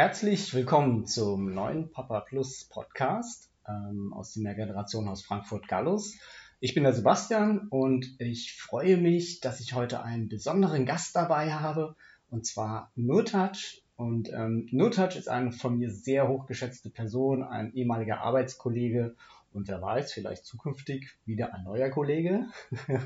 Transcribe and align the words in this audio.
Herzlich 0.00 0.54
willkommen 0.54 1.04
zum 1.04 1.52
neuen 1.52 1.90
Papa 1.90 2.20
Plus 2.20 2.64
Podcast 2.64 3.50
ähm, 3.68 4.14
aus 4.14 4.32
der 4.32 4.54
Generation 4.54 5.06
aus 5.06 5.20
Frankfurt-Gallus. 5.20 6.16
Ich 6.58 6.72
bin 6.72 6.84
der 6.84 6.94
Sebastian 6.94 7.68
und 7.68 8.18
ich 8.18 8.54
freue 8.54 8.96
mich, 8.96 9.40
dass 9.40 9.60
ich 9.60 9.74
heute 9.74 10.02
einen 10.02 10.30
besonderen 10.30 10.86
Gast 10.86 11.14
dabei 11.16 11.52
habe 11.52 11.96
und 12.30 12.46
zwar 12.46 12.90
Nurtouch. 12.96 13.82
Und 13.96 14.32
ähm, 14.32 14.70
Nurtouch 14.72 15.16
ist 15.16 15.28
eine 15.28 15.52
von 15.52 15.76
mir 15.76 15.90
sehr 15.90 16.28
hochgeschätzte 16.28 16.88
Person, 16.88 17.42
ein 17.42 17.74
ehemaliger 17.74 18.22
Arbeitskollege 18.22 19.16
und 19.52 19.68
wer 19.68 19.82
weiß, 19.82 20.14
vielleicht 20.14 20.46
zukünftig 20.46 21.10
wieder 21.26 21.52
ein 21.52 21.64
neuer 21.64 21.90
Kollege. 21.90 22.46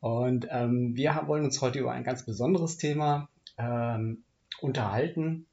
und 0.00 0.48
ähm, 0.50 0.96
wir 0.96 1.22
wollen 1.26 1.44
uns 1.44 1.62
heute 1.62 1.78
über 1.78 1.92
ein 1.92 2.02
ganz 2.02 2.26
besonderes 2.26 2.76
Thema 2.76 3.28
ähm, 3.56 4.24
unterhalten 4.60 5.46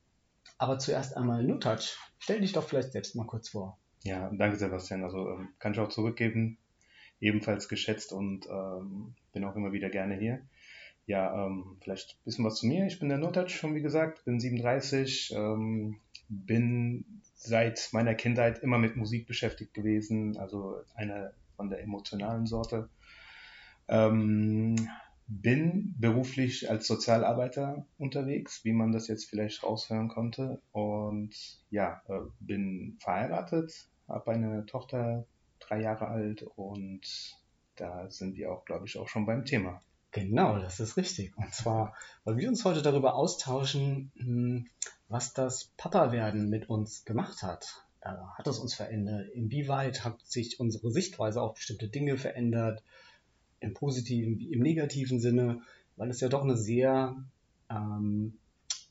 aber 0.57 0.79
zuerst 0.79 1.15
einmal 1.15 1.43
Nutouch. 1.43 1.97
Stell 2.19 2.41
dich 2.41 2.53
doch 2.53 2.67
vielleicht 2.67 2.91
selbst 2.91 3.15
mal 3.15 3.27
kurz 3.27 3.49
vor. 3.49 3.77
Ja, 4.03 4.29
danke 4.31 4.57
Sebastian. 4.57 5.03
Also 5.03 5.29
ähm, 5.29 5.49
kann 5.59 5.73
ich 5.73 5.79
auch 5.79 5.89
zurückgeben. 5.89 6.57
Ebenfalls 7.19 7.67
geschätzt 7.69 8.13
und 8.13 8.45
ähm, 8.47 9.15
bin 9.33 9.43
auch 9.45 9.55
immer 9.55 9.71
wieder 9.71 9.89
gerne 9.89 10.15
hier. 10.15 10.41
Ja, 11.07 11.45
ähm, 11.45 11.77
vielleicht 11.81 12.11
ein 12.11 12.23
bisschen 12.25 12.45
was 12.45 12.55
zu 12.55 12.67
mir. 12.67 12.85
Ich 12.87 12.99
bin 12.99 13.09
der 13.09 13.17
Notouch, 13.17 13.49
schon 13.49 13.75
wie 13.75 13.81
gesagt, 13.81 14.25
bin 14.25 14.39
37, 14.39 15.33
ähm, 15.35 15.99
bin 16.29 17.21
seit 17.35 17.89
meiner 17.93 18.15
Kindheit 18.15 18.59
immer 18.59 18.77
mit 18.77 18.95
Musik 18.95 19.27
beschäftigt 19.27 19.73
gewesen, 19.73 20.37
also 20.37 20.77
eine 20.95 21.33
von 21.55 21.69
der 21.69 21.81
emotionalen 21.81 22.47
Sorte. 22.47 22.89
Ähm, 23.87 24.89
bin 25.27 25.95
beruflich 25.97 26.69
als 26.69 26.87
Sozialarbeiter 26.87 27.85
unterwegs, 27.97 28.63
wie 28.63 28.73
man 28.73 28.91
das 28.91 29.07
jetzt 29.07 29.29
vielleicht 29.29 29.63
raushören 29.63 30.07
konnte. 30.07 30.61
Und 30.71 31.35
ja, 31.71 32.01
äh, 32.07 32.19
bin 32.39 32.97
verheiratet, 32.99 33.87
habe 34.07 34.31
eine 34.31 34.65
Tochter, 34.65 35.25
drei 35.59 35.81
Jahre 35.81 36.07
alt 36.07 36.43
und 36.55 37.35
da 37.75 38.09
sind 38.09 38.35
wir 38.35 38.51
auch, 38.51 38.65
glaube 38.65 38.85
ich, 38.85 38.97
auch 38.97 39.07
schon 39.07 39.25
beim 39.25 39.45
Thema. 39.45 39.81
Genau, 40.11 40.59
das 40.59 40.79
ist 40.79 40.95
richtig. 40.95 41.35
Und 41.37 41.53
zwar, 41.53 41.93
weil 42.23 42.37
wir 42.37 42.47
uns 42.47 42.63
heute 42.63 42.81
darüber 42.81 43.15
austauschen, 43.15 44.11
hm, 44.15 44.67
was 45.09 45.33
das 45.33 45.71
Papa-Werden 45.75 46.49
mit 46.49 46.69
uns 46.69 47.03
gemacht 47.03 47.43
hat. 47.43 47.85
Äh, 47.99 48.11
hat 48.37 48.47
es 48.47 48.59
uns 48.59 48.75
verändert? 48.75 49.27
Inwieweit 49.33 50.05
hat 50.05 50.21
sich 50.21 50.59
unsere 50.59 50.89
Sichtweise 50.91 51.41
auf 51.41 51.55
bestimmte 51.55 51.89
Dinge 51.89 52.17
verändert? 52.17 52.81
Im 53.65 53.73
positiven 53.73 54.39
wie 54.39 54.53
im 54.53 54.61
negativen 54.61 55.19
Sinne, 55.19 55.61
weil 55.97 56.09
es 56.09 56.21
ja 56.21 56.29
doch 56.29 56.43
eine 56.43 56.57
sehr 56.57 57.15
ähm, 57.69 58.37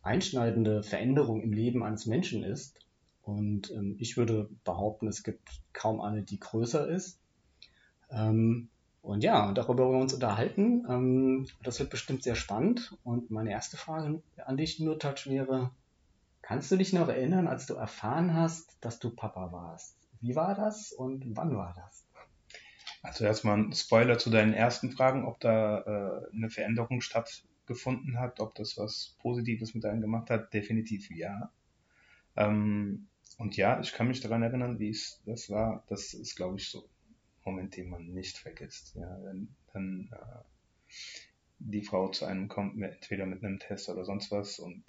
einschneidende 0.03 0.83
Veränderung 0.83 1.41
im 1.43 1.53
Leben 1.53 1.83
eines 1.83 2.07
Menschen 2.07 2.43
ist. 2.43 2.79
Und 3.23 3.71
ähm, 3.71 3.97
ich 3.99 4.17
würde 4.17 4.51
behaupten, 4.65 5.09
es 5.09 5.23
gibt 5.23 5.49
kaum 5.73 6.01
eine, 6.01 6.23
die 6.23 6.39
größer 6.39 6.87
ist. 6.89 7.19
Ähm, 8.11 8.69
und 9.01 9.23
ja, 9.23 9.53
darüber 9.53 9.85
wollen 9.85 9.99
wir 9.99 10.03
uns 10.03 10.15
unterhalten. 10.15 10.85
Ähm, 10.89 11.47
das 11.63 11.79
wird 11.79 11.91
bestimmt 11.91 12.23
sehr 12.23 12.35
spannend. 12.35 12.97
Und 13.03 13.31
meine 13.31 13.51
erste 13.51 13.77
Frage 13.77 14.23
an 14.45 14.57
dich, 14.57 14.81
nur 14.81 14.99
Touch, 14.99 15.27
wäre, 15.27 15.71
kannst 16.43 16.71
du 16.71 16.77
dich 16.77 16.93
noch 16.93 17.09
erinnern, 17.09 17.47
als 17.47 17.67
du 17.67 17.75
erfahren 17.75 18.35
hast, 18.35 18.77
dass 18.81 18.99
du 18.99 19.11
Papa 19.11 19.53
warst? 19.53 19.97
Wie 20.21 20.37
war 20.37 20.55
das 20.55 20.93
und 20.93 21.37
wann 21.37 21.57
war 21.57 21.75
das? 21.77 22.05
Also 23.05 23.27
erstmal 23.27 23.59
ein 23.59 23.73
Spoiler 23.75 24.19
zu 24.19 24.31
deinen 24.31 24.55
ersten 24.55 24.91
Fragen, 24.91 25.27
ob 25.27 25.39
da 25.39 25.81
äh, 25.81 26.35
eine 26.35 26.49
Veränderung 26.49 27.03
stattgefunden 27.03 28.19
hat, 28.19 28.41
ob 28.41 28.55
das 28.55 28.79
was 28.79 29.15
Positives 29.21 29.75
mit 29.75 29.85
einem 29.85 30.01
gemacht 30.01 30.31
hat. 30.31 30.55
Definitiv 30.55 31.11
ja. 31.11 31.53
Ähm, 32.35 33.09
und 33.37 33.59
ja, 33.59 33.79
ich 33.81 33.93
kann 33.93 34.09
mich 34.09 34.23
daran 34.23 34.43
erinnern, 34.43 34.79
wie 34.79 34.89
es 34.89 35.21
das 35.27 35.51
war. 35.51 35.85
Das 35.89 36.15
ist, 36.15 36.35
glaube 36.35 36.57
ich, 36.57 36.71
so 36.71 36.81
ein 36.81 36.89
Moment, 37.45 37.77
den 37.77 37.91
man 37.91 38.07
nicht 38.07 38.39
vergisst. 38.39 38.95
Ja, 38.95 39.19
wenn 39.23 39.49
dann 39.75 40.09
äh, 40.11 40.95
die 41.59 41.83
Frau 41.83 42.09
zu 42.09 42.25
einem 42.25 42.49
kommt, 42.49 42.83
entweder 42.83 43.27
mit 43.27 43.45
einem 43.45 43.59
Test 43.59 43.91
oder 43.91 44.07
sonst 44.07 44.31
was 44.31 44.59
und 44.59 44.83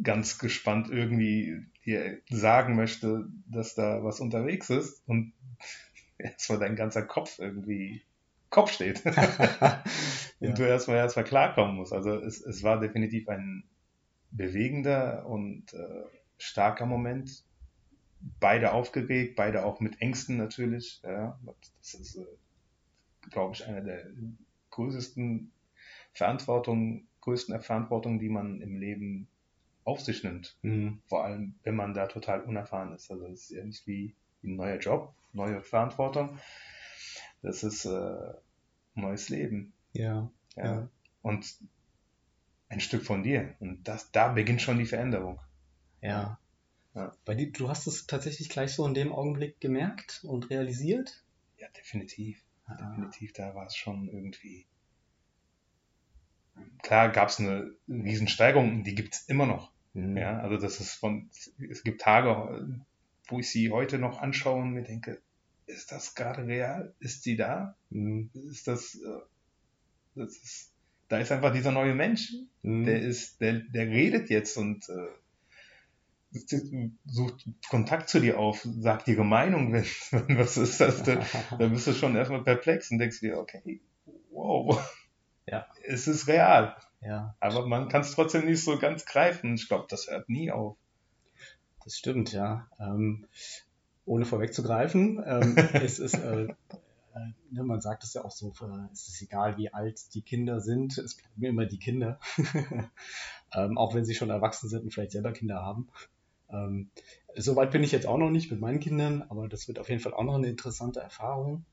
ganz 0.00 0.38
gespannt 0.38 0.88
irgendwie 0.88 1.66
dir 1.84 2.20
sagen 2.30 2.76
möchte, 2.76 3.28
dass 3.46 3.74
da 3.74 4.04
was 4.04 4.20
unterwegs 4.20 4.70
ist 4.70 5.02
und 5.08 5.32
erstmal 6.22 6.58
dein 6.58 6.76
ganzer 6.76 7.02
Kopf 7.02 7.38
irgendwie 7.38 8.02
Kopf 8.50 8.72
steht. 8.72 9.02
ja. 9.04 9.82
Und 10.40 10.58
du 10.58 10.62
erstmal 10.62 10.98
erstmal 10.98 11.24
klarkommen 11.24 11.76
musst. 11.76 11.92
Also 11.92 12.14
es, 12.16 12.40
es 12.40 12.62
war 12.62 12.78
definitiv 12.78 13.28
ein 13.28 13.64
bewegender 14.30 15.26
und 15.26 15.72
äh, 15.72 16.04
starker 16.38 16.86
Moment. 16.86 17.44
Beide 18.38 18.72
aufgeregt, 18.72 19.36
beide 19.36 19.64
auch 19.64 19.80
mit 19.80 20.00
Ängsten 20.00 20.36
natürlich. 20.36 21.00
Ja. 21.02 21.40
Das 21.78 21.94
ist, 21.94 22.16
äh, 22.16 22.26
glaube 23.30 23.54
ich, 23.54 23.66
eine 23.66 23.82
der 23.82 24.06
größten 24.70 25.50
Verantwortungen, 26.12 27.08
größten 27.22 27.58
Verantwortungen, 27.60 28.18
die 28.18 28.28
man 28.28 28.60
im 28.60 28.76
Leben 28.76 29.28
auf 29.84 30.00
sich 30.00 30.22
nimmt. 30.22 30.56
Mhm. 30.62 31.00
Vor 31.08 31.24
allem, 31.24 31.54
wenn 31.62 31.74
man 31.74 31.94
da 31.94 32.06
total 32.06 32.42
unerfahren 32.42 32.94
ist. 32.94 33.10
Also 33.10 33.26
es 33.26 33.44
ist 33.44 33.50
ja 33.50 33.64
nicht 33.64 33.86
wie 33.86 34.14
ein 34.44 34.56
neuer 34.56 34.78
Job, 34.78 35.14
neue 35.32 35.62
Verantwortung. 35.62 36.38
Das 37.42 37.62
ist 37.62 37.84
äh, 37.84 38.34
neues 38.94 39.28
Leben. 39.28 39.72
Ja, 39.92 40.30
ja. 40.56 40.64
ja. 40.64 40.88
Und 41.22 41.56
ein 42.68 42.80
Stück 42.80 43.04
von 43.04 43.22
dir. 43.22 43.54
Und 43.60 43.86
das, 43.86 44.10
da 44.12 44.28
beginnt 44.28 44.62
schon 44.62 44.78
die 44.78 44.86
Veränderung. 44.86 45.40
Ja. 46.00 46.38
ja. 46.94 47.14
Bei 47.24 47.34
dir, 47.34 47.50
du 47.52 47.68
hast 47.68 47.86
es 47.86 48.06
tatsächlich 48.06 48.48
gleich 48.48 48.74
so 48.74 48.86
in 48.86 48.94
dem 48.94 49.12
Augenblick 49.12 49.60
gemerkt 49.60 50.24
und 50.24 50.50
realisiert? 50.50 51.24
Ja, 51.58 51.68
definitiv. 51.76 52.42
Ah. 52.66 52.76
Definitiv, 52.76 53.32
da 53.32 53.54
war 53.54 53.66
es 53.66 53.76
schon 53.76 54.08
irgendwie. 54.08 54.66
Klar 56.82 57.10
gab 57.10 57.28
es 57.28 57.38
eine 57.38 57.74
Riesensteigerung, 57.88 58.84
die 58.84 58.94
gibt 58.94 59.14
es 59.14 59.28
immer 59.28 59.46
noch. 59.46 59.72
Mhm. 59.94 60.16
Ja, 60.16 60.38
also 60.40 60.56
das 60.56 60.80
ist 60.80 60.94
von, 60.94 61.30
es 61.70 61.82
gibt 61.82 62.00
Tage, 62.00 62.84
wo 63.32 63.40
ich 63.40 63.50
sie 63.50 63.72
heute 63.72 63.98
noch 63.98 64.20
anschaue 64.20 64.60
und 64.60 64.72
mir 64.72 64.82
denke, 64.82 65.20
ist 65.66 65.90
das 65.90 66.14
gerade 66.14 66.46
real? 66.46 66.94
Ist 67.00 67.22
sie 67.22 67.36
da? 67.36 67.76
Mhm. 67.90 68.30
Ist 68.34 68.68
das, 68.68 68.94
äh, 68.94 69.20
das 70.14 70.36
ist, 70.36 70.72
da 71.08 71.18
ist 71.18 71.32
einfach 71.32 71.52
dieser 71.52 71.72
neue 71.72 71.94
Mensch, 71.94 72.32
mhm. 72.62 72.84
der 72.84 73.00
ist, 73.00 73.40
der, 73.40 73.54
der 73.54 73.88
redet 73.88 74.30
jetzt 74.30 74.56
und 74.56 74.88
äh, 74.88 75.08
sucht 77.04 77.46
Kontakt 77.68 78.08
zu 78.08 78.20
dir 78.20 78.38
auf, 78.38 78.66
sagt 78.80 79.08
ihre 79.08 79.24
Meinung, 79.24 79.72
wenn, 79.72 79.84
wenn 80.10 80.38
was 80.38 80.56
ist 80.56 80.80
das, 80.80 81.02
da, 81.02 81.24
da 81.58 81.68
bist 81.68 81.86
du 81.86 81.92
schon 81.92 82.16
erstmal 82.16 82.44
perplex 82.44 82.90
und 82.90 82.98
denkst 82.98 83.20
dir, 83.20 83.38
okay, 83.38 83.80
wow, 84.30 84.80
ja. 85.46 85.66
es 85.84 86.06
ist 86.06 86.28
real. 86.28 86.76
Ja. 87.00 87.34
Aber 87.40 87.66
man 87.66 87.88
kann 87.88 88.02
es 88.02 88.12
trotzdem 88.12 88.46
nicht 88.46 88.62
so 88.62 88.78
ganz 88.78 89.04
greifen. 89.04 89.54
Ich 89.54 89.68
glaube, 89.68 89.86
das 89.88 90.06
hört 90.06 90.28
nie 90.28 90.52
auf. 90.52 90.76
Das 91.84 91.96
stimmt, 91.96 92.32
ja. 92.32 92.68
Ähm, 92.78 93.26
ohne 94.04 94.24
vorwegzugreifen, 94.24 95.22
ähm, 95.24 95.56
es 95.74 95.98
ist, 95.98 96.14
äh, 96.14 96.44
äh, 96.44 97.32
ne, 97.50 97.62
man 97.62 97.80
sagt 97.80 98.04
es 98.04 98.14
ja 98.14 98.24
auch 98.24 98.30
so, 98.30 98.52
äh, 98.60 98.92
es 98.92 99.08
ist 99.08 99.22
egal, 99.22 99.56
wie 99.58 99.72
alt 99.72 100.14
die 100.14 100.22
Kinder 100.22 100.60
sind, 100.60 100.98
es 100.98 101.16
bleiben 101.16 101.42
immer 101.44 101.66
die 101.66 101.78
Kinder. 101.78 102.18
ähm, 103.54 103.78
auch 103.78 103.94
wenn 103.94 104.04
sie 104.04 104.14
schon 104.14 104.30
erwachsen 104.30 104.68
sind 104.68 104.84
und 104.84 104.92
vielleicht 104.92 105.12
selber 105.12 105.32
Kinder 105.32 105.62
haben. 105.62 105.88
Ähm, 106.50 106.90
Soweit 107.36 107.70
bin 107.70 107.82
ich 107.82 107.92
jetzt 107.92 108.06
auch 108.06 108.18
noch 108.18 108.30
nicht 108.30 108.50
mit 108.50 108.60
meinen 108.60 108.80
Kindern, 108.80 109.22
aber 109.28 109.48
das 109.48 109.68
wird 109.68 109.78
auf 109.78 109.88
jeden 109.88 110.00
Fall 110.00 110.12
auch 110.12 110.24
noch 110.24 110.34
eine 110.34 110.48
interessante 110.48 111.00
Erfahrung. 111.00 111.64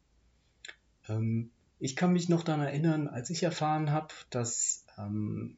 Ähm, 1.08 1.52
ich 1.80 1.96
kann 1.96 2.14
mich 2.14 2.30
noch 2.30 2.44
daran 2.44 2.62
erinnern, 2.62 3.08
als 3.08 3.30
ich 3.30 3.44
erfahren 3.44 3.92
habe, 3.92 4.14
dass 4.30 4.86
ähm, 4.98 5.58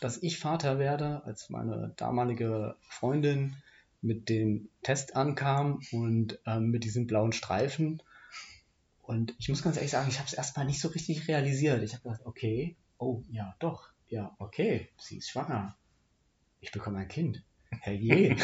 dass 0.00 0.22
ich 0.22 0.38
Vater 0.38 0.78
werde, 0.78 1.22
als 1.24 1.50
meine 1.50 1.92
damalige 1.96 2.76
Freundin 2.88 3.56
mit 4.02 4.28
dem 4.28 4.68
Test 4.82 5.16
ankam 5.16 5.80
und 5.92 6.38
ähm, 6.46 6.70
mit 6.70 6.84
diesem 6.84 7.06
blauen 7.06 7.32
Streifen. 7.32 8.02
Und 9.02 9.34
ich 9.38 9.48
muss 9.48 9.62
ganz 9.62 9.76
ehrlich 9.76 9.90
sagen, 9.90 10.08
ich 10.08 10.18
habe 10.18 10.26
es 10.26 10.32
erstmal 10.32 10.64
nicht 10.64 10.80
so 10.80 10.88
richtig 10.88 11.28
realisiert. 11.28 11.82
Ich 11.82 11.92
habe 11.92 12.04
gedacht, 12.04 12.22
okay, 12.24 12.76
oh 12.98 13.22
ja, 13.30 13.54
doch, 13.58 13.90
ja, 14.08 14.34
okay, 14.38 14.88
sie 14.96 15.18
ist 15.18 15.30
schwanger. 15.30 15.76
Ich 16.60 16.72
bekomme 16.72 16.98
ein 16.98 17.08
Kind. 17.08 17.42
Herr 17.80 17.92
je. 17.92 18.36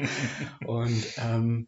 und 0.66 1.04
ähm, 1.18 1.66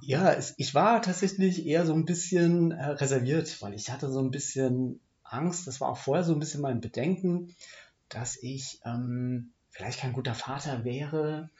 ja, 0.00 0.32
es, 0.32 0.54
ich 0.56 0.74
war 0.74 1.02
tatsächlich 1.02 1.66
eher 1.66 1.86
so 1.86 1.94
ein 1.94 2.04
bisschen 2.04 2.72
äh, 2.72 2.84
reserviert, 2.90 3.60
weil 3.62 3.74
ich 3.74 3.90
hatte 3.90 4.10
so 4.10 4.20
ein 4.20 4.30
bisschen 4.30 5.00
Angst, 5.22 5.66
das 5.66 5.80
war 5.80 5.90
auch 5.90 5.98
vorher 5.98 6.24
so 6.24 6.32
ein 6.32 6.40
bisschen 6.40 6.62
mein 6.62 6.80
Bedenken, 6.80 7.54
dass 8.08 8.36
ich 8.42 8.80
ähm, 8.84 9.52
vielleicht 9.70 10.00
kein 10.00 10.12
guter 10.12 10.34
Vater 10.34 10.84
wäre, 10.84 11.50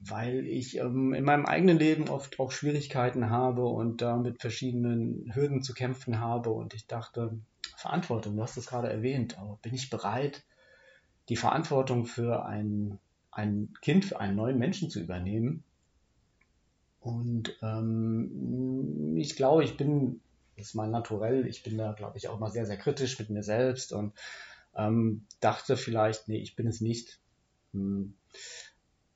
weil 0.00 0.46
ich 0.46 0.78
ähm, 0.78 1.12
in 1.12 1.24
meinem 1.24 1.46
eigenen 1.46 1.78
Leben 1.78 2.08
oft 2.08 2.40
auch 2.40 2.52
Schwierigkeiten 2.52 3.30
habe 3.30 3.66
und 3.66 4.02
da 4.02 4.16
mit 4.16 4.40
verschiedenen 4.40 5.34
Hürden 5.34 5.62
zu 5.62 5.74
kämpfen 5.74 6.20
habe. 6.20 6.50
Und 6.50 6.74
ich 6.74 6.86
dachte, 6.86 7.38
Verantwortung, 7.76 8.36
du 8.36 8.42
hast 8.42 8.56
es 8.56 8.66
gerade 8.66 8.90
erwähnt, 8.90 9.38
aber 9.38 9.58
bin 9.62 9.74
ich 9.74 9.90
bereit, 9.90 10.44
die 11.28 11.36
Verantwortung 11.36 12.06
für 12.06 12.44
ein 12.46 12.98
ein 13.30 13.72
Kind 13.80 14.04
für 14.04 14.20
einen 14.20 14.36
neuen 14.36 14.58
Menschen 14.58 14.90
zu 14.90 15.00
übernehmen. 15.00 15.64
Und 17.00 17.56
ähm, 17.62 19.16
ich 19.16 19.36
glaube, 19.36 19.64
ich 19.64 19.76
bin, 19.76 20.20
das 20.56 20.68
ist 20.68 20.74
mein 20.74 20.90
Naturell, 20.90 21.46
ich 21.46 21.62
bin 21.62 21.78
da, 21.78 21.92
glaube 21.92 22.18
ich, 22.18 22.28
auch 22.28 22.38
mal 22.38 22.50
sehr, 22.50 22.66
sehr 22.66 22.76
kritisch 22.76 23.18
mit 23.18 23.30
mir 23.30 23.42
selbst 23.42 23.92
und 23.92 24.12
ähm, 24.74 25.26
dachte 25.40 25.76
vielleicht, 25.76 26.28
nee, 26.28 26.38
ich 26.38 26.56
bin 26.56 26.66
es 26.66 26.80
nicht. 26.80 27.20
Hm. 27.72 28.14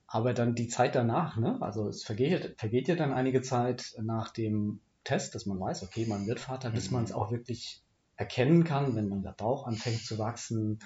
Aber 0.06 0.32
dann 0.32 0.54
die 0.54 0.68
Zeit 0.68 0.94
danach, 0.94 1.36
ne? 1.36 1.58
also 1.60 1.88
es 1.88 2.04
vergeht, 2.04 2.54
vergeht 2.58 2.86
ja 2.86 2.94
dann 2.94 3.12
einige 3.12 3.42
Zeit 3.42 3.94
nach 4.00 4.30
dem 4.30 4.80
Test, 5.02 5.34
dass 5.34 5.44
man 5.46 5.58
weiß, 5.60 5.82
okay, 5.82 6.06
man 6.06 6.26
wird 6.26 6.40
Vater, 6.40 6.70
bis 6.70 6.90
man 6.90 7.04
es 7.04 7.10
mhm. 7.10 7.16
auch 7.16 7.30
wirklich 7.30 7.82
erkennen 8.16 8.64
kann, 8.64 8.94
wenn 8.94 9.10
dann 9.10 9.22
der 9.22 9.32
Bauch 9.32 9.66
anfängt 9.66 10.04
zu 10.04 10.18
wachsen 10.18 10.78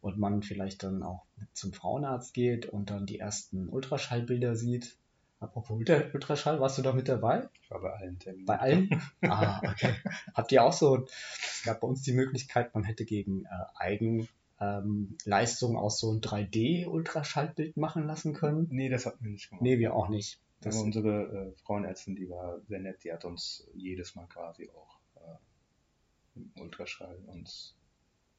und 0.00 0.18
man 0.18 0.42
vielleicht 0.42 0.82
dann 0.82 1.02
auch 1.02 1.26
zum 1.52 1.72
Frauenarzt 1.72 2.32
geht 2.32 2.66
und 2.66 2.90
dann 2.90 3.06
die 3.06 3.18
ersten 3.18 3.68
Ultraschallbilder 3.68 4.54
sieht. 4.54 4.96
Apropos 5.38 5.78
Ultraschall, 5.78 6.60
warst 6.60 6.78
du 6.78 6.82
da 6.82 6.92
mit 6.92 7.08
dabei? 7.08 7.48
Ich 7.62 7.70
war 7.70 7.80
bei 7.82 7.92
allen 7.92 8.18
Terminen. 8.18 8.46
Bei 8.46 8.58
allen? 8.58 9.02
Ah, 9.22 9.60
okay. 9.64 9.94
Habt 10.34 10.50
ihr 10.52 10.64
auch 10.64 10.72
so, 10.72 11.06
es 11.06 11.62
gab 11.64 11.80
bei 11.80 11.86
uns 11.88 12.02
die 12.02 12.12
Möglichkeit, 12.12 12.74
man 12.74 12.84
hätte 12.84 13.04
gegen 13.04 13.44
äh, 13.44 13.48
Eigen 13.74 14.28
ähm, 14.60 15.16
aus 15.26 16.00
so 16.00 16.12
ein 16.12 16.20
3D-Ultraschallbild 16.20 17.76
machen 17.76 18.06
lassen 18.06 18.32
können. 18.32 18.68
Nee, 18.70 18.88
das 18.88 19.04
hatten 19.04 19.24
wir 19.24 19.30
nicht 19.30 19.50
gemacht. 19.50 19.62
Nee, 19.62 19.78
wir 19.78 19.94
auch 19.94 20.08
nicht. 20.08 20.40
Das 20.60 20.76
Aber 20.76 20.84
unsere 20.84 21.22
äh, 21.22 21.52
Frauenärztin, 21.64 22.16
die 22.16 22.30
war 22.30 22.60
sehr 22.62 22.80
nett, 22.80 23.04
die 23.04 23.12
hat 23.12 23.26
uns 23.26 23.68
jedes 23.74 24.14
Mal 24.14 24.26
quasi 24.26 24.70
auch 24.70 24.98
äh, 25.16 26.38
im 26.38 26.50
Ultraschall 26.58 27.18
uns 27.26 27.74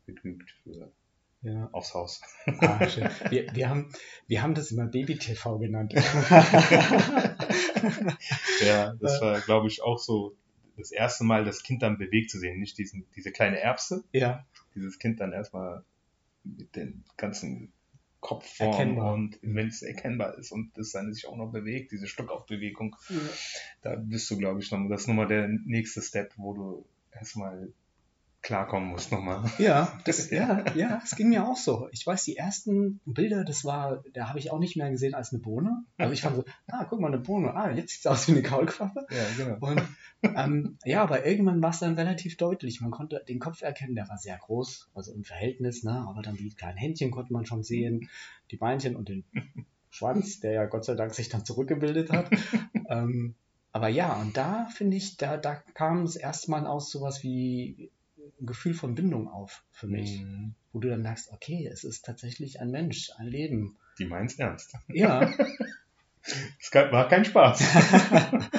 gegnügt 0.08 0.50
für 0.64 0.92
ja. 1.48 1.70
aufs 1.72 1.94
Haus. 1.94 2.22
Ah. 2.46 2.80
Wir, 3.30 3.54
wir, 3.54 3.70
haben, 3.70 3.92
wir 4.28 4.42
haben 4.42 4.56
das 4.56 4.72
immer 4.72 4.86
Baby-TV 4.86 5.60
genannt. 5.60 5.94
ja, 8.66 8.94
das 9.00 9.22
war, 9.22 9.40
glaube 9.42 9.68
ich, 9.68 9.82
auch 9.84 10.00
so 10.00 10.36
das 10.78 10.92
erste 10.92 11.24
Mal 11.24 11.46
das 11.46 11.64
Kind 11.64 11.82
dann 11.82 11.98
bewegt 11.98 12.30
zu 12.30 12.40
sehen. 12.40 12.60
Nicht 12.60 12.78
diesen, 12.78 13.06
diese 13.16 13.32
kleine 13.32 13.60
Erbse. 13.60 14.04
Ja. 14.12 14.46
Dieses 14.76 15.00
Kind 15.00 15.20
dann 15.20 15.34
erstmal 15.34 15.84
mit 16.44 16.76
den 16.76 17.04
ganzen 17.18 17.74
Kopfform 18.20 18.72
erkennbar. 18.72 19.14
und 19.14 19.40
wenn 19.42 19.68
es 19.68 19.82
erkennbar 19.82 20.38
ist 20.38 20.52
und 20.52 20.78
es 20.78 20.92
dann 20.92 21.14
sich 21.14 21.28
auch 21.28 21.36
noch 21.36 21.52
bewegt, 21.52 21.92
diese 21.92 22.08
Stückaufbewegung, 22.08 22.96
ja. 23.10 23.16
da 23.84 23.96
bist 23.96 24.30
du, 24.32 24.38
glaube 24.38 24.60
ich, 24.60 24.72
noch, 24.72 24.88
das 24.90 25.02
ist 25.02 25.08
nochmal 25.08 25.28
der 25.28 25.48
nächste 25.48 26.02
Step, 26.02 26.34
wo 26.36 26.54
du 26.54 26.86
erstmal 27.12 27.72
klarkommen 28.48 28.88
musst 28.88 29.12
nochmal. 29.12 29.44
Ja, 29.58 30.00
das, 30.06 30.32
ja, 30.32 30.64
ja, 30.74 31.00
das 31.02 31.18
ging 31.18 31.28
mir 31.28 31.46
auch 31.46 31.58
so. 31.58 31.90
Ich 31.92 32.08
weiß, 32.08 32.24
die 32.24 32.38
ersten 32.38 33.02
Bilder, 33.04 33.44
das 33.44 33.66
war, 33.66 34.06
da 34.14 34.30
habe 34.30 34.40
ich 34.40 34.52
auch 34.52 34.60
nicht 34.60 34.78
mehr 34.78 34.90
gesehen 34.90 35.16
als 35.16 35.34
eine 35.34 35.42
Bohne. 35.42 35.84
Also 35.98 36.14
ich 36.14 36.22
fand 36.22 36.38
so, 36.38 36.46
ah, 36.68 36.86
guck 36.86 37.02
mal, 37.02 37.10
eine 37.10 37.20
Bohne, 37.20 37.54
ah, 37.54 37.70
jetzt 37.70 37.92
sieht 37.92 38.00
es 38.00 38.08
aus 38.08 38.28
wie 38.30 38.32
eine 38.32 38.44
Kaulquappe. 38.44 39.06
Ja, 39.10 39.46
genau. 39.46 39.68
Und 39.68 39.84
ähm, 40.24 40.78
ja, 40.86 41.04
aber 41.04 41.26
irgendwann 41.26 41.62
war 41.62 41.72
es 41.72 41.80
dann 41.80 41.96
relativ 41.96 42.38
deutlich. 42.38 42.80
Man 42.80 42.92
konnte 42.92 43.22
den 43.28 43.40
Kopf 43.40 43.62
erkennen, 43.62 43.96
der 43.96 44.08
war 44.08 44.18
sehr 44.18 44.38
groß, 44.38 44.92
also 44.96 45.12
im 45.12 45.26
Verhältnis, 45.26 45.84
ne? 45.84 46.06
aber 46.08 46.22
dann 46.22 46.38
die 46.38 46.50
kleinen 46.50 46.78
Händchen 46.78 47.12
konnte 47.12 47.34
man 47.34 47.46
schon 47.46 47.64
sehen, 47.64 48.10
die 48.52 48.58
Beinchen 48.58 48.96
und 48.96 49.10
den 49.10 49.26
Schwanz, 49.90 50.40
der 50.40 50.54
ja 50.54 50.66
Gott 50.68 50.86
sei 50.86 50.96
Dank 50.96 51.14
sich 51.14 51.28
dann 51.28 51.44
zurückgebildet 51.44 52.12
hat. 52.14 52.30
ähm, 52.88 53.36
aber 53.74 53.90
ja, 53.90 54.16
und 54.22 54.38
da 54.38 54.68
finde 54.74 54.96
ich, 54.96 55.18
da, 55.18 55.36
da 55.36 55.56
kam 55.74 56.04
es 56.04 56.16
erstmal 56.16 56.66
aus 56.66 56.90
sowas 56.90 57.22
wie 57.24 57.92
Gefühl 58.40 58.74
von 58.74 58.96
Bindung 58.96 59.28
auf 59.28 59.64
für 59.72 59.88
mich, 59.88 60.22
mhm. 60.22 60.54
wo 60.74 60.80
du 60.80 60.90
dann 60.90 61.02
merkst, 61.02 61.32
okay, 61.32 61.68
es 61.72 61.84
ist 61.84 62.06
tatsächlich 62.06 62.60
ein 62.60 62.72
Mensch, 62.72 63.12
ein 63.18 63.28
Leben. 63.28 63.78
Die 64.00 64.06
meint's 64.06 64.38
ernst. 64.38 64.76
Ja. 64.88 65.32
es 66.22 66.74
war 66.74 67.08
kein 67.08 67.26
Spaß. 67.26 67.64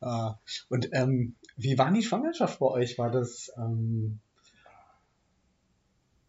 Ah, 0.00 0.38
und 0.68 0.90
ähm, 0.92 1.34
wie 1.56 1.76
war 1.76 1.90
die 1.90 2.02
Schwangerschaft 2.02 2.60
bei 2.60 2.66
euch? 2.66 2.98
War 2.98 3.10
das, 3.10 3.52
ähm, 3.56 4.20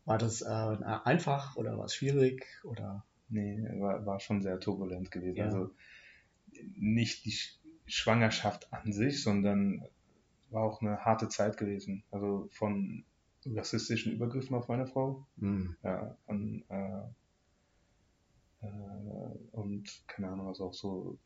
war 0.05 0.17
das 0.17 0.41
äh, 0.41 0.45
einfach 0.47 1.55
oder 1.55 1.77
war 1.77 1.85
es 1.85 1.93
schwierig? 1.93 2.47
Oder? 2.63 3.05
Nee, 3.29 3.63
war, 3.79 4.05
war 4.07 4.19
schon 4.19 4.41
sehr 4.41 4.59
turbulent 4.59 5.11
gewesen. 5.11 5.37
Ja. 5.37 5.45
Also 5.45 5.69
nicht 6.75 7.25
die 7.25 7.35
Schwangerschaft 7.85 8.73
an 8.73 8.91
sich, 8.91 9.21
sondern 9.21 9.85
war 10.51 10.63
auch 10.63 10.81
eine 10.81 11.05
harte 11.05 11.29
Zeit 11.29 11.57
gewesen. 11.57 12.03
Also 12.11 12.47
von 12.51 13.03
rassistischen 13.45 14.13
Übergriffen 14.13 14.55
auf 14.55 14.67
meine 14.67 14.87
Frau. 14.87 15.25
Mhm. 15.37 15.75
Ja, 15.83 16.17
an, 16.27 16.63
äh, 16.69 17.01
äh, 18.65 18.67
und 19.51 20.03
keine 20.07 20.29
Ahnung, 20.29 20.47
also 20.47 20.65
auch 20.65 20.73
so 20.73 21.17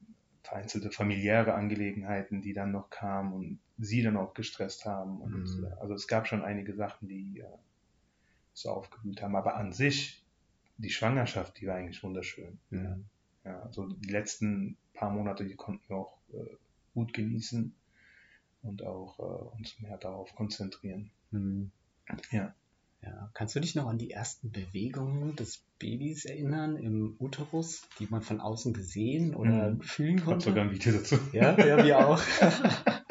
vereinzelte 0.44 0.92
familiäre 0.92 1.54
Angelegenheiten, 1.54 2.42
die 2.42 2.54
dann 2.54 2.72
noch 2.72 2.90
kamen 2.90 3.34
und 3.34 3.60
sie 3.78 4.02
dann 4.02 4.18
auch 4.18 4.34
gestresst 4.34 4.86
haben. 4.86 5.22
Und 5.22 5.58
mhm. 5.58 5.66
Äh, 5.66 5.74
also 5.80 5.94
es 5.94 6.08
gab 6.08 6.28
schon 6.28 6.44
einige 6.44 6.76
Sachen, 6.76 7.08
die 7.08 7.40
äh, 7.40 7.58
so 8.54 8.69
aufgewühlt 8.69 9.22
haben. 9.22 9.36
Aber 9.36 9.56
an 9.56 9.72
sich, 9.74 10.24
die 10.78 10.90
Schwangerschaft, 10.90 11.60
die 11.60 11.68
war 11.68 11.76
eigentlich 11.76 12.04
wunderschön. 12.04 12.60
Mhm. 12.69 13.06
Ja, 13.46 13.62
also 13.62 13.88
die 13.88 14.10
letzten 14.10 14.78
paar 14.94 15.12
Monate, 15.12 15.46
die 15.46 15.56
konnten 15.56 15.84
wir 15.90 15.98
auch 15.98 16.18
äh, 16.34 16.56
gut 16.94 17.14
genießen 17.14 17.76
und 18.63 18.83
auch 18.83 19.19
äh, 19.19 19.57
uns 19.57 19.80
mehr 19.80 19.98
darauf 19.98 20.33
konzentrieren. 20.36 21.12
Mhm. 21.31 21.71
Ja. 22.31 22.54
Ja, 23.01 23.30
kannst 23.33 23.54
du 23.56 23.60
dich 23.60 23.75
noch 23.75 23.88
an 23.88 23.98
die 23.98 24.12
ersten 24.12 24.51
Bewegungen 24.51 25.36
des 25.36 25.62
Babys 25.77 26.24
erinnern 26.24 26.77
im 26.77 27.18
Uterus, 27.19 27.81
die 28.00 28.07
man 28.10 28.21
von 28.21 28.39
außen 28.39 28.74
gesehen 28.74 29.36
oder 29.36 29.71
mhm. 29.71 29.81
fühlen 29.81 30.24
konnte? 30.24 30.50
Ich 30.50 30.56
habe 30.56 30.62
sogar 30.62 30.63
ein 30.63 30.71
Video 30.71 30.94
dazu. 30.94 31.19
Ja, 31.33 31.57
ja 31.57 31.83
wir 31.83 32.07
auch. 32.07 32.21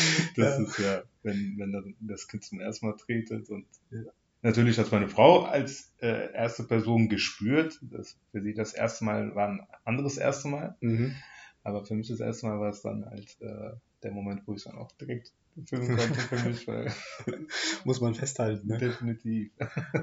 das 0.36 0.58
ist 0.58 0.78
ja, 0.78 1.02
wenn, 1.22 1.54
wenn 1.58 1.94
das 2.00 2.28
Kind 2.28 2.44
zum 2.44 2.60
ersten 2.60 2.86
Mal 2.86 2.96
tretet 2.96 3.48
und 3.50 3.66
ja. 3.90 4.00
natürlich 4.42 4.78
hat 4.78 4.92
meine 4.92 5.08
Frau 5.08 5.42
als 5.42 5.92
äh, 6.00 6.32
erste 6.32 6.64
Person 6.64 7.08
gespürt, 7.08 7.78
dass 7.82 8.16
für 8.30 8.42
sie 8.42 8.54
das 8.54 8.72
erste 8.72 9.04
Mal 9.04 9.34
war 9.34 9.48
ein 9.48 9.66
anderes 9.84 10.16
erste 10.16 10.48
Mal, 10.48 10.76
mhm. 10.80 11.14
Aber 11.62 11.84
für 11.84 11.94
mich 11.94 12.08
das 12.08 12.20
erste 12.20 12.46
Mal 12.46 12.60
war 12.60 12.70
es 12.70 12.82
dann 12.82 13.04
als 13.04 13.40
äh, 13.40 13.72
der 14.02 14.12
Moment, 14.12 14.46
wo 14.46 14.52
ich 14.52 14.58
es 14.58 14.64
dann 14.64 14.78
auch 14.78 14.92
direkt 14.92 15.32
filmen 15.66 15.96
konnte 15.96 16.20
für 16.20 16.48
mich, 16.48 16.66
weil 16.66 16.92
muss 17.84 18.00
man 18.00 18.14
festhalten. 18.14 18.68
Ne? 18.68 18.78
Definitiv. 18.78 19.52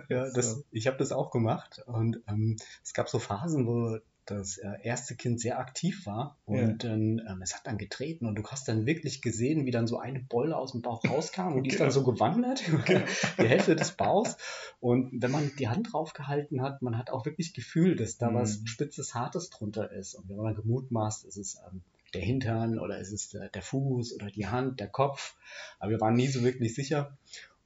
ja, 0.10 0.30
das, 0.34 0.52
so. 0.52 0.64
ich 0.72 0.88
habe 0.88 0.98
das 0.98 1.12
auch 1.12 1.32
gemacht 1.32 1.82
und 1.86 2.22
ähm, 2.28 2.58
es 2.84 2.94
gab 2.94 3.10
so 3.10 3.20
Phasen, 3.20 3.66
wo 3.66 4.00
das 4.28 4.58
äh, 4.58 4.70
erste 4.84 5.16
Kind 5.16 5.40
sehr 5.40 5.60
aktiv 5.60 6.06
war 6.06 6.38
und 6.46 6.84
ja. 6.84 6.94
ähm, 6.94 7.42
es 7.42 7.56
hat 7.56 7.66
dann 7.66 7.78
getreten 7.78 8.26
und 8.26 8.36
du 8.36 8.44
hast 8.46 8.68
dann 8.68 8.86
wirklich 8.86 9.22
gesehen, 9.22 9.66
wie 9.66 9.72
dann 9.72 9.88
so 9.88 10.00
eine 10.00 10.20
Bolle 10.20 10.56
aus 10.56 10.74
dem 10.74 10.82
Bauch 10.82 11.02
rauskam 11.08 11.54
und 11.54 11.64
die 11.64 11.72
ist 11.72 11.80
dann 11.80 11.92
so 11.92 12.04
gewandert, 12.04 12.64
genau. 12.86 13.06
die 13.40 13.48
Hälfte 13.48 13.76
des 13.76 13.94
Bauchs 13.94 14.38
und 14.80 15.22
wenn 15.22 15.32
man 15.32 15.52
die 15.58 15.68
Hand 15.68 15.94
drauf 15.94 16.14
gehalten 16.14 16.62
hat, 16.62 16.82
man 16.82 16.98
hat 16.98 17.10
auch 17.10 17.26
wirklich 17.26 17.54
gefühlt, 17.54 18.00
dass 18.00 18.18
da 18.18 18.30
mhm. 18.30 18.36
was 18.36 18.62
spitzes, 18.66 19.16
hartes 19.16 19.50
drunter 19.50 19.92
ist 19.92 20.14
und 20.16 20.30
wenn 20.30 20.38
man 20.38 20.46
dann 20.54 20.56
gemutmaßt, 20.56 21.26
ist 21.26 21.38
es 21.38 21.62
ähm, 21.72 21.82
der 22.14 22.22
Hintern 22.22 22.80
oder 22.80 23.00
ist 23.00 23.12
es 23.12 23.30
der, 23.30 23.50
der, 23.50 23.62
Fuß 23.62 24.16
oder 24.16 24.28
die 24.28 24.48
Hand, 24.48 24.80
der 24.80 24.88
Kopf. 24.88 25.36
Aber 25.80 25.92
wir 25.92 26.02
waren 26.02 26.16
nie 26.16 26.28
so 26.28 26.42
wirklich 26.44 26.74
sicher. 26.74 27.18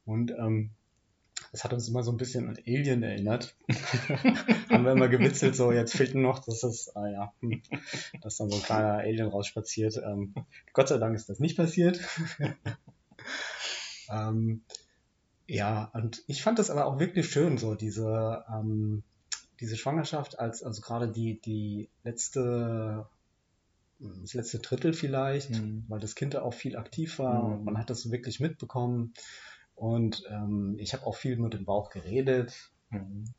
Und 0.04 0.32
ähm, 0.32 0.72
das 1.52 1.64
hat 1.64 1.74
uns 1.74 1.88
immer 1.88 2.04
so 2.04 2.12
ein 2.12 2.18
bisschen 2.18 2.48
an 2.48 2.58
Alien 2.66 3.04
erinnert. 3.04 3.56
Haben 4.70 4.86
wir 4.86 4.94
immer 4.94 5.10
gewitzelt, 5.10 5.56
so 5.56 5.72
jetzt 5.72 5.96
fehlt 5.96 6.16
nur 6.16 6.24
noch, 6.24 6.40
dass 6.40 6.62
das, 6.62 6.96
ah 6.96 7.08
ja, 7.08 7.34
hm, 7.42 7.62
dass 8.22 8.38
dann 8.38 8.50
so 8.50 8.56
ein 8.58 8.64
kleiner 8.64 9.00
Alien 9.00 9.28
rausspaziert. 9.28 9.98
Ähm, 9.98 10.34
Gott 10.74 10.88
sei 10.88 10.98
Dank 10.98 11.16
ist 11.16 11.30
das 11.30 11.40
nicht 11.40 11.58
passiert. 11.58 12.00
ähm, 14.10 14.62
ja, 15.48 15.92
und 15.94 16.24
ich 16.28 16.42
fand 16.42 16.60
das 16.60 16.70
aber 16.70 16.86
auch 16.86 17.00
wirklich 17.00 17.30
schön, 17.30 17.58
so 17.58 17.76
diese, 17.76 18.46
ähm, 18.50 19.04
diese 19.60 19.76
Schwangerschaft 19.76 20.40
als, 20.40 20.64
also 20.64 20.82
gerade 20.82 21.12
die, 21.12 21.42
die 21.42 21.90
letzte 22.04 23.08
das 24.02 24.34
letzte 24.34 24.60
Drittel 24.60 24.94
vielleicht, 24.94 25.52
mhm. 25.52 25.86
weil 25.88 26.00
das 26.00 26.16
Kind 26.16 26.34
da 26.34 26.42
auch 26.42 26.54
viel 26.54 26.76
aktiv 26.76 27.20
war 27.20 27.44
mhm. 27.44 27.54
und 27.54 27.64
man 27.66 27.78
hat 27.78 27.90
das 27.90 28.12
wirklich 28.12 28.40
mitbekommen. 28.40 29.14
Und 29.82 30.26
ähm, 30.30 30.76
ich 30.78 30.94
habe 30.94 31.08
auch 31.08 31.16
viel 31.16 31.38
mit 31.38 31.56
dem 31.56 31.66
Bauch 31.66 31.90
geredet. 31.90 32.54
Mhm. 32.92 33.34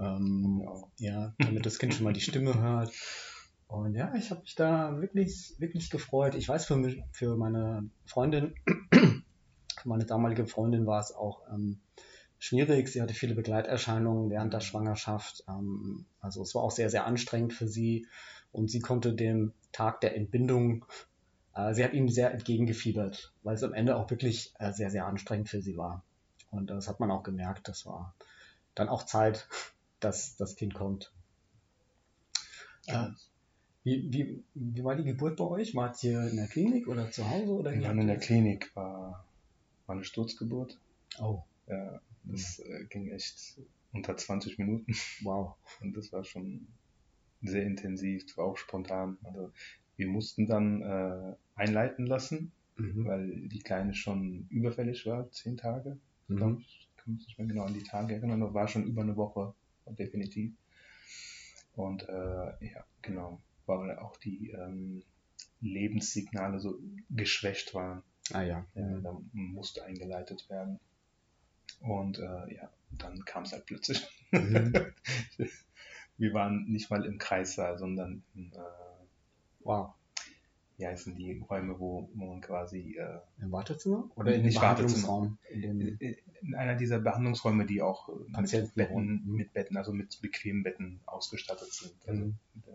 Ähm, 0.00 0.68
ja, 0.98 1.32
damit 1.38 1.64
das 1.64 1.78
Kind 1.78 1.94
schon 1.94 2.02
mal 2.02 2.12
die 2.12 2.20
Stimme 2.20 2.54
hört. 2.60 2.92
Und 3.68 3.94
ja, 3.94 4.12
ich 4.16 4.32
habe 4.32 4.40
mich 4.40 4.56
da 4.56 5.00
wirklich, 5.00 5.54
wirklich 5.58 5.88
gefreut. 5.88 6.34
Ich 6.34 6.48
weiß, 6.48 6.66
für, 6.66 6.74
mich, 6.74 7.00
für 7.12 7.36
meine 7.36 7.88
Freundin, 8.04 8.56
für 8.92 9.22
meine 9.84 10.06
damalige 10.06 10.48
Freundin 10.48 10.88
war 10.88 10.98
es 10.98 11.14
auch 11.14 11.42
ähm, 11.52 11.78
schwierig. 12.40 12.88
Sie 12.88 13.00
hatte 13.00 13.14
viele 13.14 13.36
Begleiterscheinungen 13.36 14.28
während 14.28 14.52
der 14.52 14.60
Schwangerschaft. 14.60 15.44
Ähm, 15.48 16.04
also 16.18 16.42
es 16.42 16.52
war 16.56 16.64
auch 16.64 16.72
sehr, 16.72 16.90
sehr 16.90 17.06
anstrengend 17.06 17.52
für 17.52 17.68
sie 17.68 18.08
und 18.50 18.72
sie 18.72 18.80
konnte 18.80 19.14
dem 19.14 19.52
Tag 19.70 20.00
der 20.00 20.16
Entbindung, 20.16 20.84
äh, 21.54 21.74
sie 21.74 21.84
hat 21.84 21.92
ihm 21.92 22.08
sehr 22.08 22.32
entgegengefiebert, 22.32 23.32
weil 23.42 23.54
es 23.54 23.62
am 23.62 23.72
Ende 23.72 23.96
auch 23.96 24.10
wirklich 24.10 24.52
äh, 24.58 24.72
sehr, 24.72 24.90
sehr 24.90 25.06
anstrengend 25.06 25.48
für 25.48 25.62
sie 25.62 25.76
war. 25.76 26.02
Und 26.50 26.70
das 26.70 26.88
hat 26.88 27.00
man 27.00 27.10
auch 27.10 27.22
gemerkt, 27.22 27.68
das 27.68 27.86
war 27.86 28.14
dann 28.74 28.88
auch 28.88 29.04
Zeit, 29.04 29.48
dass 30.00 30.36
das 30.36 30.56
Kind 30.56 30.74
kommt. 30.74 31.12
Äh, 32.86 33.08
wie, 33.82 34.12
wie, 34.12 34.44
wie 34.54 34.84
war 34.84 34.96
die 34.96 35.04
Geburt 35.04 35.36
bei 35.36 35.44
euch? 35.44 35.74
Wart 35.74 36.02
ihr 36.04 36.22
in 36.28 36.36
der 36.36 36.48
Klinik 36.48 36.86
oder 36.86 37.10
zu 37.10 37.28
Hause? 37.28 37.52
Oder 37.52 37.72
Wir 37.72 37.82
waren 37.82 38.00
in 38.00 38.08
der 38.08 38.18
Klinik, 38.18 38.74
war, 38.74 39.24
war 39.86 39.94
eine 39.94 40.04
Sturzgeburt. 40.04 40.78
Oh. 41.18 41.42
Ja, 41.66 42.00
das 42.24 42.58
äh, 42.58 42.84
ging 42.88 43.10
echt 43.10 43.58
unter 43.92 44.16
20 44.16 44.58
Minuten. 44.58 44.94
Wow. 45.22 45.54
Und 45.80 45.96
das 45.96 46.12
war 46.12 46.24
schon 46.24 46.66
sehr 47.42 47.62
intensiv, 47.62 48.26
das 48.26 48.36
war 48.36 48.46
auch 48.46 48.56
spontan. 48.56 49.18
Also 49.22 49.50
wir 50.00 50.08
mussten 50.08 50.46
dann 50.46 50.80
äh, 50.82 51.34
einleiten 51.54 52.06
lassen, 52.06 52.52
Mhm. 52.76 53.04
weil 53.04 53.48
die 53.48 53.58
Kleine 53.58 53.92
schon 53.92 54.46
überfällig 54.48 55.04
war, 55.04 55.30
zehn 55.30 55.58
Tage. 55.58 55.98
Mhm. 56.28 56.36
Glaub 56.36 56.58
Ich 56.60 56.88
kann 56.96 57.12
mich 57.14 57.26
nicht 57.26 57.38
mehr 57.38 57.46
genau 57.46 57.64
an 57.64 57.74
die 57.74 57.82
Tage 57.82 58.14
erinnern, 58.14 58.42
aber 58.42 58.54
war 58.54 58.68
schon 58.68 58.86
über 58.86 59.02
eine 59.02 59.16
Woche, 59.16 59.52
definitiv. 59.86 60.54
Und 61.76 62.08
äh, 62.08 62.12
ja, 62.72 62.84
genau, 63.02 63.42
weil 63.66 63.98
auch 63.98 64.16
die 64.16 64.50
ähm, 64.50 65.02
Lebenssignale 65.60 66.58
so 66.58 66.78
geschwächt 67.10 67.74
waren. 67.74 68.02
Ah 68.32 68.42
ja. 68.42 68.64
Ja, 68.74 68.98
da 69.00 69.20
musste 69.32 69.84
eingeleitet 69.84 70.48
werden. 70.48 70.78
Und 71.80 72.18
äh, 72.18 72.54
ja, 72.54 72.70
dann 72.92 73.24
kam 73.26 73.42
es 73.42 73.52
halt 73.52 73.66
plötzlich. 73.66 74.06
Mhm. 74.32 74.72
Wir 76.16 76.32
waren 76.34 76.64
nicht 76.70 76.90
mal 76.90 77.04
im 77.04 77.18
Kreissaal, 77.18 77.78
sondern 77.78 78.22
in, 78.34 78.52
äh, 78.52 78.89
Wow. 79.60 79.94
wie 80.76 80.86
heißen 80.86 81.14
die 81.14 81.38
Räume, 81.48 81.78
wo, 81.78 82.08
wo 82.14 82.26
man 82.26 82.40
quasi 82.40 82.96
äh, 82.98 83.20
Im 83.40 83.52
Wartezimmer? 83.52 84.10
Oder 84.16 84.32
in 84.34 84.40
dem 84.40 84.46
Nicht 84.46 84.60
Behandlungsraum? 84.60 85.38
In 85.50 85.60
dem, 85.62 85.98
in 85.98 86.54
einer 86.54 86.74
dieser 86.76 86.98
Behandlungsräume, 87.00 87.66
die 87.66 87.82
auch 87.82 88.08
äh, 88.08 88.40
mit 88.40 88.74
Betten, 88.74 89.22
mit 89.26 89.52
Betten, 89.52 89.76
also 89.76 89.92
mit 89.92 90.20
bequemen 90.22 90.62
Betten 90.62 91.00
ausgestattet 91.06 91.72
sind. 91.72 91.94
Also, 92.06 92.24
Mhm. 92.24 92.36
äh, 92.66 92.70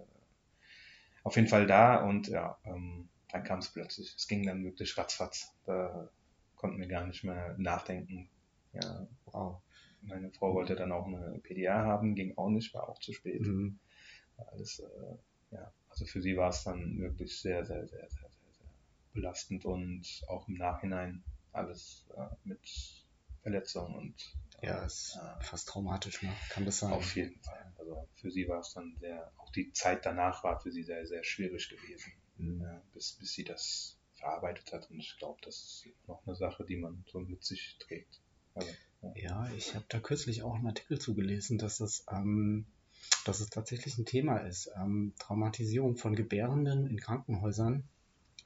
auf 1.24 1.36
jeden 1.36 1.48
Fall 1.48 1.66
da 1.66 2.04
und 2.06 2.28
ja, 2.28 2.58
ähm, 2.66 3.10
dann 3.32 3.44
kam 3.44 3.60
es 3.60 3.70
plötzlich. 3.70 4.14
Es 4.16 4.28
ging 4.28 4.46
dann 4.46 4.64
wirklich 4.64 4.96
ratzfatz. 4.98 5.52
Da 5.66 6.08
konnten 6.56 6.80
wir 6.80 6.88
gar 6.88 7.08
nicht 7.08 7.24
mehr 7.24 7.56
nachdenken. 7.58 8.30
Ja, 8.74 9.08
wow. 9.26 9.62
meine 10.02 10.30
Frau 10.32 10.54
wollte 10.54 10.76
dann 10.76 10.92
auch 10.92 11.08
eine 11.08 11.40
PDA 11.42 11.84
haben, 11.84 12.14
ging 12.16 12.38
auch 12.38 12.50
nicht, 12.50 12.74
war 12.76 12.88
auch 12.88 13.00
zu 13.00 13.14
spät. 13.14 13.42
Mhm. 13.42 13.80
War 14.38 14.50
Alles, 14.52 14.80
äh, 14.80 15.56
ja, 15.56 15.72
also 15.96 16.06
für 16.06 16.22
sie 16.22 16.36
war 16.36 16.50
es 16.50 16.64
dann 16.64 17.00
wirklich 17.00 17.40
sehr, 17.40 17.66
sehr, 17.66 17.88
sehr, 17.88 18.10
sehr, 18.10 18.30
sehr, 18.30 18.52
sehr 18.52 18.68
belastend 19.14 19.64
und 19.66 20.06
auch 20.28 20.48
im 20.50 20.56
Nachhinein 20.56 21.24
alles 21.54 22.06
äh, 22.18 22.28
mit 22.44 22.60
Verletzungen 23.42 23.96
und 23.96 24.16
Ja, 24.62 24.84
ist 24.84 25.18
äh, 25.22 25.44
fast 25.44 25.70
traumatisch, 25.70 26.22
ne? 26.22 26.34
Kann 26.50 26.66
das 26.66 26.80
sein? 26.80 26.92
auf 26.92 27.16
jeden 27.16 27.40
Fall. 27.42 27.74
Also 27.78 28.10
für 28.16 28.30
sie 28.30 28.46
war 28.50 28.60
es 28.60 28.74
dann 28.74 28.98
sehr, 29.00 29.32
auch 29.38 29.52
die 29.52 29.72
Zeit 29.72 30.06
danach 30.06 30.44
war 30.44 30.60
für 30.60 30.72
sie 30.72 30.84
sehr, 30.84 31.06
sehr 31.06 31.24
schwierig 31.24 31.70
gewesen, 31.70 32.12
Mhm. 32.38 32.62
ja, 32.62 32.82
bis, 32.94 33.14
bis 33.14 33.32
sie 33.32 33.46
das 33.46 33.98
verarbeitet 34.16 34.74
hat. 34.74 34.90
Und 34.90 35.00
ich 35.00 35.16
glaube, 35.18 35.40
das 35.44 35.56
ist 35.86 36.08
noch 36.08 36.26
eine 36.28 36.36
Sache, 36.36 36.66
die 36.66 36.76
man 36.76 37.06
so 37.10 37.20
mit 37.20 37.42
sich 37.44 37.78
trägt. 37.80 38.20
Also, 38.54 38.70
ja. 39.02 39.14
Ja, 39.16 39.50
ich 39.56 39.76
habe 39.76 39.86
da 39.88 40.00
kürzlich 40.02 40.44
auch 40.44 40.56
einen 40.56 40.68
Artikel 40.68 41.00
zugelesen, 41.00 41.58
dass 41.58 41.80
es, 41.80 42.04
ähm, 42.12 42.66
dass 43.26 43.40
es 43.40 43.50
tatsächlich 43.50 43.98
ein 43.98 44.06
Thema 44.06 44.38
ist. 44.38 44.70
Ähm, 44.76 45.14
Traumatisierung 45.20 45.98
von 45.98 46.16
Gebärenden 46.16 46.88
in 46.88 47.00
Krankenhäusern, 47.00 47.84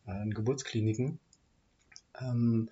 äh, 0.07 0.21
in 0.23 0.33
Geburtskliniken. 0.33 1.19
Ähm, 2.19 2.69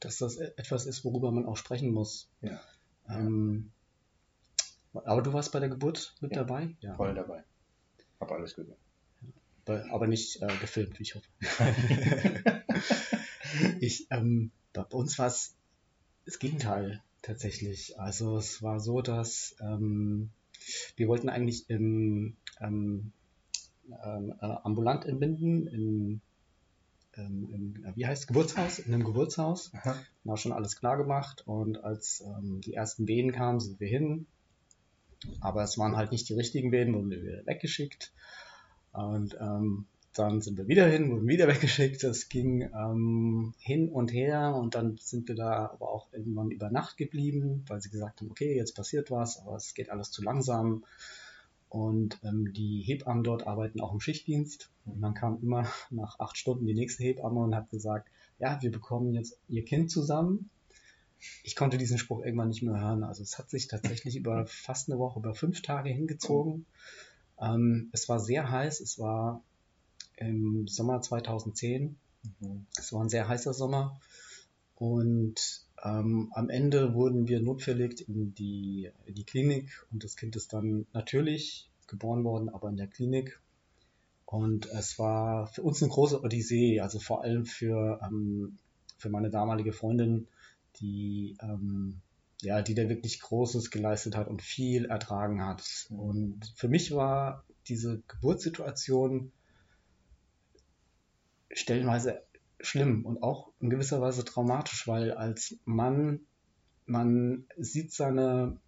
dass 0.00 0.18
das 0.18 0.36
e- 0.36 0.52
etwas 0.56 0.86
ist, 0.86 1.04
worüber 1.04 1.30
man 1.30 1.46
auch 1.46 1.56
sprechen 1.56 1.92
muss. 1.92 2.28
Ja. 2.40 2.60
Ähm, 3.08 3.72
aber 4.92 5.22
du 5.22 5.32
warst 5.32 5.52
bei 5.52 5.60
der 5.60 5.68
Geburt 5.68 6.14
mit 6.20 6.32
Ja, 6.32 6.38
dabei? 6.44 6.76
Ja. 6.80 6.94
Voll 6.94 7.14
dabei. 7.14 7.42
Hab 8.20 8.30
alles 8.30 8.54
gesehen. 8.54 8.76
Aber 9.66 10.06
nicht 10.06 10.42
äh, 10.42 10.56
gefilmt, 10.60 10.98
wie 10.98 11.04
ich 11.04 11.14
hoffe. 11.14 11.26
ich, 13.80 14.06
ähm, 14.10 14.50
bei 14.74 14.82
uns 14.82 15.18
war 15.18 15.26
es 15.26 15.54
das 16.26 16.38
Gegenteil 16.38 17.02
tatsächlich. 17.22 17.98
Also 17.98 18.36
es 18.36 18.62
war 18.62 18.78
so, 18.78 19.00
dass 19.00 19.56
ähm, 19.60 20.30
wir 20.96 21.08
wollten 21.08 21.28
eigentlich 21.28 21.68
im 21.68 22.36
ähm, 22.60 23.12
ähm, 24.04 24.34
äh, 24.40 24.46
ambulant 24.62 25.04
entbinden, 25.04 25.66
in, 25.66 26.20
ähm, 27.16 27.48
im, 27.52 27.84
äh, 27.84 27.92
wie 27.96 28.06
heißt 28.06 28.26
Geburtshaus, 28.26 28.78
in 28.78 28.94
einem 28.94 29.04
Geburtshaus. 29.04 29.72
Aha. 29.74 29.96
War 30.24 30.36
schon 30.36 30.52
alles 30.52 30.76
klar 30.76 30.96
gemacht 30.96 31.42
und 31.46 31.84
als 31.84 32.22
ähm, 32.26 32.60
die 32.62 32.74
ersten 32.74 33.06
Wehen 33.06 33.32
kamen, 33.32 33.60
sind 33.60 33.80
wir 33.80 33.88
hin. 33.88 34.26
Aber 35.40 35.62
es 35.62 35.78
waren 35.78 35.96
halt 35.96 36.12
nicht 36.12 36.28
die 36.28 36.34
richtigen 36.34 36.72
Wehen, 36.72 36.94
wurden 36.94 37.10
wir 37.10 37.22
wieder 37.22 37.46
weggeschickt. 37.46 38.12
Und 38.92 39.36
ähm, 39.40 39.86
dann 40.14 40.40
sind 40.40 40.56
wir 40.56 40.68
wieder 40.68 40.86
hin, 40.86 41.10
wurden 41.10 41.28
wieder 41.28 41.48
weggeschickt. 41.48 42.04
Es 42.04 42.28
ging 42.28 42.62
ähm, 42.62 43.54
hin 43.58 43.88
und 43.88 44.12
her 44.12 44.54
und 44.54 44.74
dann 44.74 44.96
sind 44.98 45.28
wir 45.28 45.34
da 45.34 45.70
aber 45.70 45.90
auch 45.90 46.12
irgendwann 46.12 46.50
über 46.50 46.70
Nacht 46.70 46.96
geblieben, 46.96 47.64
weil 47.68 47.80
sie 47.80 47.90
gesagt 47.90 48.20
haben, 48.20 48.30
okay, 48.30 48.56
jetzt 48.56 48.74
passiert 48.74 49.10
was, 49.10 49.38
aber 49.38 49.56
es 49.56 49.74
geht 49.74 49.90
alles 49.90 50.10
zu 50.10 50.22
langsam. 50.22 50.84
Und 51.68 52.20
ähm, 52.22 52.52
die 52.52 52.82
Hebammen 52.82 53.24
dort 53.24 53.48
arbeiten 53.48 53.80
auch 53.80 53.92
im 53.92 53.98
Schichtdienst. 53.98 54.70
Und 54.86 55.00
dann 55.00 55.14
kam 55.14 55.42
immer 55.42 55.66
nach 55.90 56.20
acht 56.20 56.36
Stunden 56.36 56.66
die 56.66 56.74
nächste 56.74 57.02
Hebamme 57.02 57.40
und 57.40 57.54
hat 57.54 57.70
gesagt, 57.70 58.08
ja, 58.38 58.62
wir 58.62 58.70
bekommen 58.70 59.12
jetzt 59.12 59.38
ihr 59.48 59.64
Kind 59.64 59.90
zusammen. 59.90 60.50
Ich 61.42 61.56
konnte 61.56 61.78
diesen 61.78 61.98
Spruch 61.98 62.24
irgendwann 62.24 62.48
nicht 62.48 62.62
mehr 62.62 62.80
hören. 62.80 63.02
Also 63.02 63.22
es 63.22 63.38
hat 63.38 63.50
sich 63.50 63.66
tatsächlich 63.66 64.14
über 64.14 64.46
fast 64.46 64.88
eine 64.88 64.98
Woche, 65.00 65.18
über 65.18 65.34
fünf 65.34 65.62
Tage 65.62 65.88
hingezogen. 65.88 66.66
Ähm, 67.40 67.88
es 67.92 68.08
war 68.08 68.20
sehr 68.20 68.50
heiß. 68.50 68.80
Es 68.80 69.00
war 69.00 69.42
im 70.16 70.66
Sommer 70.68 71.00
2010. 71.00 71.96
Mhm. 72.40 72.66
Es 72.76 72.92
war 72.92 73.02
ein 73.02 73.08
sehr 73.08 73.28
heißer 73.28 73.54
Sommer. 73.54 74.00
Und 74.76 75.64
ähm, 75.82 76.30
am 76.32 76.50
Ende 76.50 76.94
wurden 76.94 77.28
wir 77.28 77.40
notfällig 77.40 78.08
in 78.08 78.34
die, 78.34 78.90
in 79.06 79.14
die 79.14 79.24
Klinik 79.24 79.86
und 79.92 80.02
das 80.02 80.16
Kind 80.16 80.34
ist 80.34 80.52
dann 80.52 80.86
natürlich 80.92 81.68
geboren 81.86 82.24
worden, 82.24 82.48
aber 82.48 82.68
in 82.68 82.76
der 82.76 82.86
Klinik. 82.86 83.40
Und 84.24 84.66
es 84.66 84.98
war 84.98 85.46
für 85.46 85.62
uns 85.62 85.82
eine 85.82 85.92
große 85.92 86.22
Odyssee, 86.22 86.80
also 86.80 86.98
vor 86.98 87.22
allem 87.22 87.44
für, 87.44 88.00
ähm, 88.02 88.58
für 88.96 89.10
meine 89.10 89.30
damalige 89.30 89.72
Freundin, 89.72 90.26
die, 90.80 91.36
ähm, 91.40 92.00
ja, 92.40 92.62
die 92.62 92.74
da 92.74 92.88
wirklich 92.88 93.20
Großes 93.20 93.70
geleistet 93.70 94.16
hat 94.16 94.28
und 94.28 94.42
viel 94.42 94.86
ertragen 94.86 95.44
hat. 95.44 95.86
Und 95.90 96.52
für 96.56 96.68
mich 96.68 96.92
war 96.92 97.44
diese 97.68 98.02
Geburtssituation 98.08 99.30
stellenweise 101.54 102.22
schlimm 102.60 103.04
und 103.06 103.22
auch 103.22 103.52
in 103.60 103.70
gewisser 103.70 104.00
Weise 104.00 104.24
traumatisch, 104.24 104.86
weil 104.86 105.12
als 105.12 105.56
Mann 105.64 106.20
man 106.86 107.44
sieht 107.56 107.92
seine 107.92 108.58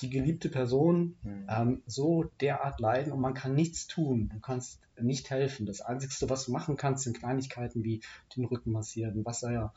die 0.00 0.08
geliebte 0.10 0.48
Person 0.48 1.16
Mhm. 1.22 1.46
ähm, 1.48 1.82
so 1.86 2.24
derart 2.40 2.80
leiden 2.80 3.12
und 3.12 3.20
man 3.20 3.34
kann 3.34 3.54
nichts 3.54 3.86
tun. 3.86 4.30
Du 4.32 4.40
kannst 4.40 4.80
nicht 5.00 5.30
helfen. 5.30 5.66
Das 5.66 5.80
Einzige, 5.80 6.30
was 6.30 6.46
du 6.46 6.52
machen 6.52 6.76
kannst, 6.76 7.04
sind 7.04 7.18
Kleinigkeiten 7.18 7.84
wie 7.84 8.00
den 8.36 8.44
Rücken 8.46 8.72
massieren, 8.72 9.24
Wasser 9.24 9.72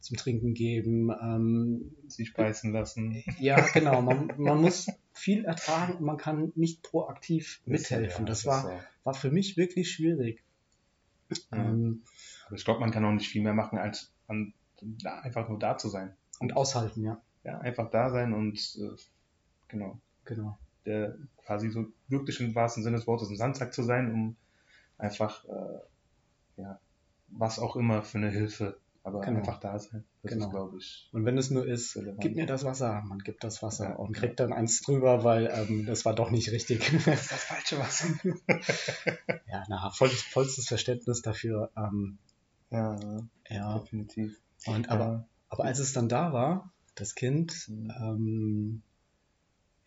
zum 0.00 0.16
Trinken 0.16 0.54
geben. 0.54 1.10
Ähm, 1.22 1.94
Sich 2.08 2.32
beißen 2.34 2.72
lassen. 2.72 3.22
ja, 3.38 3.60
genau. 3.72 4.02
Man, 4.02 4.32
man 4.38 4.60
muss 4.60 4.86
viel 5.12 5.44
ertragen 5.44 5.94
und 5.98 6.04
man 6.04 6.16
kann 6.16 6.52
nicht 6.56 6.82
proaktiv 6.82 7.60
mithelfen. 7.64 8.24
Ja, 8.26 8.28
Das 8.30 8.46
war, 8.46 8.80
war 9.04 9.14
für 9.14 9.30
mich 9.30 9.56
wirklich 9.56 9.90
schwierig. 9.90 10.42
Ähm, 11.52 12.02
Aber 12.46 12.56
ich 12.56 12.64
glaube, 12.64 12.80
man 12.80 12.90
kann 12.90 13.04
auch 13.04 13.12
nicht 13.12 13.28
viel 13.28 13.42
mehr 13.42 13.54
machen, 13.54 13.78
als 13.78 14.12
an, 14.26 14.52
da, 14.80 15.20
einfach 15.20 15.48
nur 15.48 15.58
da 15.58 15.76
zu 15.78 15.88
sein. 15.88 16.14
und 16.40 16.54
aushalten, 16.56 17.02
ja. 17.02 17.20
Ja, 17.44 17.58
einfach 17.60 17.90
da 17.90 18.10
sein 18.10 18.32
und 18.34 18.58
äh, 18.78 18.96
genau, 19.68 19.98
Genau. 20.24 20.58
der 20.84 21.16
quasi 21.44 21.70
so 21.70 21.86
wirklich 22.08 22.40
im 22.40 22.54
wahrsten 22.54 22.82
Sinne 22.82 22.96
des 22.96 23.06
Wortes 23.06 23.30
ein 23.30 23.36
Sandsack 23.36 23.72
zu 23.72 23.82
sein, 23.82 24.12
um 24.12 24.36
einfach 24.98 25.44
äh, 25.46 25.80
ja, 26.60 26.78
was 27.28 27.58
auch 27.58 27.76
immer 27.76 28.02
für 28.02 28.18
eine 28.18 28.30
Hilfe, 28.30 28.78
aber 29.02 29.20
Genau. 29.20 29.38
einfach 29.38 29.58
da 29.60 29.78
sein. 29.78 30.04
Das 30.22 30.32
Genau. 30.32 30.46
ist, 30.46 30.50
glaube 30.50 30.76
ich, 30.78 31.08
Und 31.12 31.24
wenn 31.24 31.38
es 31.38 31.50
nur 31.50 31.66
ist, 31.66 31.96
Relevant. 31.96 32.20
gib 32.20 32.36
mir 32.36 32.46
das 32.46 32.64
Wasser, 32.64 33.02
man 33.06 33.18
gibt 33.20 33.42
das 33.44 33.62
Wasser 33.62 33.90
Ja. 33.90 33.94
und 33.96 34.12
kriegt 34.14 34.38
dann 34.40 34.52
eins 34.52 34.82
drüber, 34.82 35.24
weil 35.24 35.46
ähm, 35.52 35.86
das 35.86 36.04
war 36.04 36.14
doch 36.14 36.30
nicht 36.30 36.50
richtig. 36.52 36.80
das 37.06 37.22
ist 37.22 37.32
das 37.32 37.44
falsche 37.44 37.78
Wasser. 37.78 38.08
ja, 39.46 39.64
na, 39.68 39.90
voll, 39.90 40.08
vollstes 40.08 40.68
Verständnis 40.68 41.22
dafür. 41.22 41.70
Ähm, 41.76 42.18
ja, 42.70 42.96
ja, 43.48 43.78
definitiv. 43.78 44.38
und 44.66 44.88
aber, 44.90 45.28
aber 45.48 45.64
als 45.64 45.78
es 45.78 45.92
dann 45.92 46.08
da 46.08 46.32
war, 46.32 46.72
das 46.94 47.14
Kind, 47.14 47.66
Mhm. 47.68 47.90
ähm, 48.00 48.82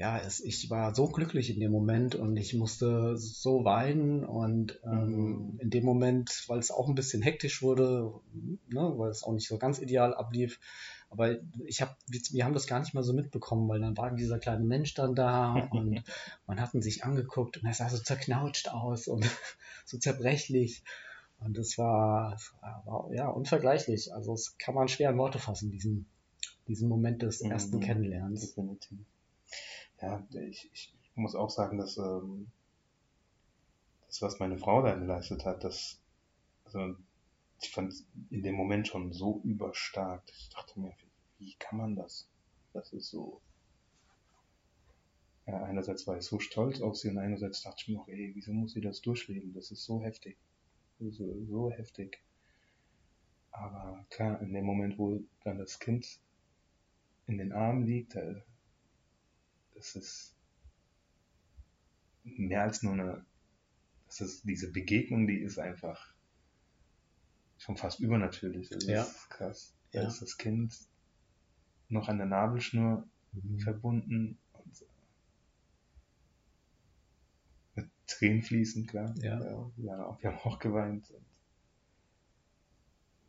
ja, 0.03 0.17
es, 0.17 0.41
ich 0.41 0.69
war 0.69 0.93
so 0.93 1.07
glücklich 1.07 1.49
in 1.49 1.61
dem 1.61 1.71
Moment 1.71 2.13
und 2.13 2.35
ich 2.35 2.53
musste 2.53 3.15
so 3.15 3.63
weinen 3.63 4.25
und 4.25 4.77
ähm, 4.83 5.13
Mhm. 5.13 5.59
in 5.59 5.69
dem 5.69 5.85
Moment, 5.85 6.43
weil 6.47 6.59
es 6.59 6.71
auch 6.71 6.89
ein 6.89 6.95
bisschen 6.95 7.21
hektisch 7.21 7.61
wurde, 7.61 8.11
ne, 8.67 8.93
weil 8.97 9.09
es 9.09 9.23
auch 9.23 9.31
nicht 9.31 9.47
so 9.47 9.57
ganz 9.57 9.79
ideal 9.79 10.13
ablief, 10.13 10.59
aber 11.09 11.37
ich 11.63 11.81
habe, 11.81 11.95
wir 12.09 12.43
haben 12.43 12.53
das 12.53 12.67
gar 12.67 12.81
nicht 12.81 12.93
mal 12.93 13.03
so 13.03 13.13
mitbekommen, 13.13 13.69
weil 13.69 13.79
dann 13.79 13.95
war 13.95 14.11
dieser 14.13 14.39
kleine 14.39 14.65
Mensch 14.65 14.93
dann 14.93 15.15
da 15.15 15.53
und 15.71 16.03
man 16.47 16.59
hat 16.59 16.73
ihn 16.73 16.81
sich 16.81 17.05
angeguckt 17.05 17.55
und 17.55 17.65
er 17.65 17.73
sah 17.73 17.87
so 17.87 17.97
zerknautscht 17.97 18.67
aus 18.67 19.07
und 19.07 19.23
so 19.85 19.97
zerbrechlich. 19.97 20.83
Und 21.39 21.57
das 21.57 21.77
war, 21.77 22.31
das 22.31 22.53
war, 22.85 23.09
ja 23.13 23.29
unvergleichlich. 23.29 24.13
Also 24.13 24.33
es 24.33 24.57
kann 24.57 24.75
man 24.75 24.89
schwer 24.89 25.11
in 25.11 25.17
Worte 25.17 25.39
fassen, 25.39 25.71
diesen, 25.71 26.07
diesen 26.67 26.89
Moment 26.89 27.21
des 27.21 27.41
mhm. 27.41 27.51
ersten 27.51 27.79
Kennenlernens. 27.79 28.41
Definitiv. 28.41 28.97
Ja, 30.01 30.25
ich, 30.31 30.69
ich 30.73 30.93
muss 31.15 31.35
auch 31.35 31.49
sagen, 31.49 31.77
dass 31.77 31.97
ähm, 31.97 32.47
das, 34.07 34.21
was 34.21 34.39
meine 34.39 34.57
Frau 34.57 34.81
da 34.81 34.95
geleistet 34.95 35.45
hat, 35.45 35.63
das, 35.63 35.99
also 36.65 36.95
ich 37.61 37.71
fand 37.71 37.93
es 37.93 38.05
in 38.29 38.43
dem 38.43 38.55
Moment 38.55 38.87
schon 38.87 39.13
so 39.13 39.41
überstark. 39.43 40.23
Ich 40.37 40.49
dachte 40.49 40.79
mir, 40.79 40.93
wie 41.39 41.55
kann 41.59 41.77
man 41.77 41.95
das? 41.95 42.27
Das 42.73 42.91
ist 42.93 43.09
so. 43.09 43.41
Ja, 45.45 45.63
einerseits 45.63 46.07
war 46.07 46.17
ich 46.17 46.23
so 46.23 46.39
stolz 46.39 46.81
auf 46.81 46.95
sie 46.95 47.09
und 47.09 47.17
einerseits 47.17 47.63
dachte 47.63 47.77
ich 47.81 47.87
mir 47.89 47.99
auch, 47.99 48.07
ey, 48.07 48.31
wieso 48.33 48.53
muss 48.53 48.73
sie 48.73 48.81
das 48.81 49.01
durchleben? 49.01 49.53
Das 49.53 49.71
ist 49.71 49.83
so 49.83 50.01
heftig. 50.01 50.37
So, 50.99 51.11
so 51.49 51.71
heftig. 51.71 52.21
Aber 53.51 54.05
klar, 54.09 54.41
in 54.41 54.53
dem 54.53 54.65
Moment, 54.65 54.97
wo 54.97 55.21
dann 55.43 55.57
das 55.57 55.79
Kind 55.79 56.19
in 57.27 57.37
den 57.37 57.51
Armen 57.51 57.85
liegt, 57.85 58.15
äh, 58.15 58.41
das 59.75 59.95
ist 59.95 60.35
mehr 62.23 62.63
als 62.63 62.83
nur 62.83 62.93
eine, 62.93 63.25
das 64.07 64.21
ist 64.21 64.47
diese 64.47 64.71
Begegnung, 64.71 65.27
die 65.27 65.39
ist 65.39 65.59
einfach 65.59 66.13
schon 67.57 67.77
fast 67.77 67.99
übernatürlich. 67.99 68.69
Das 68.69 68.85
ja. 68.85 69.03
ist 69.03 69.29
krass. 69.29 69.73
Da 69.91 70.01
ja. 70.01 70.07
ist 70.07 70.21
das 70.21 70.37
Kind 70.37 70.77
noch 71.89 72.09
an 72.09 72.17
der 72.17 72.27
Nabelschnur 72.27 73.07
mhm. 73.31 73.59
verbunden 73.59 74.37
und 74.53 74.85
mit 77.75 77.89
Tränen 78.07 78.41
fließen, 78.41 78.87
klar. 78.87 79.13
Ja. 79.17 79.39
ja 79.39 79.71
wir, 79.75 79.91
haben 79.91 80.01
auch, 80.01 80.21
wir 80.21 80.31
haben 80.31 80.39
auch 80.39 80.59
geweint. 80.59 81.09
Und 81.11 81.25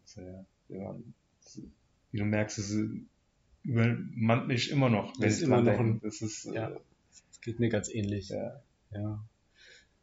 also, 0.02 0.20
ja, 0.22 0.44
wir 0.68 0.80
waren, 0.80 1.14
wie 2.10 2.18
du 2.18 2.24
merkst, 2.24 2.58
es 2.58 2.76
übermannt 3.64 4.46
mich 4.46 4.70
immer 4.70 4.90
noch, 4.90 5.12
wenn 5.18 5.30
ich 5.30 5.42
immer 5.42 5.62
noch 5.62 5.78
ein, 5.78 6.00
das 6.00 6.20
ist, 6.20 6.44
ja, 6.44 6.70
äh, 6.70 6.80
das 7.30 7.40
geht 7.40 7.58
mir 7.60 7.68
ganz 7.68 7.88
ähnlich. 7.88 8.28
Ja. 8.28 8.62
ja. 8.92 9.24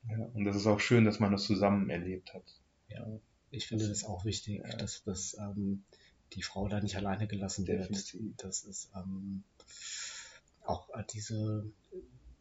Ja, 0.10 0.18
und 0.34 0.46
das 0.46 0.56
ist 0.56 0.66
auch 0.66 0.80
schön, 0.80 1.06
dass 1.06 1.20
man 1.20 1.32
das 1.32 1.44
zusammen 1.44 1.90
erlebt 1.90 2.34
hat. 2.34 2.44
Ja. 2.90 3.06
Ich 3.52 3.68
finde 3.68 3.88
das 3.88 4.04
auch 4.04 4.26
wichtig, 4.26 4.64
ja. 4.64 4.78
dass, 4.78 5.04
dass 5.04 5.38
ähm, 5.38 5.84
die 6.34 6.42
Frau 6.42 6.68
da 6.68 6.80
nicht 6.80 6.96
alleine 6.96 7.28
gelassen 7.28 7.66
Definitiv. 7.66 8.22
wird. 8.22 8.44
Das 8.44 8.64
ist 8.64 8.90
ähm, 8.96 9.44
auch 10.66 10.90
äh, 10.96 11.04
diese, 11.14 11.66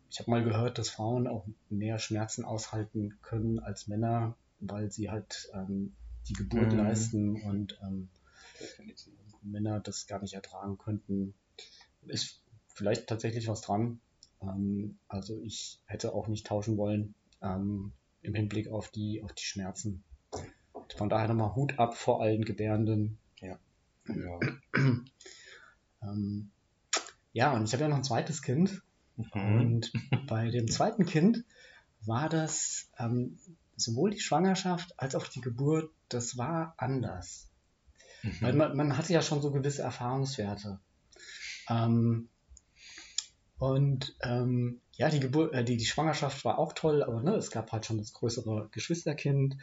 ich 0.09 0.21
habe 0.21 0.31
mal 0.31 0.45
gehört, 0.45 0.79
dass 0.79 0.89
Frauen 0.89 1.27
auch 1.27 1.47
mehr 1.69 1.99
Schmerzen 1.99 2.45
aushalten 2.45 3.19
können 3.23 3.59
als 3.59 3.89
Männer, 3.89 4.37
weil 4.61 4.91
sie 4.91 5.11
halt 5.11 5.51
ähm, 5.53 5.93
die 6.29 6.35
Geburt 6.35 6.73
mhm. 6.73 6.79
leisten 6.79 7.43
und 7.43 7.79
ähm, 7.83 8.09
Männer 9.43 9.81
das 9.81 10.07
gar 10.07 10.21
nicht 10.21 10.35
ertragen 10.35 10.79
könnten. 10.79 11.35
Ist 12.07 12.43
vielleicht 12.69 13.07
tatsächlich 13.07 13.49
was 13.49 13.61
dran. 13.61 14.01
Ähm, 14.43 14.99
also 15.09 15.41
ich 15.43 15.81
hätte 15.87 16.15
auch 16.15 16.29
nicht 16.29 16.47
tauschen 16.47 16.77
wollen 16.77 17.15
ähm, 17.43 17.93
im 18.23 18.35
Hinblick 18.35 18.69
auf 18.69 18.91
die, 18.91 19.23
auf 19.23 19.33
die 19.33 19.45
Schmerzen. 19.45 20.03
Von 20.97 21.09
daher 21.09 21.29
nochmal 21.29 21.55
Hut 21.55 21.79
ab 21.79 21.97
vor 21.97 22.21
allen 22.21 22.45
Gebärenden. 22.45 23.19
Ja. 23.41 23.59
Ja, 24.09 24.41
ähm, 26.03 26.51
ja 27.33 27.53
und 27.53 27.65
ich 27.65 27.73
habe 27.73 27.85
ja 27.85 27.89
noch 27.89 27.97
ein 27.97 28.05
zweites 28.05 28.43
Kind. 28.43 28.83
Mhm. 29.17 29.61
Und 29.61 29.93
bei 30.27 30.51
dem 30.51 30.69
zweiten 30.69 31.07
Kind 31.07 31.45
war 32.03 32.29
das 32.29 32.89
ähm, 32.99 33.39
sowohl 33.77 34.11
die 34.11 34.21
Schwangerschaft 34.21 34.99
als 34.99 35.15
auch 35.15 35.27
die 35.27 35.41
Geburt, 35.41 35.91
das 36.09 36.39
war 36.39 36.75
anders. 36.77 37.50
Mhm. 38.23 38.37
Weil 38.41 38.53
man, 38.55 38.77
man 38.77 38.97
hatte 38.97 39.13
ja 39.13 39.23
schon 39.23 39.43
so 39.43 39.51
gewisse 39.51 39.83
Erfahrungswerte. 39.83 40.81
Ähm, 41.69 42.29
und 43.59 44.17
ähm, 44.23 44.81
ja, 44.93 45.11
die, 45.11 45.21
Geburt, 45.21 45.53
äh, 45.53 45.65
die, 45.65 45.77
die 45.77 45.85
Schwangerschaft 45.85 46.45
war 46.45 46.59
auch 46.59 46.73
toll, 46.73 47.03
aber 47.03 47.23
ne, 47.23 47.35
es 47.35 47.51
gab 47.51 47.73
halt 47.73 47.87
schon 47.87 47.99
das 47.99 48.13
größere 48.13 48.69
Geschwisterkind 48.73 49.57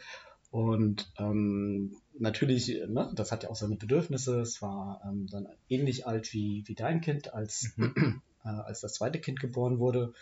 und 0.50 1.12
ähm, 1.18 1.96
natürlich, 2.18 2.68
ne, 2.88 3.12
das 3.14 3.32
hat 3.32 3.42
ja 3.42 3.50
auch 3.50 3.56
seine 3.56 3.76
Bedürfnisse. 3.76 4.40
Es 4.40 4.62
war 4.62 5.02
ähm, 5.04 5.26
dann 5.30 5.46
ähnlich 5.68 6.06
alt 6.06 6.32
wie, 6.32 6.62
wie 6.66 6.74
dein 6.74 7.00
Kind, 7.00 7.34
als, 7.34 7.72
mhm. 7.76 8.22
äh, 8.44 8.48
als 8.48 8.80
das 8.80 8.94
zweite 8.94 9.20
Kind 9.20 9.40
geboren 9.40 9.78
wurde. 9.78 10.14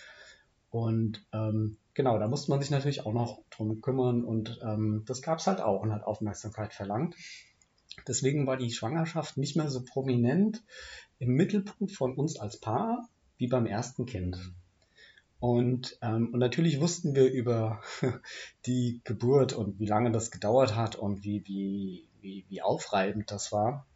Und 0.70 1.24
ähm, 1.32 1.76
genau, 1.94 2.18
da 2.18 2.26
musste 2.26 2.50
man 2.50 2.60
sich 2.60 2.70
natürlich 2.70 3.06
auch 3.06 3.12
noch 3.12 3.40
drum 3.50 3.80
kümmern 3.80 4.24
und 4.24 4.58
ähm, 4.62 5.04
das 5.06 5.22
gab 5.22 5.38
es 5.38 5.46
halt 5.46 5.60
auch 5.60 5.80
und 5.80 5.92
hat 5.92 6.02
Aufmerksamkeit 6.02 6.74
verlangt. 6.74 7.14
Deswegen 8.06 8.46
war 8.46 8.56
die 8.56 8.70
Schwangerschaft 8.70 9.36
nicht 9.36 9.56
mehr 9.56 9.68
so 9.68 9.82
prominent 9.82 10.62
im 11.18 11.34
Mittelpunkt 11.34 11.92
von 11.92 12.14
uns 12.14 12.38
als 12.38 12.58
Paar 12.58 13.08
wie 13.38 13.48
beim 13.48 13.66
ersten 13.66 14.06
Kind. 14.06 14.38
Und, 15.38 15.98
ähm, 16.02 16.30
und 16.32 16.38
natürlich 16.38 16.80
wussten 16.80 17.14
wir 17.14 17.30
über 17.30 17.82
die 18.66 19.00
Geburt 19.04 19.52
und 19.52 19.78
wie 19.78 19.86
lange 19.86 20.10
das 20.10 20.30
gedauert 20.30 20.74
hat 20.74 20.96
und 20.96 21.24
wie, 21.24 21.46
wie, 21.46 22.08
wie, 22.20 22.44
wie 22.48 22.62
aufreibend 22.62 23.30
das 23.30 23.52
war. 23.52 23.86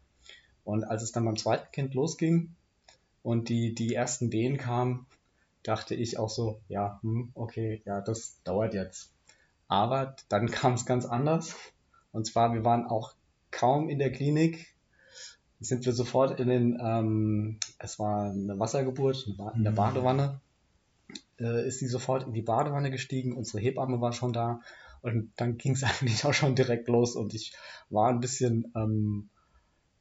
Und 0.63 0.83
als 0.83 1.01
es 1.01 1.11
dann 1.11 1.25
beim 1.25 1.37
zweiten 1.37 1.71
Kind 1.71 1.93
losging 1.93 2.55
und 3.23 3.49
die, 3.49 3.73
die 3.73 3.95
ersten 3.95 4.31
Wehen 4.31 4.57
kamen, 4.57 5.07
dachte 5.63 5.95
ich 5.95 6.17
auch 6.19 6.29
so, 6.29 6.59
ja, 6.67 6.99
hm, 7.01 7.31
okay, 7.33 7.81
ja, 7.85 8.01
das 8.01 8.41
dauert 8.43 8.73
jetzt. 8.73 9.11
Aber 9.67 10.15
dann 10.29 10.49
kam 10.51 10.73
es 10.73 10.85
ganz 10.85 11.05
anders. 11.05 11.55
Und 12.11 12.27
zwar, 12.27 12.53
wir 12.53 12.63
waren 12.63 12.85
auch 12.85 13.13
kaum 13.51 13.89
in 13.89 13.99
der 13.99 14.11
Klinik, 14.11 14.67
sind 15.59 15.85
wir 15.85 15.93
sofort 15.93 16.39
in 16.39 16.47
den, 16.47 16.79
ähm, 16.81 17.59
es 17.77 17.99
war 17.99 18.31
eine 18.31 18.57
Wassergeburt 18.59 19.27
in 19.55 19.63
der 19.63 19.71
mhm. 19.71 19.75
Badewanne 19.75 20.41
äh, 21.41 21.67
ist 21.67 21.79
sie 21.79 21.87
sofort 21.87 22.27
in 22.27 22.33
die 22.33 22.41
Badewanne 22.41 22.91
gestiegen, 22.91 23.35
unsere 23.35 23.59
Hebamme 23.59 23.99
war 23.99 24.13
schon 24.13 24.33
da 24.33 24.61
und 25.01 25.31
dann 25.37 25.57
ging 25.57 25.73
es 25.73 25.83
eigentlich 26.01 26.23
auch 26.25 26.33
schon 26.33 26.55
direkt 26.55 26.87
los 26.87 27.15
und 27.15 27.33
ich 27.33 27.53
war 27.89 28.09
ein 28.09 28.19
bisschen, 28.19 28.71
ähm, 28.75 29.29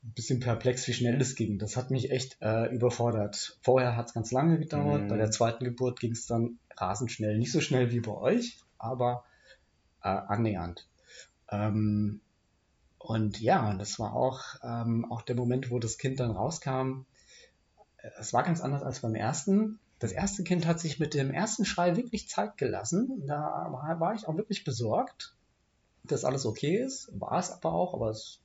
ein 0.02 0.12
bisschen 0.12 0.40
perplex, 0.40 0.86
wie 0.86 0.92
schnell 0.92 1.20
es 1.20 1.34
ging. 1.34 1.58
Das 1.58 1.76
hat 1.76 1.90
mich 1.90 2.10
echt 2.10 2.38
äh, 2.40 2.72
überfordert. 2.74 3.58
Vorher 3.62 3.96
hat 3.96 4.06
es 4.06 4.14
ganz 4.14 4.32
lange 4.32 4.58
gedauert, 4.58 5.02
mhm. 5.02 5.08
bei 5.08 5.16
der 5.16 5.30
zweiten 5.30 5.64
Geburt 5.64 6.00
ging 6.00 6.12
es 6.12 6.26
dann 6.26 6.58
rasend 6.76 7.10
schnell. 7.10 7.38
Nicht 7.38 7.52
so 7.52 7.60
schnell 7.60 7.90
wie 7.90 8.00
bei 8.00 8.12
euch, 8.12 8.58
aber 8.78 9.24
äh, 10.02 10.08
annähernd. 10.08 10.86
Ähm, 11.50 12.20
und 13.00 13.40
ja, 13.40 13.74
das 13.74 13.98
war 13.98 14.14
auch, 14.14 14.40
ähm, 14.62 15.10
auch 15.10 15.22
der 15.22 15.34
Moment, 15.34 15.72
wo 15.72 15.80
das 15.80 15.98
Kind 15.98 16.20
dann 16.20 16.30
rauskam. 16.30 17.06
Es 18.18 18.32
war 18.32 18.44
ganz 18.44 18.60
anders 18.60 18.84
als 18.84 19.00
beim 19.00 19.16
ersten 19.16 19.80
das 20.00 20.12
erste 20.12 20.42
Kind 20.42 20.66
hat 20.66 20.80
sich 20.80 20.98
mit 20.98 21.12
dem 21.12 21.30
ersten 21.30 21.66
Schrei 21.66 21.94
wirklich 21.94 22.26
Zeit 22.26 22.56
gelassen. 22.56 23.22
Da 23.26 23.68
war 23.70 24.14
ich 24.14 24.26
auch 24.26 24.36
wirklich 24.36 24.64
besorgt, 24.64 25.34
dass 26.04 26.24
alles 26.24 26.46
okay 26.46 26.78
ist. 26.78 27.10
War 27.12 27.38
es 27.38 27.52
aber 27.52 27.74
auch, 27.74 27.92
aber 27.92 28.08
es 28.08 28.40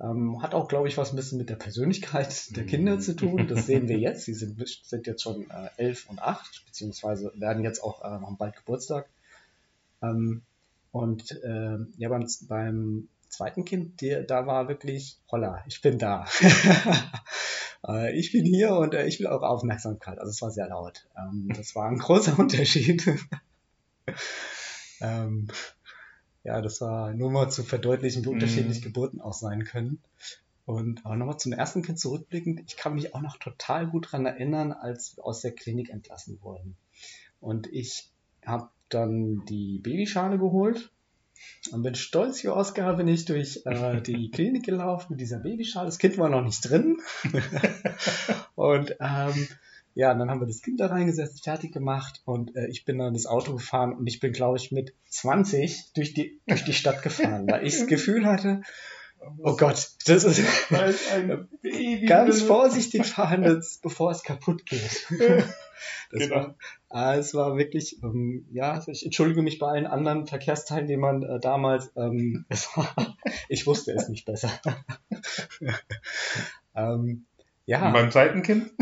ähm, 0.00 0.40
hat 0.42 0.54
auch, 0.54 0.68
glaube 0.68 0.86
ich, 0.86 0.96
was 0.96 1.12
ein 1.12 1.16
bisschen 1.16 1.38
mit 1.38 1.50
der 1.50 1.56
Persönlichkeit 1.56 2.56
der 2.56 2.64
Kinder 2.66 3.00
zu 3.00 3.16
tun. 3.16 3.48
Das 3.48 3.66
sehen 3.66 3.88
wir 3.88 3.98
jetzt. 3.98 4.24
Sie 4.24 4.34
sind, 4.34 4.64
sind 4.84 5.08
jetzt 5.08 5.22
schon 5.22 5.50
äh, 5.50 5.70
elf 5.76 6.08
und 6.08 6.22
acht, 6.22 6.64
beziehungsweise 6.66 7.32
werden 7.34 7.64
jetzt 7.64 7.82
auch 7.82 8.04
äh, 8.04 8.36
bald 8.38 8.54
Geburtstag. 8.54 9.10
Ähm, 10.02 10.42
und 10.92 11.32
äh, 11.42 11.78
ja, 11.96 12.08
beim, 12.08 12.28
beim 12.42 13.08
zweiten 13.30 13.64
Kind, 13.64 14.00
der, 14.00 14.22
da 14.22 14.46
war 14.46 14.68
wirklich, 14.68 15.18
holla, 15.30 15.64
ich 15.66 15.80
bin 15.80 15.98
da. 15.98 16.26
äh, 17.88 18.18
ich 18.18 18.32
bin 18.32 18.44
hier 18.44 18.74
und 18.76 18.94
äh, 18.94 19.06
ich 19.06 19.20
will 19.20 19.26
eure 19.26 19.48
Aufmerksamkeit. 19.48 20.18
Also 20.18 20.30
es 20.30 20.42
war 20.42 20.50
sehr 20.50 20.68
laut. 20.68 21.08
Ähm, 21.16 21.50
das 21.56 21.74
war 21.74 21.88
ein 21.88 21.98
großer 21.98 22.38
Unterschied. 22.38 23.08
ähm, 25.00 25.48
ja, 26.42 26.60
das 26.60 26.80
war 26.80 27.14
nur 27.14 27.30
mal 27.30 27.50
zu 27.50 27.62
verdeutlichen, 27.62 28.24
wie 28.24 28.30
unterschiedlich 28.30 28.80
mm. 28.80 28.84
Geburten 28.84 29.20
auch 29.20 29.34
sein 29.34 29.64
können. 29.64 30.02
Und 30.64 31.04
aber 31.04 31.16
nochmal 31.16 31.38
zum 31.38 31.52
ersten 31.52 31.82
Kind 31.82 31.98
zurückblickend, 31.98 32.60
ich 32.66 32.76
kann 32.76 32.94
mich 32.94 33.14
auch 33.14 33.20
noch 33.20 33.36
total 33.38 33.88
gut 33.88 34.06
daran 34.06 34.26
erinnern, 34.26 34.72
als 34.72 35.16
wir 35.16 35.24
aus 35.24 35.40
der 35.40 35.52
Klinik 35.52 35.90
entlassen 35.90 36.40
wurden. 36.42 36.76
Und 37.40 37.66
ich 37.72 38.10
habe 38.44 38.68
dann 38.88 39.44
die 39.46 39.78
Babyschale 39.78 40.38
geholt 40.38 40.92
und 41.72 41.82
bin 41.82 41.94
stolz 41.94 42.42
wie 42.42 42.48
Oscar 42.48 42.96
bin 42.96 43.08
ich 43.08 43.24
durch 43.24 43.62
äh, 43.64 44.00
die 44.00 44.30
Klinik 44.32 44.64
gelaufen 44.64 45.06
mit 45.10 45.20
dieser 45.20 45.38
Babyschale. 45.38 45.86
Das 45.86 45.98
Kind 45.98 46.18
war 46.18 46.28
noch 46.28 46.42
nicht 46.42 46.68
drin. 46.68 46.98
und 48.54 48.96
ähm, 49.00 49.48
ja, 49.94 50.14
dann 50.14 50.30
haben 50.30 50.40
wir 50.40 50.46
das 50.46 50.62
Kind 50.62 50.80
da 50.80 50.86
reingesetzt, 50.86 51.44
fertig 51.44 51.72
gemacht 51.72 52.22
und 52.24 52.54
äh, 52.56 52.68
ich 52.68 52.84
bin 52.84 52.98
dann 52.98 53.14
das 53.14 53.26
Auto 53.26 53.54
gefahren 53.54 53.92
und 53.92 54.06
ich 54.06 54.20
bin, 54.20 54.32
glaube 54.32 54.56
ich, 54.56 54.70
mit 54.70 54.94
20 55.06 55.92
durch 55.94 56.14
die, 56.14 56.40
durch 56.46 56.64
die 56.64 56.72
Stadt 56.72 57.02
gefahren, 57.02 57.46
weil 57.48 57.66
ich 57.66 57.78
das 57.78 57.86
Gefühl 57.88 58.24
hatte, 58.24 58.62
Oh 59.42 59.56
Gott, 59.56 59.90
das 60.06 60.24
ist, 60.24 60.72
ein 60.72 61.48
Baby 61.62 62.06
ganz 62.06 62.42
vorsichtig 62.42 63.06
verhandelt, 63.06 63.64
bevor 63.82 64.10
es 64.10 64.22
kaputt 64.22 64.66
geht. 64.66 65.06
Das 66.12 66.20
genau. 66.20 66.34
war, 66.34 66.54
ah, 66.90 67.14
es 67.14 67.32
war 67.34 67.56
wirklich, 67.56 68.02
ähm, 68.02 68.44
ja, 68.50 68.82
ich 68.86 69.04
entschuldige 69.04 69.40
mich 69.40 69.58
bei 69.58 69.68
allen 69.68 69.86
anderen 69.86 70.26
Verkehrsteilnehmern 70.26 71.22
äh, 71.22 71.40
damals. 71.40 71.90
Ähm, 71.96 72.44
war, 72.74 73.16
ich 73.48 73.66
wusste 73.66 73.92
es 73.92 74.08
nicht 74.08 74.26
besser. 74.26 74.50
ähm, 76.74 77.24
ja. 77.64 77.86
Und 77.86 77.92
beim 77.94 78.10
zweiten 78.10 78.42
Kind? 78.42 78.72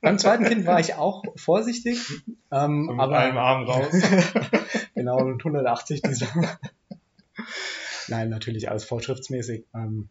beim 0.00 0.18
zweiten 0.18 0.44
Kind 0.44 0.66
war 0.66 0.78
ich 0.78 0.94
auch 0.94 1.24
vorsichtig. 1.34 1.98
Ähm, 2.52 2.86
mit 2.86 3.00
aber 3.00 3.18
einem 3.18 3.38
Arm 3.38 3.64
raus. 3.64 3.88
genau, 4.94 5.24
mit 5.24 5.40
180 5.40 6.02
dieser. 6.02 6.28
Nein, 8.08 8.28
natürlich 8.28 8.68
alles 8.70 8.84
vorschriftsmäßig. 8.84 9.64
Ähm, 9.74 10.08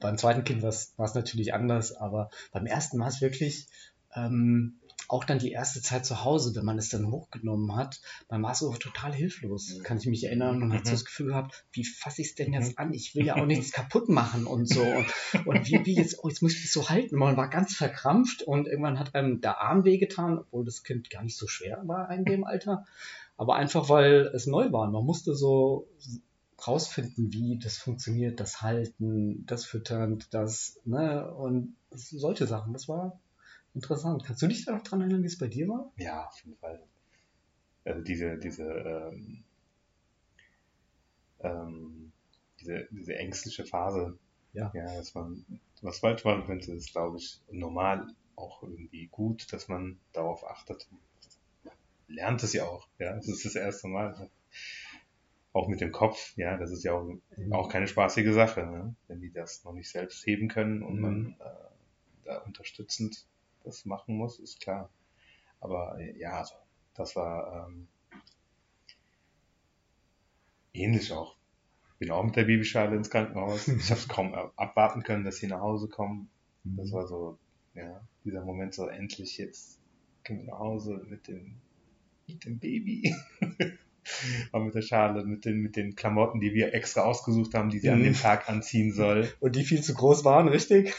beim 0.00 0.16
zweiten 0.16 0.44
Kind 0.44 0.62
war 0.62 0.70
es 0.70 1.14
natürlich 1.14 1.52
anders, 1.52 1.92
aber 1.92 2.30
beim 2.52 2.66
ersten 2.66 2.98
war 2.98 3.08
es 3.08 3.20
wirklich 3.20 3.68
ähm, 4.14 4.80
auch 5.10 5.24
dann 5.24 5.40
die 5.40 5.50
erste 5.50 5.82
Zeit 5.82 6.06
zu 6.06 6.24
Hause, 6.24 6.54
wenn 6.54 6.64
man 6.64 6.78
es 6.78 6.88
dann 6.88 7.10
hochgenommen 7.10 7.74
hat, 7.74 8.00
man 8.28 8.42
war 8.42 8.54
so 8.54 8.72
total 8.74 9.12
hilflos, 9.12 9.80
kann 9.82 9.98
ich 9.98 10.06
mich 10.06 10.24
erinnern 10.24 10.62
und 10.62 10.68
mhm. 10.68 10.74
hat 10.74 10.86
so 10.86 10.92
das 10.92 11.04
Gefühl 11.04 11.28
gehabt, 11.28 11.64
wie 11.72 11.84
fasse 11.84 12.22
ich 12.22 12.28
es 12.28 12.34
denn 12.36 12.52
jetzt 12.52 12.78
mhm. 12.78 12.84
an? 12.84 12.94
Ich 12.94 13.14
will 13.16 13.26
ja 13.26 13.36
auch 13.36 13.46
nichts 13.46 13.72
kaputt 13.72 14.08
machen 14.08 14.46
und 14.46 14.68
so. 14.68 14.82
Und, 14.82 15.46
und 15.46 15.66
wie, 15.66 15.84
wie 15.84 15.96
jetzt, 15.96 16.22
oh, 16.22 16.28
jetzt 16.28 16.42
muss 16.42 16.54
ich 16.54 16.62
das 16.62 16.72
so 16.72 16.88
halten. 16.88 17.16
Man 17.16 17.36
war 17.36 17.50
ganz 17.50 17.74
verkrampft 17.74 18.42
und 18.42 18.68
irgendwann 18.68 19.00
hat 19.00 19.14
einem 19.16 19.40
der 19.40 19.60
Arm 19.60 19.84
wehgetan, 19.84 20.38
obwohl 20.38 20.64
das 20.64 20.84
Kind 20.84 21.10
gar 21.10 21.24
nicht 21.24 21.36
so 21.36 21.48
schwer 21.48 21.82
war 21.86 22.08
in 22.12 22.24
dem 22.24 22.44
Alter. 22.44 22.86
Aber 23.36 23.56
einfach, 23.56 23.88
weil 23.88 24.30
es 24.32 24.46
neu 24.46 24.70
war. 24.70 24.88
Man 24.90 25.04
musste 25.04 25.34
so 25.34 25.88
rausfinden, 26.66 27.32
wie 27.32 27.58
das 27.58 27.78
funktioniert, 27.78 28.40
das 28.40 28.62
Halten, 28.62 29.44
das 29.46 29.64
Füttern, 29.64 30.22
das, 30.30 30.78
ne, 30.84 31.32
und 31.34 31.76
solche 31.90 32.46
Sachen. 32.46 32.72
Das 32.72 32.88
war 32.88 33.20
Interessant. 33.74 34.24
Kannst 34.24 34.42
du 34.42 34.48
dich 34.48 34.64
da 34.64 34.72
noch 34.72 34.82
dran 34.82 35.00
erinnern, 35.00 35.22
wie 35.22 35.28
es 35.28 35.38
bei 35.38 35.46
dir 35.46 35.68
war? 35.68 35.92
Ja, 35.96 36.26
auf 36.26 36.40
jeden 36.44 36.56
Fall. 36.58 36.82
Also 37.84 38.02
diese, 38.02 38.36
diese, 38.38 38.64
ähm, 38.64 39.44
ähm, 41.40 42.12
diese, 42.60 42.88
diese 42.90 43.14
ängstliche 43.16 43.64
Phase, 43.64 44.18
ja. 44.52 44.72
ja, 44.74 44.84
dass 44.84 45.14
man 45.14 45.44
was 45.82 46.00
falsch 46.00 46.24
machen 46.24 46.44
könnte, 46.46 46.72
ist, 46.72 46.92
glaube 46.92 47.18
ich, 47.18 47.40
normal 47.50 48.08
auch 48.36 48.62
irgendwie 48.62 49.06
gut, 49.06 49.52
dass 49.52 49.68
man 49.68 49.98
darauf 50.12 50.44
achtet. 50.44 50.88
Lernt 52.08 52.42
es 52.42 52.52
ja 52.52 52.64
auch, 52.64 52.88
ja, 52.98 53.14
das 53.14 53.28
ist 53.28 53.44
das 53.44 53.54
erste 53.54 53.86
Mal. 53.86 54.28
Auch 55.52 55.66
mit 55.66 55.80
dem 55.80 55.90
Kopf, 55.90 56.36
ja, 56.36 56.56
das 56.56 56.70
ist 56.70 56.84
ja 56.84 56.92
auch, 56.92 57.04
mhm. 57.36 57.52
auch 57.52 57.68
keine 57.68 57.88
spaßige 57.88 58.32
Sache, 58.32 58.64
ne? 58.66 58.94
wenn 59.08 59.20
die 59.20 59.32
das 59.32 59.64
noch 59.64 59.72
nicht 59.72 59.90
selbst 59.90 60.24
heben 60.24 60.48
können 60.48 60.82
und 60.82 60.96
mhm. 60.96 61.00
man 61.00 61.36
äh, 61.40 62.24
da 62.24 62.38
unterstützend 62.38 63.26
das 63.64 63.84
machen 63.84 64.16
muss, 64.16 64.38
ist 64.38 64.60
klar. 64.60 64.90
Aber 65.60 65.98
äh, 65.98 66.16
ja, 66.18 66.38
also, 66.38 66.54
das 66.94 67.16
war 67.16 67.68
ähm, 67.68 67.88
ähnlich 70.72 71.12
auch. 71.12 71.36
Bin 71.98 72.10
auch 72.12 72.24
mit 72.24 72.36
der 72.36 72.44
Babyschale 72.44 72.96
ins 72.96 73.10
Krankenhaus. 73.10 73.68
Ich 73.68 73.90
habe 73.90 74.00
es 74.00 74.08
kaum 74.08 74.34
abwarten 74.56 75.02
können, 75.02 75.24
dass 75.24 75.36
sie 75.36 75.48
nach 75.48 75.60
Hause 75.60 75.88
kommen. 75.88 76.30
Das 76.64 76.90
mhm. 76.90 76.92
war 76.92 77.06
so, 77.06 77.38
ja, 77.74 78.00
dieser 78.24 78.44
Moment 78.44 78.74
so 78.74 78.86
endlich 78.86 79.36
jetzt 79.38 79.80
gehen 80.24 80.38
wir 80.38 80.52
nach 80.52 80.58
Hause 80.58 81.04
mit 81.08 81.28
dem, 81.28 81.56
mit 82.26 82.44
dem 82.44 82.58
Baby. 82.58 83.14
Aber 84.52 84.64
mit 84.64 84.74
der 84.74 84.82
Schale, 84.82 85.24
mit 85.24 85.44
den, 85.44 85.60
mit 85.60 85.76
den 85.76 85.94
Klamotten, 85.94 86.40
die 86.40 86.54
wir 86.54 86.74
extra 86.74 87.02
ausgesucht 87.02 87.54
haben, 87.54 87.70
die 87.70 87.78
sie 87.78 87.88
mhm. 87.88 87.94
an 87.94 88.02
dem 88.04 88.14
Tag 88.14 88.48
anziehen 88.48 88.92
soll. 88.92 89.32
Und 89.40 89.56
die 89.56 89.64
viel 89.64 89.82
zu 89.82 89.94
groß 89.94 90.24
waren, 90.24 90.48
richtig? 90.48 90.94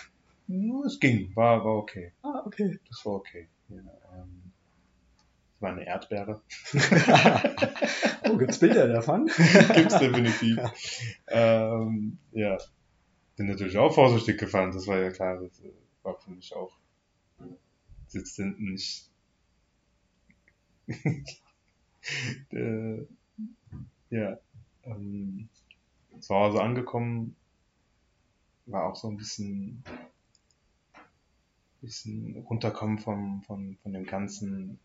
Es 0.86 1.00
ging, 1.00 1.36
war, 1.36 1.64
war 1.64 1.76
okay. 1.76 2.12
Ah, 2.24 2.44
okay. 2.46 2.80
Das 2.90 3.06
war 3.06 3.14
okay. 3.14 3.48
Ja, 3.70 3.78
ähm, 3.78 4.52
das 5.54 5.62
war 5.62 5.72
eine 5.72 5.86
Erdbeere. 5.86 6.42
oh, 8.30 8.38
gibt's 8.38 8.60
Bilder 8.60 8.88
davon? 8.88 9.28
gibt's 9.76 9.98
definitiv. 10.00 10.60
ähm, 11.28 12.18
ja. 12.32 12.58
Bin 13.38 13.48
natürlich 13.48 13.78
auch 13.78 13.94
vorsichtig 13.94 14.40
gefahren, 14.40 14.72
das 14.72 14.88
war 14.88 15.00
ja 15.00 15.12
klar. 15.12 15.40
Das 15.40 15.60
äh, 15.62 15.72
war 16.04 16.20
für 16.20 16.32
mich 16.32 16.54
auch. 16.56 16.76
Sitzt 18.08 18.36
hinten 18.36 18.66
nicht. 18.72 19.10
äh, 22.52 23.06
ja. 24.10 24.38
Ähm, 24.84 25.50
zu 26.20 26.36
Hause 26.36 26.62
angekommen, 26.62 27.36
war 28.66 28.86
auch 28.86 28.96
so 28.96 29.08
ein 29.08 29.18
bisschen 29.18 29.84
bisschen 31.82 32.38
runterkommen 32.48 33.00
vom, 33.00 33.42
von, 33.42 33.76
von 33.82 33.94
dem 33.94 34.06
ganzen 34.06 34.80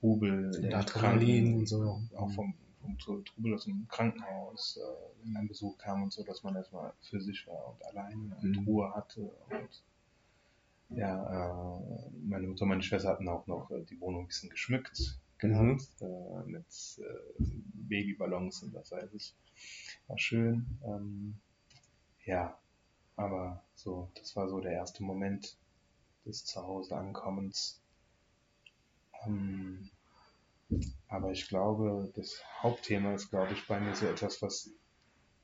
Trubel. 0.00 0.50
Der 0.62 0.78
Adrenalin 0.78 1.58
und 1.58 1.68
so. 1.68 2.00
Auch 2.16 2.30
vom, 2.30 2.54
vom 2.80 2.98
Trubel 2.98 3.54
aus 3.54 3.64
dem 3.64 3.86
Krankenhaus, 3.88 4.78
äh, 4.78 5.24
wenn 5.24 5.36
ein 5.36 5.48
Besuch 5.48 5.76
kam 5.78 6.02
und 6.02 6.12
so, 6.12 6.24
dass 6.24 6.42
man 6.42 6.56
erstmal 6.56 6.92
für 7.02 7.20
sich 7.20 7.46
war 7.46 7.74
und 7.74 7.84
allein 7.86 8.32
und 8.40 8.56
mhm. 8.56 8.64
Ruhe 8.64 8.94
hatte. 8.94 9.30
Und 9.50 9.82
ja, 10.90 11.78
äh, 11.78 12.10
meine 12.24 12.46
Mutter 12.46 12.62
und 12.62 12.70
meine 12.70 12.82
Schwester 12.82 13.10
hatten 13.10 13.28
auch 13.28 13.46
noch 13.46 13.70
äh, 13.70 13.84
die 13.84 14.00
Wohnung 14.00 14.22
ein 14.22 14.28
bisschen 14.28 14.50
geschmückt 14.50 15.18
mhm. 15.42 15.80
äh, 16.00 16.42
mit 16.46 16.66
äh, 16.98 17.44
Babyballons 17.74 18.62
und 18.62 18.74
was 18.74 18.90
weiß 18.90 19.12
ich. 19.14 19.34
War 20.06 20.18
schön. 20.18 20.78
Ähm, 20.84 21.38
ja, 22.24 22.58
aber 23.16 23.64
so, 23.74 24.10
das 24.14 24.36
war 24.36 24.48
so 24.48 24.60
der 24.60 24.72
erste 24.72 25.02
Moment, 25.02 25.56
des 26.24 26.44
Zuhause-Ankommens. 26.44 27.82
Ähm, 29.26 29.90
aber 31.08 31.32
ich 31.32 31.48
glaube, 31.48 32.12
das 32.14 32.42
Hauptthema 32.62 33.14
ist, 33.14 33.30
glaube 33.30 33.54
ich, 33.54 33.66
bei 33.66 33.80
mir 33.80 33.94
so 33.94 34.06
etwas, 34.06 34.42
was 34.42 34.70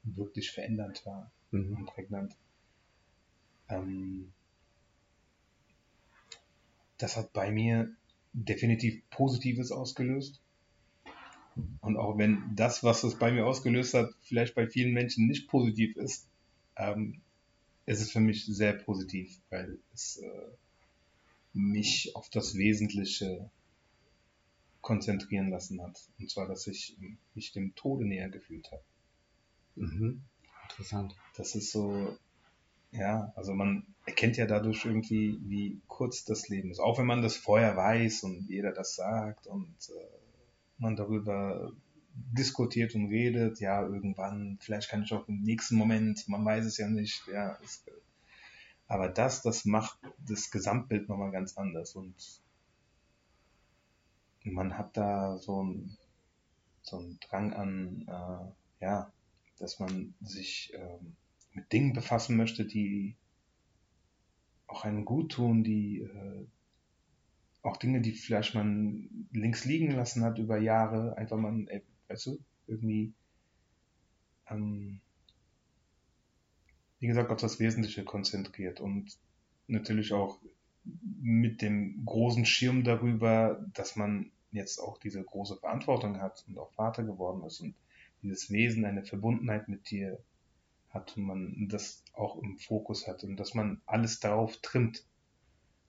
wirklich 0.03 0.51
verändernd 0.51 1.05
war 1.07 1.33
mhm. 1.51 1.77
und 1.79 1.87
prägnant. 1.87 2.37
Ähm, 3.69 4.33
das 6.99 7.17
hat 7.17 7.33
bei 7.33 7.51
mir 7.51 7.97
definitiv 8.35 9.01
Positives 9.11 9.73
ausgelöst. 9.73 10.41
Und 11.81 11.97
auch 11.97 12.19
wenn 12.19 12.43
das, 12.57 12.83
was 12.83 13.05
es 13.05 13.17
bei 13.17 13.31
mir 13.31 13.47
ausgelöst 13.47 13.95
hat, 13.95 14.13
vielleicht 14.23 14.55
bei 14.55 14.67
vielen 14.67 14.93
Menschen 14.93 15.27
nicht 15.27 15.49
positiv 15.49 15.97
ist, 15.97 16.29
ähm, 16.77 17.21
ist 17.87 18.01
es 18.01 18.11
für 18.11 18.21
mich 18.21 18.45
sehr 18.45 18.73
positiv, 18.73 19.41
weil 19.51 19.79
es 19.93 20.17
äh, 20.17 20.49
mich 21.53 22.17
auf 22.17 22.29
das 22.29 22.57
Wesentliche 22.57 23.51
konzentrieren 24.81 25.51
lassen 25.51 25.81
hat. 25.81 26.01
Und 26.19 26.29
zwar, 26.29 26.49
dass 26.49 26.67
ich 26.67 26.97
mich 27.35 27.53
dem 27.53 27.75
Tode 27.77 28.05
näher 28.05 28.29
gefühlt 28.29 28.71
habe. 28.73 28.83
Mhm. 29.77 30.23
Interessant. 30.69 31.15
Das 31.37 31.55
ist 31.55 31.71
so, 31.71 32.17
ja, 32.95 33.33
also 33.37 33.55
man 33.55 33.87
erkennt 34.07 34.37
ja 34.37 34.47
dadurch 34.47 34.85
irgendwie, 34.85 35.39
wie 35.43 35.81
kurz 35.89 36.25
das 36.25 36.49
Leben 36.49 36.71
ist. 36.71 36.79
Auch 36.81 36.99
wenn 36.99 37.07
man 37.07 37.23
das 37.23 37.37
vorher 37.37 37.77
weiß 37.77 38.23
und 38.25 38.49
jeder 38.49 38.73
das 38.73 38.95
sagt 38.95 39.47
und 39.47 39.77
äh, 39.91 40.19
man 40.79 40.97
darüber 40.97 41.73
diskutiert 42.15 42.95
und 42.95 43.07
redet, 43.09 43.61
ja, 43.61 43.83
irgendwann, 43.83 44.59
vielleicht 44.61 44.89
kann 44.89 45.03
ich 45.03 45.13
auch 45.13 45.27
im 45.29 45.43
nächsten 45.43 45.75
Moment, 45.77 46.29
man 46.29 46.45
weiß 46.45 46.65
es 46.65 46.79
ja 46.79 46.89
nicht, 46.89 47.27
ja, 47.27 47.59
es, 47.65 47.85
aber 48.87 49.09
das, 49.09 49.43
das 49.43 49.65
macht 49.65 49.99
das 50.25 50.51
Gesamtbild 50.51 51.09
nochmal 51.09 51.33
ganz 51.33 51.57
anders 51.57 51.97
und 51.97 52.15
man 54.45 54.79
hat 54.79 54.97
da 54.97 55.39
so 55.39 55.65
ein 55.65 55.97
so 56.85 56.99
einen 56.99 57.19
Drang 57.21 57.53
an, 57.55 58.05
äh, 58.07 58.85
ja, 58.85 59.11
dass 59.59 59.81
man 59.81 60.15
sich 60.21 60.73
ähm, 60.75 61.17
mit 61.55 61.73
Dingen 61.73 61.93
befassen 61.93 62.37
möchte, 62.37 62.65
die 62.65 63.17
auch 64.67 64.85
einem 64.85 65.05
gut 65.05 65.33
tun, 65.33 65.65
die 65.65 66.01
äh, 66.01 66.47
auch 67.63 67.77
Dinge, 67.77 68.01
die 68.01 68.13
vielleicht 68.13 68.55
man 68.55 69.29
links 69.33 69.65
liegen 69.65 69.93
lassen 69.93 70.23
hat 70.23 70.39
über 70.39 70.59
Jahre, 70.59 71.17
einfach 71.17 71.39
mal, 71.39 71.67
ey, 71.69 71.83
weißt 72.09 72.27
du, 72.27 72.39
irgendwie 72.67 73.15
ähm, 74.51 75.01
wie 77.05 77.07
gesagt, 77.07 77.31
auf 77.31 77.41
das 77.41 77.61
Wesentliche 77.61 78.05
konzentriert 78.05 78.81
und 78.81 79.17
natürlich 79.67 80.13
auch 80.13 80.39
mit 81.21 81.63
dem 81.63 82.05
großen 82.05 82.45
Schirm 82.45 82.85
darüber, 82.85 83.63
dass 83.75 83.97
man 83.97 84.31
jetzt 84.53 84.79
auch 84.79 84.99
diese 84.99 85.23
große 85.23 85.57
Verantwortung 85.57 86.21
hat 86.21 86.45
und 86.49 86.59
auch 86.59 86.73
Vater 86.73 87.03
geworden 87.05 87.45
ist 87.45 87.61
und 87.61 87.75
dieses 88.23 88.51
Wesen 88.51 88.85
eine 88.85 89.05
Verbundenheit 89.05 89.69
mit 89.69 89.91
dir 89.91 90.19
hat 90.95 91.17
und 91.17 91.25
man 91.25 91.69
das 91.69 92.05
auch 92.15 92.41
im 92.43 92.57
Fokus 92.59 93.07
hat 93.07 93.25
und 93.25 93.37
dass 93.37 93.55
man 93.55 93.83
alles 93.87 94.21
darauf 94.21 94.57
trimmt. 94.59 95.05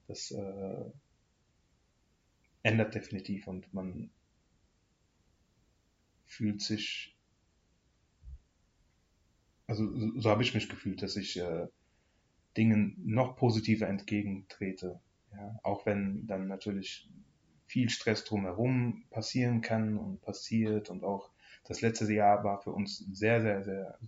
Das 0.08 0.30
äh, 0.30 0.84
ändert 2.62 2.94
definitiv 2.94 3.46
und 3.46 3.72
man 3.72 4.10
fühlt 6.26 6.60
sich 6.60 7.16
also 9.66 9.96
so, 9.96 10.20
so 10.20 10.30
habe 10.30 10.42
ich 10.42 10.54
mich 10.54 10.68
gefühlt, 10.68 11.02
dass 11.02 11.16
ich 11.16 11.38
äh, 11.38 11.66
Dingen 12.56 12.96
noch 13.04 13.36
positiver 13.36 13.88
entgegentrete. 13.88 15.00
Ja, 15.32 15.58
auch 15.62 15.86
wenn 15.86 16.26
dann 16.26 16.46
natürlich 16.46 17.10
viel 17.66 17.90
Stress 17.90 18.24
drumherum 18.24 19.04
passieren 19.10 19.60
kann 19.60 19.98
und 19.98 20.20
passiert 20.22 20.88
und 20.88 21.04
auch 21.04 21.30
das 21.64 21.80
letzte 21.80 22.10
Jahr 22.12 22.44
war 22.44 22.62
für 22.62 22.70
uns 22.70 22.98
sehr, 22.98 23.42
sehr, 23.42 23.64
sehr, 23.64 23.98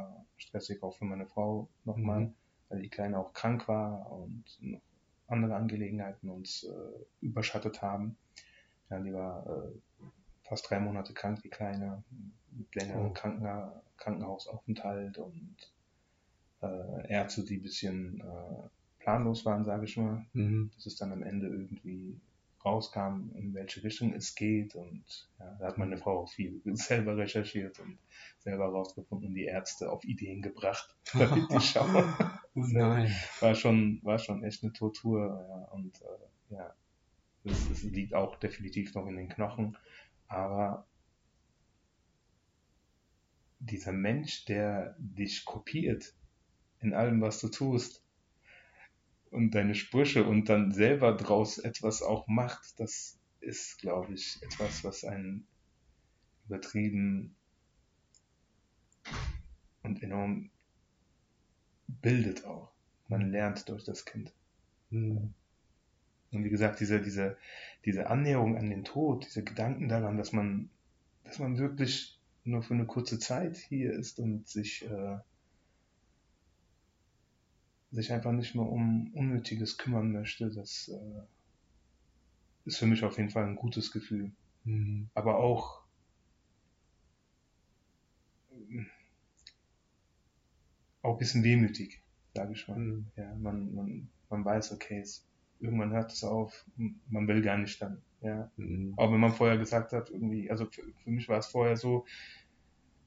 äh, 0.00 0.40
stressig, 0.40 0.82
auch 0.82 0.96
für 0.96 1.04
meine 1.04 1.26
Frau 1.26 1.68
nochmal, 1.84 2.20
mhm. 2.20 2.34
weil 2.68 2.82
die 2.82 2.88
Kleine 2.88 3.18
auch 3.18 3.32
krank 3.32 3.68
war 3.68 4.10
und 4.10 4.44
noch 4.60 4.80
andere 5.28 5.56
Angelegenheiten 5.56 6.30
uns 6.30 6.64
äh, 6.64 7.04
überschattet 7.20 7.82
haben. 7.82 8.16
Ja, 8.90 9.00
die 9.00 9.12
war 9.12 9.46
äh, 9.46 10.08
fast 10.42 10.68
drei 10.68 10.80
Monate 10.80 11.12
krank, 11.12 11.42
die 11.42 11.50
Kleine, 11.50 12.02
mit 12.50 12.74
längerem 12.74 13.10
oh. 13.10 13.12
Kranken 13.12 13.72
Krankenhausaufenthalt 13.98 15.18
und 15.18 15.56
äh, 16.62 17.12
Ärzte, 17.12 17.44
die 17.44 17.56
ein 17.56 17.62
bisschen 17.62 18.20
äh, 18.20 18.68
planlos 19.00 19.44
waren, 19.44 19.64
sage 19.64 19.84
ich 19.84 19.96
mal. 19.96 20.24
Mhm. 20.32 20.70
Dass 20.74 20.86
es 20.86 20.96
dann 20.96 21.12
am 21.12 21.22
Ende 21.22 21.48
irgendwie 21.48 22.20
rauskam, 22.64 23.30
in 23.34 23.54
welche 23.54 23.82
Richtung 23.82 24.12
es 24.14 24.34
geht. 24.34 24.74
Und 24.74 25.28
ja, 25.38 25.56
da 25.58 25.66
hat 25.68 25.78
meine 25.78 25.96
Frau 25.96 26.20
auch 26.22 26.30
viel 26.30 26.60
selber 26.74 27.16
recherchiert 27.16 27.78
und 27.80 27.98
selber 28.38 28.66
rausgefunden 28.66 29.28
und 29.28 29.34
die 29.34 29.44
Ärzte 29.44 29.90
auf 29.90 30.04
Ideen 30.04 30.42
gebracht, 30.42 30.94
damit 31.12 31.48
die 31.50 31.60
schauen. 31.60 32.14
nein. 32.54 33.14
War 33.40 33.54
schon, 33.54 34.00
war 34.02 34.18
schon 34.18 34.44
echt 34.44 34.62
eine 34.62 34.72
Tortur. 34.72 35.44
Ja, 35.48 35.72
und 35.72 36.00
äh, 36.02 36.54
ja, 36.54 36.74
es 37.44 37.82
liegt 37.82 38.14
auch 38.14 38.36
definitiv 38.36 38.94
noch 38.94 39.06
in 39.06 39.16
den 39.16 39.28
Knochen. 39.28 39.76
Aber 40.26 40.86
dieser 43.60 43.92
Mensch, 43.92 44.44
der 44.44 44.94
dich 44.98 45.44
kopiert 45.44 46.14
in 46.80 46.94
allem, 46.94 47.20
was 47.20 47.40
du 47.40 47.48
tust, 47.48 48.04
und 49.30 49.54
deine 49.54 49.74
Sprüche 49.74 50.24
und 50.24 50.48
dann 50.48 50.72
selber 50.72 51.12
draus 51.16 51.58
etwas 51.58 52.02
auch 52.02 52.26
macht, 52.26 52.78
das 52.80 53.18
ist, 53.40 53.78
glaube 53.78 54.14
ich, 54.14 54.38
etwas, 54.42 54.84
was 54.84 55.04
einen 55.04 55.46
übertrieben 56.46 57.36
und 59.82 60.02
enorm 60.02 60.50
bildet 61.86 62.44
auch. 62.44 62.72
Man 63.08 63.30
lernt 63.30 63.68
durch 63.68 63.84
das 63.84 64.04
Kind. 64.04 64.32
Mhm. 64.90 65.34
Und 66.30 66.44
wie 66.44 66.50
gesagt, 66.50 66.80
diese, 66.80 67.00
diese, 67.00 67.38
diese 67.84 68.08
Annäherung 68.08 68.56
an 68.56 68.68
den 68.68 68.84
Tod, 68.84 69.24
diese 69.26 69.42
Gedanken 69.44 69.88
daran, 69.88 70.18
dass 70.18 70.32
man, 70.32 70.70
dass 71.24 71.38
man 71.38 71.58
wirklich 71.58 72.20
nur 72.44 72.62
für 72.62 72.74
eine 72.74 72.86
kurze 72.86 73.18
Zeit 73.18 73.56
hier 73.56 73.92
ist 73.92 74.18
und 74.18 74.46
sich 74.46 74.84
äh, 74.84 75.18
sich 77.90 78.12
einfach 78.12 78.32
nicht 78.32 78.54
mehr 78.54 78.66
um 78.66 79.12
Unnötiges 79.14 79.78
kümmern 79.78 80.12
möchte, 80.12 80.50
das 80.50 80.88
äh, 80.88 81.22
ist 82.64 82.78
für 82.78 82.86
mich 82.86 83.04
auf 83.04 83.16
jeden 83.16 83.30
Fall 83.30 83.44
ein 83.44 83.56
gutes 83.56 83.90
Gefühl. 83.90 84.32
Mhm. 84.64 85.10
Aber 85.14 85.38
auch 85.38 85.88
auch 91.02 91.14
ein 91.14 91.18
bisschen 91.18 91.44
wehmütig, 91.44 92.02
sage 92.34 92.52
ich 92.52 92.68
mal. 92.68 92.78
Mhm. 92.78 93.10
Ja, 93.16 93.34
man, 93.36 93.74
man, 93.74 94.10
man 94.28 94.44
weiß, 94.44 94.72
okay, 94.72 95.00
es, 95.00 95.26
irgendwann 95.58 95.92
hört 95.92 96.12
es 96.12 96.24
auf, 96.24 96.64
man 97.08 97.26
will 97.28 97.42
gar 97.42 97.58
nicht 97.58 97.80
dann. 97.80 98.02
Ja. 98.20 98.50
Mhm. 98.56 98.94
Auch 98.96 99.12
wenn 99.12 99.20
man 99.20 99.32
vorher 99.32 99.58
gesagt 99.58 99.92
hat, 99.92 100.10
irgendwie, 100.10 100.50
also 100.50 100.66
für, 100.66 100.82
für 101.02 101.10
mich 101.10 101.28
war 101.28 101.38
es 101.38 101.46
vorher 101.46 101.76
so, 101.76 102.06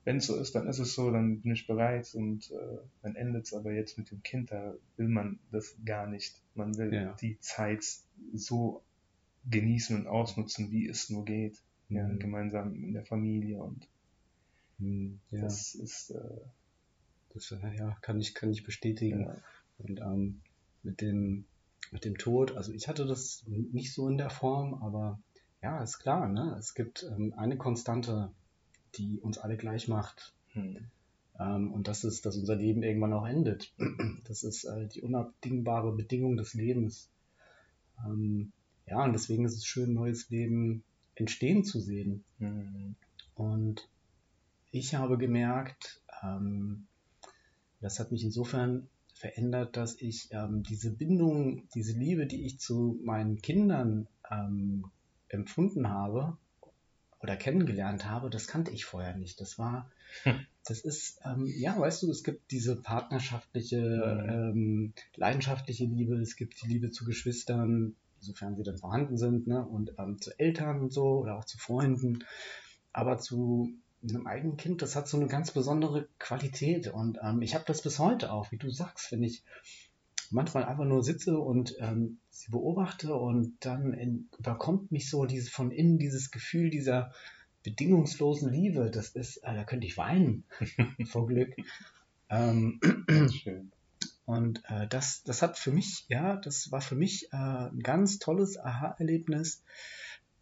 wenn 0.04 0.18
es 0.18 0.28
so 0.28 0.36
ist, 0.36 0.56
dann 0.56 0.68
ist 0.68 0.80
es 0.80 0.96
so, 0.96 1.12
dann 1.12 1.42
bin 1.42 1.52
ich 1.52 1.68
bereit 1.68 2.14
und 2.16 2.50
äh, 2.52 2.78
dann 3.04 3.16
endet 3.16 3.46
es 3.46 3.54
aber 3.54 3.72
jetzt 3.72 3.98
mit 3.98 4.10
dem 4.10 4.24
Kind, 4.24 4.52
da 4.52 4.74
will 4.98 5.08
man 5.08 5.40
das 5.52 5.76
gar 5.86 6.08
nicht. 6.08 6.42
Man 6.56 6.78
will 6.78 6.94
ja. 6.94 7.14
die 7.22 7.40
Zeit 7.40 7.84
so 8.34 8.82
genießen 9.50 9.96
und 9.96 10.08
ausnutzen, 10.08 10.72
wie 10.72 10.88
es 10.88 11.10
nur 11.10 11.26
geht. 11.26 11.62
Mhm. 11.90 11.98
Ja, 11.98 12.08
gemeinsam 12.14 12.74
in 12.76 12.94
der 12.94 13.06
Familie 13.06 13.62
und 13.62 13.88
mhm, 14.80 15.20
ja. 15.30 15.42
das 15.42 15.76
ist 15.76 16.12
äh, 16.12 16.42
das 17.34 17.52
äh, 17.52 17.76
ja, 17.78 17.98
kann 18.02 18.20
ich, 18.20 18.34
kann 18.34 18.50
ich 18.50 18.64
bestätigen. 18.64 19.22
Ja. 19.22 19.38
Und 19.78 20.00
ähm, 20.00 20.42
mit 20.84 21.02
dem 21.02 21.46
mit 21.92 22.06
dem 22.06 22.18
Tod, 22.18 22.56
also 22.56 22.72
ich 22.72 22.88
hatte 22.88 23.06
das 23.06 23.44
nicht 23.48 23.94
so 23.94 24.08
in 24.08 24.18
der 24.18 24.30
Form, 24.30 24.76
aber 24.76 25.20
ja, 25.62 25.84
ist 25.84 26.00
klar, 26.00 26.28
ne? 26.28 26.56
Es 26.58 26.74
gibt 26.74 27.04
ähm, 27.04 27.34
eine 27.36 27.58
Konstante 27.58 28.32
die 28.96 29.20
uns 29.20 29.38
alle 29.38 29.58
gleich 29.58 29.88
macht. 29.88 30.34
Hm. 30.54 30.88
Ähm, 31.40 31.72
und 31.72 31.88
das 31.88 32.04
ist, 32.04 32.26
dass 32.26 32.38
unser 32.38 32.56
Leben 32.56 32.84
irgendwann 32.84 33.14
auch 33.14 33.26
endet. 33.26 33.74
Das 34.28 34.44
ist 34.44 34.64
äh, 34.64 34.88
die 34.88 35.02
unabdingbare 35.02 35.92
Bedingung 35.94 36.38
des 36.38 36.54
Lebens. 36.54 37.10
Ähm, 38.06 38.52
ja, 38.86 39.04
und 39.04 39.14
deswegen 39.14 39.46
ist 39.46 39.58
es 39.58 39.66
schön, 39.66 39.94
neues 39.94 40.30
Leben 40.30 40.84
entstehen 41.16 41.64
zu 41.64 41.80
sehen. 41.80 42.24
Hm. 42.40 42.96
Und 43.36 43.90
ich 44.72 44.96
habe 44.96 45.18
gemerkt, 45.18 46.02
ähm, 46.24 46.88
das 47.82 48.00
hat 48.00 48.12
mich 48.12 48.24
insofern 48.24 48.88
verändert, 49.16 49.78
dass 49.78 50.02
ich 50.02 50.30
ähm, 50.32 50.64
diese 50.64 50.92
Bindung, 50.92 51.68
diese 51.76 51.98
Liebe, 51.98 52.26
die 52.26 52.46
ich 52.46 52.60
zu 52.60 53.00
meinen 53.04 53.42
Kindern 53.42 54.08
ähm, 54.30 54.86
empfunden 55.28 55.90
habe, 55.90 56.38
oder 57.22 57.36
kennengelernt 57.36 58.06
habe, 58.06 58.30
das 58.30 58.48
kannte 58.48 58.72
ich 58.72 58.86
vorher 58.86 59.16
nicht. 59.16 59.40
Das 59.40 59.60
war, 59.60 59.90
hm. 60.24 60.46
das 60.66 60.82
ist, 60.82 61.20
ähm, 61.24 61.46
ja, 61.46 61.78
weißt 61.78 62.04
du, 62.04 62.12
es 62.12 62.24
gibt 62.24 62.52
diese 62.52 62.76
partnerschaftliche, 62.76 63.78
ähm, 63.78 64.94
leidenschaftliche 65.16 65.86
Liebe, 65.86 66.16
es 66.16 66.36
gibt 66.36 66.62
die 66.64 66.68
Liebe 66.68 66.90
zu 66.92 67.06
Geschwistern, 67.06 67.96
sofern 68.20 68.56
sie 68.56 68.64
dann 68.64 68.78
vorhanden 68.78 69.18
sind, 69.18 69.48
ne, 69.48 69.66
und 69.66 69.94
ähm, 69.98 70.20
zu 70.20 70.38
Eltern 70.40 70.82
und 70.82 70.94
so 70.94 71.20
oder 71.20 71.38
auch 71.38 71.46
zu 71.46 71.58
Freunden. 71.58 72.24
Aber 72.94 73.18
zu 73.18 73.70
einem 74.04 74.28
eigenen 74.28 74.58
Kind, 74.58 74.82
das 74.82 74.96
hat 74.96 75.08
so 75.08 75.18
eine 75.18 75.28
ganz 75.28 75.52
besondere 75.52 76.08
Qualität. 76.18 76.88
Und 76.88 77.20
ähm, 77.22 77.42
ich 77.42 77.54
habe 77.56 77.66
das 77.68 77.82
bis 77.82 78.00
heute 78.00 78.32
auch, 78.32 78.52
wie 78.52 78.58
du 78.58 78.70
sagst, 78.70 79.12
wenn 79.12 79.24
ich 79.24 79.44
manchmal 80.32 80.66
einfach 80.66 80.86
nur 80.86 81.04
sitze 81.04 81.38
und 81.38 81.76
ähm, 81.80 82.20
sie 82.30 82.52
beobachte 82.52 83.14
und 83.16 83.56
dann 83.60 83.94
in, 83.94 84.30
überkommt 84.38 84.92
mich 84.92 85.10
so 85.10 85.26
dieses 85.26 85.50
von 85.50 85.72
innen 85.72 85.98
dieses 85.98 86.32
Gefühl 86.32 86.70
dieser 86.70 87.14
bedingungslosen 87.64 88.52
Liebe. 88.52 88.90
Das 88.92 89.10
ist, 89.10 89.38
äh, 89.38 89.54
da 89.54 89.64
könnte 89.64 89.88
ich 89.88 89.98
weinen 89.98 90.44
vor 91.06 91.28
Glück. 91.28 91.54
Ähm, 92.30 92.80
Schön. 93.32 93.72
Und 94.26 94.64
äh, 94.70 94.88
das, 94.88 95.24
das 95.24 95.42
hat 95.42 95.58
für 95.58 95.72
mich, 95.72 96.06
ja, 96.08 96.38
das 96.38 96.72
war 96.72 96.82
für 96.82 96.96
mich 96.96 97.32
äh, 97.34 97.38
ein 97.38 97.80
ganz 97.80 98.20
tolles 98.20 98.58
Aha-Erlebnis. 98.58 99.64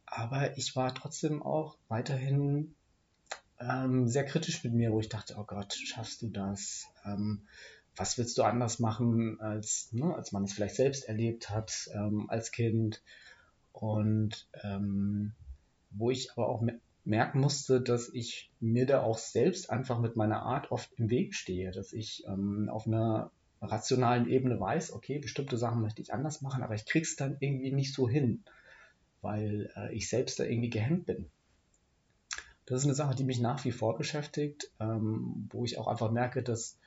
Aber 0.05 0.57
ich 0.57 0.75
war 0.75 0.93
trotzdem 0.93 1.41
auch 1.41 1.77
weiterhin 1.87 2.75
ähm, 3.59 4.07
sehr 4.07 4.25
kritisch 4.25 4.63
mit 4.63 4.73
mir, 4.73 4.91
wo 4.91 4.99
ich 4.99 5.09
dachte, 5.09 5.35
oh 5.37 5.43
Gott, 5.43 5.73
schaffst 5.73 6.21
du 6.21 6.29
das? 6.29 6.87
Ähm, 7.05 7.41
was 7.99 8.17
willst 8.17 8.37
du 8.37 8.43
anders 8.43 8.79
machen, 8.79 9.39
als, 9.41 9.89
ne, 9.91 10.15
als 10.15 10.31
man 10.31 10.45
es 10.45 10.53
vielleicht 10.53 10.75
selbst 10.75 11.07
erlebt 11.07 11.49
hat 11.49 11.89
ähm, 11.93 12.29
als 12.29 12.51
Kind. 12.51 13.03
Und 13.73 14.47
ähm, 14.63 15.33
wo 15.91 16.09
ich 16.09 16.31
aber 16.31 16.47
auch 16.47 16.63
merken 17.03 17.39
musste, 17.39 17.81
dass 17.81 18.09
ich 18.13 18.51
mir 18.59 18.85
da 18.85 19.03
auch 19.03 19.17
selbst 19.17 19.69
einfach 19.69 19.99
mit 19.99 20.15
meiner 20.15 20.43
Art 20.43 20.71
oft 20.71 20.91
im 20.93 21.09
Weg 21.09 21.35
stehe, 21.35 21.71
dass 21.71 21.91
ich 21.91 22.23
ähm, 22.25 22.69
auf 22.69 22.87
einer 22.87 23.31
rationalen 23.61 24.29
Ebene 24.29 24.59
weiß, 24.59 24.93
okay, 24.93 25.19
bestimmte 25.19 25.57
Sachen 25.57 25.81
möchte 25.81 26.01
ich 26.01 26.13
anders 26.13 26.41
machen, 26.41 26.63
aber 26.63 26.75
ich 26.75 26.85
krieg's 26.85 27.17
dann 27.17 27.35
irgendwie 27.41 27.71
nicht 27.71 27.93
so 27.93 28.07
hin, 28.07 28.43
weil 29.21 29.71
äh, 29.75 29.93
ich 29.93 30.07
selbst 30.07 30.39
da 30.39 30.45
irgendwie 30.45 30.69
gehemmt 30.69 31.05
bin. 31.05 31.29
Das 32.65 32.81
ist 32.81 32.85
eine 32.85 32.95
Sache, 32.95 33.15
die 33.15 33.23
mich 33.23 33.41
nach 33.41 33.65
wie 33.65 33.71
vor 33.71 33.97
beschäftigt, 33.97 34.71
ähm, 34.79 35.49
wo 35.51 35.65
ich 35.65 35.77
auch 35.77 35.87
einfach 35.87 36.11
merke, 36.11 36.43
dass 36.43 36.77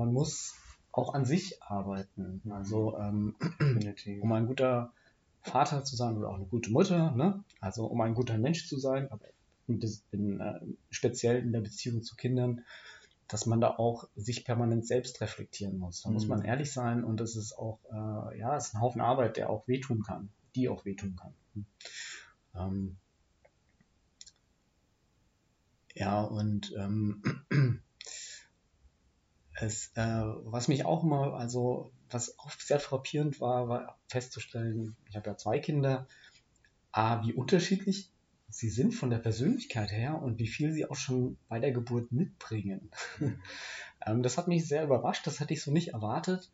man 0.00 0.12
muss 0.14 0.54
auch 0.92 1.14
an 1.14 1.24
sich 1.24 1.62
arbeiten. 1.62 2.42
Also 2.50 2.96
ähm, 2.98 3.36
um 4.22 4.32
ein 4.32 4.46
guter 4.46 4.92
Vater 5.42 5.84
zu 5.84 5.94
sein 5.94 6.16
oder 6.16 6.30
auch 6.30 6.34
eine 6.34 6.46
gute 6.46 6.70
Mutter, 6.70 7.12
ne? 7.12 7.44
also 7.60 7.86
um 7.86 8.00
ein 8.00 8.14
guter 8.14 8.38
Mensch 8.38 8.66
zu 8.66 8.78
sein, 8.78 9.10
aber 9.10 9.26
in, 9.68 10.40
äh, 10.40 10.60
speziell 10.90 11.38
in 11.38 11.52
der 11.52 11.60
Beziehung 11.60 12.02
zu 12.02 12.16
Kindern, 12.16 12.64
dass 13.28 13.46
man 13.46 13.60
da 13.60 13.76
auch 13.76 14.08
sich 14.16 14.44
permanent 14.44 14.86
selbst 14.86 15.20
reflektieren 15.20 15.78
muss. 15.78 16.02
Da 16.02 16.08
mhm. 16.08 16.14
muss 16.14 16.26
man 16.26 16.42
ehrlich 16.42 16.72
sein 16.72 17.04
und 17.04 17.20
das 17.20 17.36
ist 17.36 17.56
auch, 17.56 17.78
äh, 17.92 18.38
ja, 18.38 18.56
es 18.56 18.68
ist 18.68 18.74
ein 18.74 18.80
Haufen 18.80 19.00
Arbeit, 19.00 19.36
der 19.36 19.50
auch 19.50 19.68
wehtun 19.68 20.02
kann, 20.02 20.30
die 20.56 20.68
auch 20.68 20.84
wehtun 20.84 21.16
kann. 21.16 21.34
Ähm, 22.56 22.96
ja, 25.94 26.22
und 26.22 26.74
ähm, 26.76 27.22
es, 29.62 29.92
äh, 29.94 30.22
was 30.44 30.68
mich 30.68 30.84
auch 30.84 31.04
immer, 31.04 31.34
also 31.34 31.92
was 32.10 32.38
auch 32.38 32.50
sehr 32.52 32.80
frappierend 32.80 33.40
war, 33.40 33.68
war 33.68 33.98
festzustellen, 34.08 34.96
ich 35.08 35.16
habe 35.16 35.30
ja 35.30 35.36
zwei 35.36 35.58
Kinder, 35.58 36.06
A, 36.92 37.24
wie 37.24 37.32
unterschiedlich 37.32 38.10
sie 38.48 38.68
sind 38.68 38.92
von 38.92 39.10
der 39.10 39.18
Persönlichkeit 39.18 39.92
her 39.92 40.20
und 40.20 40.38
wie 40.38 40.48
viel 40.48 40.72
sie 40.72 40.86
auch 40.86 40.96
schon 40.96 41.36
bei 41.48 41.60
der 41.60 41.72
Geburt 41.72 42.10
mitbringen. 42.10 42.90
ähm, 44.06 44.22
das 44.22 44.38
hat 44.38 44.48
mich 44.48 44.66
sehr 44.66 44.84
überrascht, 44.84 45.26
das 45.26 45.38
hätte 45.38 45.54
ich 45.54 45.62
so 45.62 45.70
nicht 45.70 45.88
erwartet. 45.88 46.50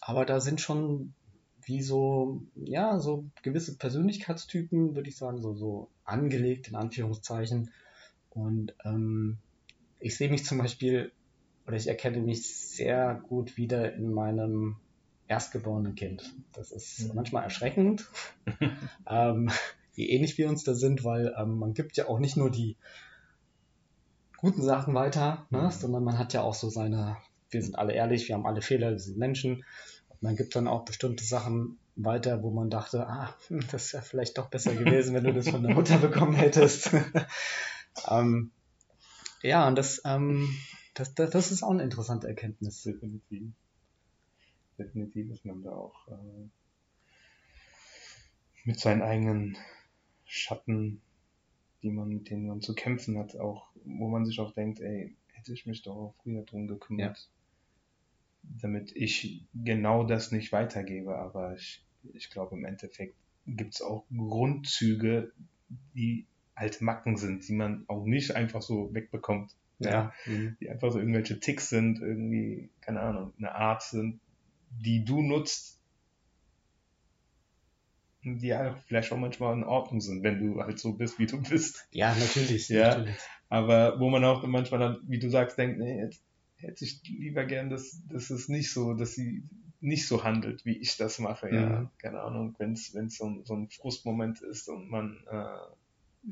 Aber 0.00 0.24
da 0.24 0.40
sind 0.40 0.60
schon 0.60 1.14
wie 1.62 1.82
so, 1.82 2.42
ja, 2.54 3.00
so 3.00 3.24
gewisse 3.42 3.76
Persönlichkeitstypen, 3.76 4.94
würde 4.94 5.08
ich 5.08 5.16
sagen, 5.16 5.40
so, 5.40 5.54
so 5.54 5.88
angelegt 6.04 6.68
in 6.68 6.76
Anführungszeichen. 6.76 7.70
Und 8.30 8.74
ähm, 8.84 9.38
ich 9.98 10.16
sehe 10.16 10.28
mich 10.28 10.44
zum 10.44 10.58
Beispiel, 10.58 11.10
oder 11.66 11.76
ich 11.76 11.86
erkenne 11.86 12.18
mich 12.18 12.48
sehr 12.48 13.22
gut 13.28 13.56
wieder 13.56 13.94
in 13.94 14.12
meinem 14.12 14.76
erstgeborenen 15.28 15.94
Kind. 15.94 16.34
Das 16.52 16.70
ist 16.70 17.08
mhm. 17.08 17.14
manchmal 17.14 17.44
erschreckend, 17.44 18.06
ähm, 19.08 19.50
wie 19.94 20.10
ähnlich 20.10 20.36
wir 20.38 20.48
uns 20.48 20.64
da 20.64 20.74
sind, 20.74 21.04
weil 21.04 21.34
ähm, 21.38 21.58
man 21.58 21.74
gibt 21.74 21.96
ja 21.96 22.08
auch 22.08 22.18
nicht 22.18 22.36
nur 22.36 22.50
die 22.50 22.76
guten 24.36 24.62
Sachen 24.62 24.94
weiter, 24.94 25.46
ne, 25.50 25.62
mhm. 25.62 25.70
sondern 25.70 26.04
man 26.04 26.18
hat 26.18 26.32
ja 26.34 26.42
auch 26.42 26.54
so 26.54 26.68
seine, 26.68 27.16
wir 27.50 27.62
sind 27.62 27.78
alle 27.78 27.94
ehrlich, 27.94 28.28
wir 28.28 28.34
haben 28.34 28.46
alle 28.46 28.60
Fehler, 28.60 28.90
wir 28.90 28.98
sind 28.98 29.16
Menschen 29.16 29.64
man 30.24 30.36
gibt 30.36 30.56
dann 30.56 30.68
auch 30.68 30.86
bestimmte 30.86 31.22
Sachen 31.22 31.78
weiter, 31.96 32.42
wo 32.42 32.50
man 32.50 32.70
dachte, 32.70 33.06
ah, 33.06 33.34
hm, 33.48 33.60
das 33.70 33.92
wäre 33.92 34.02
vielleicht 34.02 34.38
doch 34.38 34.48
besser 34.48 34.74
gewesen, 34.74 35.14
wenn 35.14 35.24
du 35.24 35.34
das 35.34 35.50
von 35.50 35.62
der 35.62 35.74
Mutter 35.74 35.98
bekommen 35.98 36.32
hättest. 36.34 36.90
ähm, 38.08 38.50
ja, 39.42 39.68
und 39.68 39.76
das, 39.76 40.00
ähm, 40.06 40.48
das, 40.94 41.14
das, 41.14 41.30
das, 41.30 41.50
ist 41.50 41.62
auch 41.62 41.70
eine 41.70 41.82
interessante 41.82 42.28
Erkenntnis. 42.28 42.82
Definitiv. 42.82 43.52
Definitiv 44.78 45.30
ist 45.30 45.44
man 45.44 45.62
da 45.62 45.72
auch 45.72 46.08
äh, 46.08 46.48
mit 48.64 48.80
seinen 48.80 49.02
eigenen 49.02 49.56
Schatten, 50.24 51.00
die 51.82 51.90
man, 51.90 52.08
mit 52.08 52.30
denen 52.30 52.46
man 52.46 52.60
zu 52.60 52.74
kämpfen 52.74 53.18
hat, 53.18 53.36
auch, 53.36 53.68
wo 53.84 54.08
man 54.08 54.24
sich 54.24 54.40
auch 54.40 54.52
denkt, 54.52 54.80
ey, 54.80 55.14
hätte 55.32 55.52
ich 55.52 55.66
mich 55.66 55.82
doch 55.82 56.14
früher 56.22 56.42
drum 56.42 56.66
gekümmert. 56.66 57.18
Ja 57.18 57.34
damit 58.60 58.94
ich 58.94 59.44
genau 59.54 60.04
das 60.04 60.32
nicht 60.32 60.52
weitergebe. 60.52 61.16
Aber 61.16 61.54
ich, 61.54 61.84
ich 62.12 62.30
glaube, 62.30 62.56
im 62.56 62.64
Endeffekt 62.64 63.14
gibt 63.46 63.74
es 63.74 63.82
auch 63.82 64.04
Grundzüge, 64.14 65.32
die 65.94 66.26
alte 66.54 66.84
Macken 66.84 67.16
sind, 67.16 67.48
die 67.48 67.54
man 67.54 67.84
auch 67.88 68.04
nicht 68.04 68.34
einfach 68.34 68.62
so 68.62 68.92
wegbekommt. 68.94 69.54
Ja. 69.78 70.12
Mhm. 70.26 70.56
Die 70.60 70.70
einfach 70.70 70.92
so 70.92 70.98
irgendwelche 70.98 71.40
Ticks 71.40 71.68
sind, 71.68 72.00
irgendwie, 72.00 72.70
keine 72.80 73.00
Ahnung, 73.00 73.32
eine 73.38 73.54
Art 73.54 73.82
sind, 73.82 74.20
die 74.70 75.04
du 75.04 75.22
nutzt, 75.22 75.80
die 78.22 78.46
ja 78.46 78.74
vielleicht 78.86 79.12
auch 79.12 79.18
manchmal 79.18 79.54
in 79.54 79.64
Ordnung 79.64 80.00
sind, 80.00 80.22
wenn 80.22 80.38
du 80.38 80.62
halt 80.62 80.78
so 80.78 80.94
bist, 80.94 81.18
wie 81.18 81.26
du 81.26 81.42
bist. 81.42 81.86
Ja, 81.90 82.14
natürlich. 82.14 82.68
Ja. 82.68 82.96
Natürlich. 82.96 83.16
Aber 83.48 84.00
wo 84.00 84.08
man 84.08 84.24
auch 84.24 84.44
manchmal 84.46 84.80
dann, 84.80 84.98
wie 85.06 85.18
du 85.18 85.28
sagst, 85.28 85.58
denkt, 85.58 85.78
nee, 85.78 86.00
jetzt 86.00 86.22
hätte 86.56 86.84
ich 86.84 87.02
lieber 87.04 87.44
gern, 87.44 87.68
dass, 87.68 88.00
dass 88.08 88.30
es 88.30 88.48
nicht 88.48 88.72
so, 88.72 88.94
dass 88.94 89.14
sie 89.14 89.44
nicht 89.80 90.08
so 90.08 90.24
handelt, 90.24 90.64
wie 90.64 90.78
ich 90.78 90.96
das 90.96 91.18
mache. 91.18 91.48
Mhm. 91.48 91.54
Ja, 91.54 91.92
keine 91.98 92.22
Ahnung, 92.22 92.54
wenn 92.58 92.72
es 92.72 92.92
so, 93.16 93.42
so 93.44 93.54
ein 93.54 93.68
Frustmoment 93.68 94.40
ist 94.40 94.68
und 94.68 94.88
man 94.88 95.22
äh, 95.30 96.28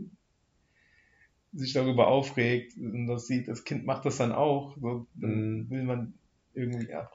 sich 1.53 1.73
darüber 1.73 2.09
aufregt 2.09 2.77
und 2.77 3.07
das 3.07 3.27
sieht, 3.27 3.49
das 3.49 3.65
Kind 3.65 3.85
macht 3.85 4.05
das 4.05 4.17
dann 4.17 4.33
auch, 4.33 4.77
so, 4.81 5.07
dann 5.15 5.59
mhm. 5.59 5.71
will 5.71 5.83
man 5.83 6.15
irgendwie, 6.55 6.89
ja, 6.89 7.11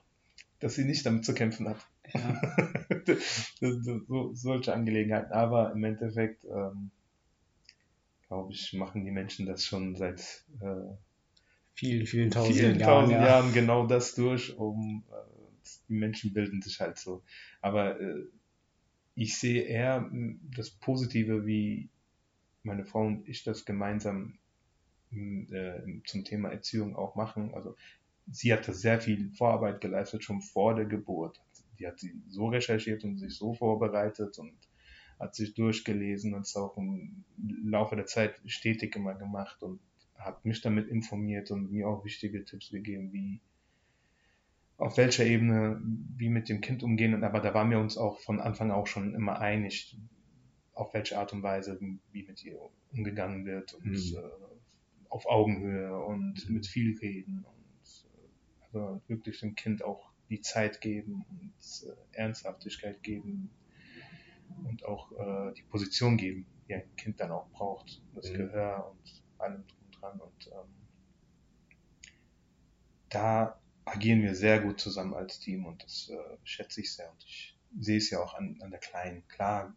dass 0.60 0.76
sie 0.76 0.86
nicht 0.86 1.06
damit 1.06 1.26
zu 1.26 1.34
kämpfen 1.34 1.69
hat. 1.69 1.86
Ja. 2.13 2.41
so, 4.08 4.34
solche 4.34 4.73
Angelegenheiten. 4.73 5.32
Aber 5.32 5.71
im 5.71 5.84
Endeffekt, 5.84 6.45
ähm, 6.45 6.91
glaube 8.28 8.54
ich, 8.54 8.73
machen 8.73 9.06
die 9.06 9.12
Menschen 9.12 9.45
das 9.45 9.65
schon 9.65 9.95
seit 9.95 10.45
äh, 10.62 10.95
vielen, 11.73 12.06
vielen 12.06 12.32
tausend 12.32 12.56
vielen 12.56 12.80
Jahren, 12.80 13.02
tausend 13.02 13.19
ja. 13.19 13.26
Jahren 13.26 13.54
genau 13.54 13.88
das 13.88 14.15
durch, 14.15 14.58
um 14.58 15.04
äh, 15.10 15.69
die 15.89 15.95
Menschen 15.95 16.34
bilden 16.34 16.62
sich 16.62 16.80
halt 16.80 16.97
so. 16.97 17.23
Aber 17.62 18.00
äh, 18.00 18.23
ich 19.15 19.38
sehe 19.38 19.63
eher 19.63 20.10
das 20.56 20.69
Positive, 20.69 21.45
wie 21.45 21.89
meine 22.67 22.86
Frau 22.86 23.06
und 23.06 23.27
ich 23.27 23.43
das 23.43 23.65
gemeinsam 23.65 24.38
äh, 25.12 25.80
zum 26.06 26.23
Thema 26.23 26.49
Erziehung 26.49 26.95
auch 26.95 27.15
machen. 27.15 27.53
Also 27.53 27.75
sie 28.30 28.53
hat 28.53 28.67
das 28.67 28.82
sehr 28.82 29.01
viel 29.01 29.32
Vorarbeit 29.32 29.82
geleistet, 29.82 30.23
schon 30.23 30.41
vor 30.41 30.75
der 30.75 30.86
Geburt. 30.86 31.41
Die 31.80 31.88
hat 31.88 31.99
sie 31.99 32.13
so 32.27 32.47
recherchiert 32.47 33.03
und 33.03 33.17
sich 33.17 33.36
so 33.36 33.53
vorbereitet 33.53 34.38
und 34.38 34.53
hat 35.19 35.34
sich 35.34 35.56
durchgelesen 35.56 36.34
und 36.34 36.41
es 36.41 36.56
auch 36.56 36.77
im 36.77 37.23
Laufe 37.63 37.95
der 37.95 38.06
Zeit 38.06 38.39
stetig 38.45 38.95
immer 38.95 39.15
gemacht 39.15 39.63
und 39.63 39.80
hat 40.15 40.45
mich 40.45 40.62
damit 40.62 40.88
informiert 40.89 41.51
und 41.51 41.71
mir 41.71 41.88
auch 41.88 42.06
wichtige 42.06 42.43
Tipps 42.43 42.69
gegeben, 42.69 43.13
wie 43.13 43.39
auf 44.77 44.97
welcher 44.97 45.25
Ebene 45.25 45.82
wie 46.17 46.30
mit 46.30 46.49
dem 46.49 46.62
Kind 46.62 46.84
umgehen. 46.84 47.23
Aber 47.23 47.39
da 47.39 47.53
waren 47.53 47.71
wir 47.71 47.80
uns 47.80 47.97
auch 47.97 48.19
von 48.19 48.39
Anfang 48.39 48.71
auch 48.71 48.88
schon 48.88 49.15
immer 49.15 49.39
einig, 49.39 49.97
auf 50.77 50.93
welche 50.93 51.17
Art 51.17 51.33
und 51.33 51.43
Weise 51.43 51.79
wie 52.11 52.23
mit 52.23 52.43
ihr 52.43 52.59
umgegangen 52.91 53.45
wird 53.45 53.73
und 53.73 53.85
mhm. 53.85 54.17
äh, 54.17 55.09
auf 55.09 55.25
Augenhöhe 55.25 55.97
und 56.03 56.47
mhm. 56.47 56.55
mit 56.55 56.67
viel 56.67 56.97
reden 56.99 57.45
und 57.45 58.05
äh, 58.13 58.65
also 58.65 59.01
wirklich 59.07 59.39
dem 59.39 59.55
Kind 59.55 59.83
auch 59.83 60.11
die 60.29 60.41
Zeit 60.41 60.81
geben 60.81 61.25
und 61.29 61.89
äh, 61.89 62.17
Ernsthaftigkeit 62.17 63.01
geben 63.01 63.49
und 64.65 64.85
auch 64.85 65.11
äh, 65.13 65.53
die 65.53 65.63
Position 65.63 66.17
geben, 66.17 66.45
die 66.67 66.75
ein 66.75 66.95
Kind 66.95 67.19
dann 67.19 67.31
auch 67.31 67.49
braucht, 67.49 68.01
das 68.13 68.29
mhm. 68.31 68.35
Gehör 68.35 68.91
und 68.91 69.23
allem 69.39 69.63
dran. 69.99 70.19
Und 70.19 70.47
ähm, 70.47 70.73
da 73.09 73.59
agieren 73.85 74.21
wir 74.21 74.35
sehr 74.35 74.59
gut 74.59 74.79
zusammen 74.79 75.15
als 75.15 75.39
Team 75.39 75.65
und 75.65 75.83
das 75.83 76.09
äh, 76.09 76.37
schätze 76.43 76.81
ich 76.81 76.93
sehr. 76.93 77.09
Und 77.09 77.23
ich 77.25 77.57
sehe 77.79 77.97
es 77.97 78.09
ja 78.11 78.19
auch 78.21 78.35
an, 78.35 78.59
an 78.61 78.69
der 78.69 78.79
Kleinen. 78.79 79.27
Klar, 79.27 79.73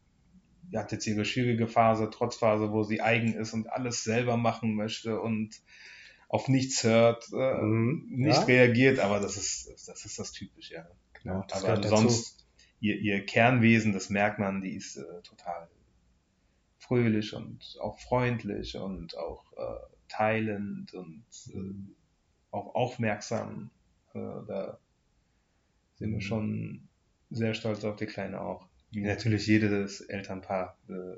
die 0.62 0.79
hat 0.79 0.92
jetzt 0.92 1.07
ihre 1.07 1.25
schwierige 1.25 1.66
Phase, 1.66 2.11
Trotzphase, 2.11 2.73
wo 2.73 2.83
sie 2.83 3.01
eigen 3.01 3.35
ist 3.35 3.53
und 3.53 3.70
alles 3.73 4.05
selber 4.05 4.37
machen 4.37 4.75
möchte 4.75 5.20
und 5.20 5.61
auf 6.29 6.49
nichts 6.49 6.85
hört, 6.85 7.29
äh, 7.33 7.61
mhm, 7.61 8.07
nicht 8.09 8.38
ja. 8.38 8.44
reagiert, 8.44 9.01
aber 9.01 9.18
das 9.18 9.37
ist, 9.37 9.88
das 9.88 10.05
ist 10.05 10.18
das 10.18 10.33
Typische, 10.33 10.75
ja. 10.75 10.88
Genau, 11.23 11.44
das 11.49 11.64
aber 11.64 11.87
sonst, 11.87 12.46
ihr, 12.79 12.96
ihr 12.96 13.27
Kernwesen, 13.27 13.92
das 13.92 14.11
merkt 14.11 14.38
man, 14.38 14.62
die 14.62 14.75
ist 14.75 14.96
äh, 14.96 15.23
total 15.23 15.68
fröhlich 16.79 17.35
und 17.35 17.77
auch 17.81 17.99
freundlich 17.99 18.77
und 18.77 19.16
auch 19.16 19.53
äh, 19.53 19.81
teilend 20.09 20.94
und 20.94 21.25
äh, 21.53 21.94
auch 22.51 22.75
aufmerksam. 22.75 23.70
Äh, 24.14 24.18
da 24.18 24.79
sind 25.96 26.11
wir 26.11 26.16
mhm. 26.16 26.20
schon 26.20 26.88
sehr 27.31 27.55
stolz 27.55 27.85
auf 27.85 27.96
die 27.96 28.07
Kleine 28.07 28.40
auch. 28.40 28.69
Wie 28.90 29.03
natürlich 29.03 29.46
jedes 29.46 30.00
Elternpaar 30.00 30.76
äh, 30.88 31.16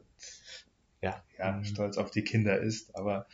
ja, 1.01 1.23
ja 1.39 1.53
mhm. 1.53 1.65
stolz 1.65 1.97
auf 1.97 2.11
die 2.11 2.23
Kinder 2.23 2.61
ist, 2.61 2.95
aber 2.95 3.27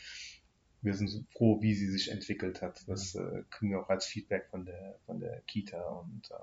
wir 0.80 0.94
sind 0.94 1.08
so 1.08 1.24
froh, 1.32 1.60
wie 1.60 1.74
sie 1.74 1.88
sich 1.88 2.10
entwickelt 2.10 2.62
hat. 2.62 2.86
Das 2.86 3.14
äh, 3.14 3.42
kriegen 3.50 3.72
wir 3.72 3.80
auch 3.80 3.90
als 3.90 4.06
Feedback 4.06 4.46
von 4.50 4.64
der, 4.64 4.98
von 5.06 5.18
der 5.18 5.40
Kita 5.46 5.82
und 5.82 6.30
äh, 6.30 6.34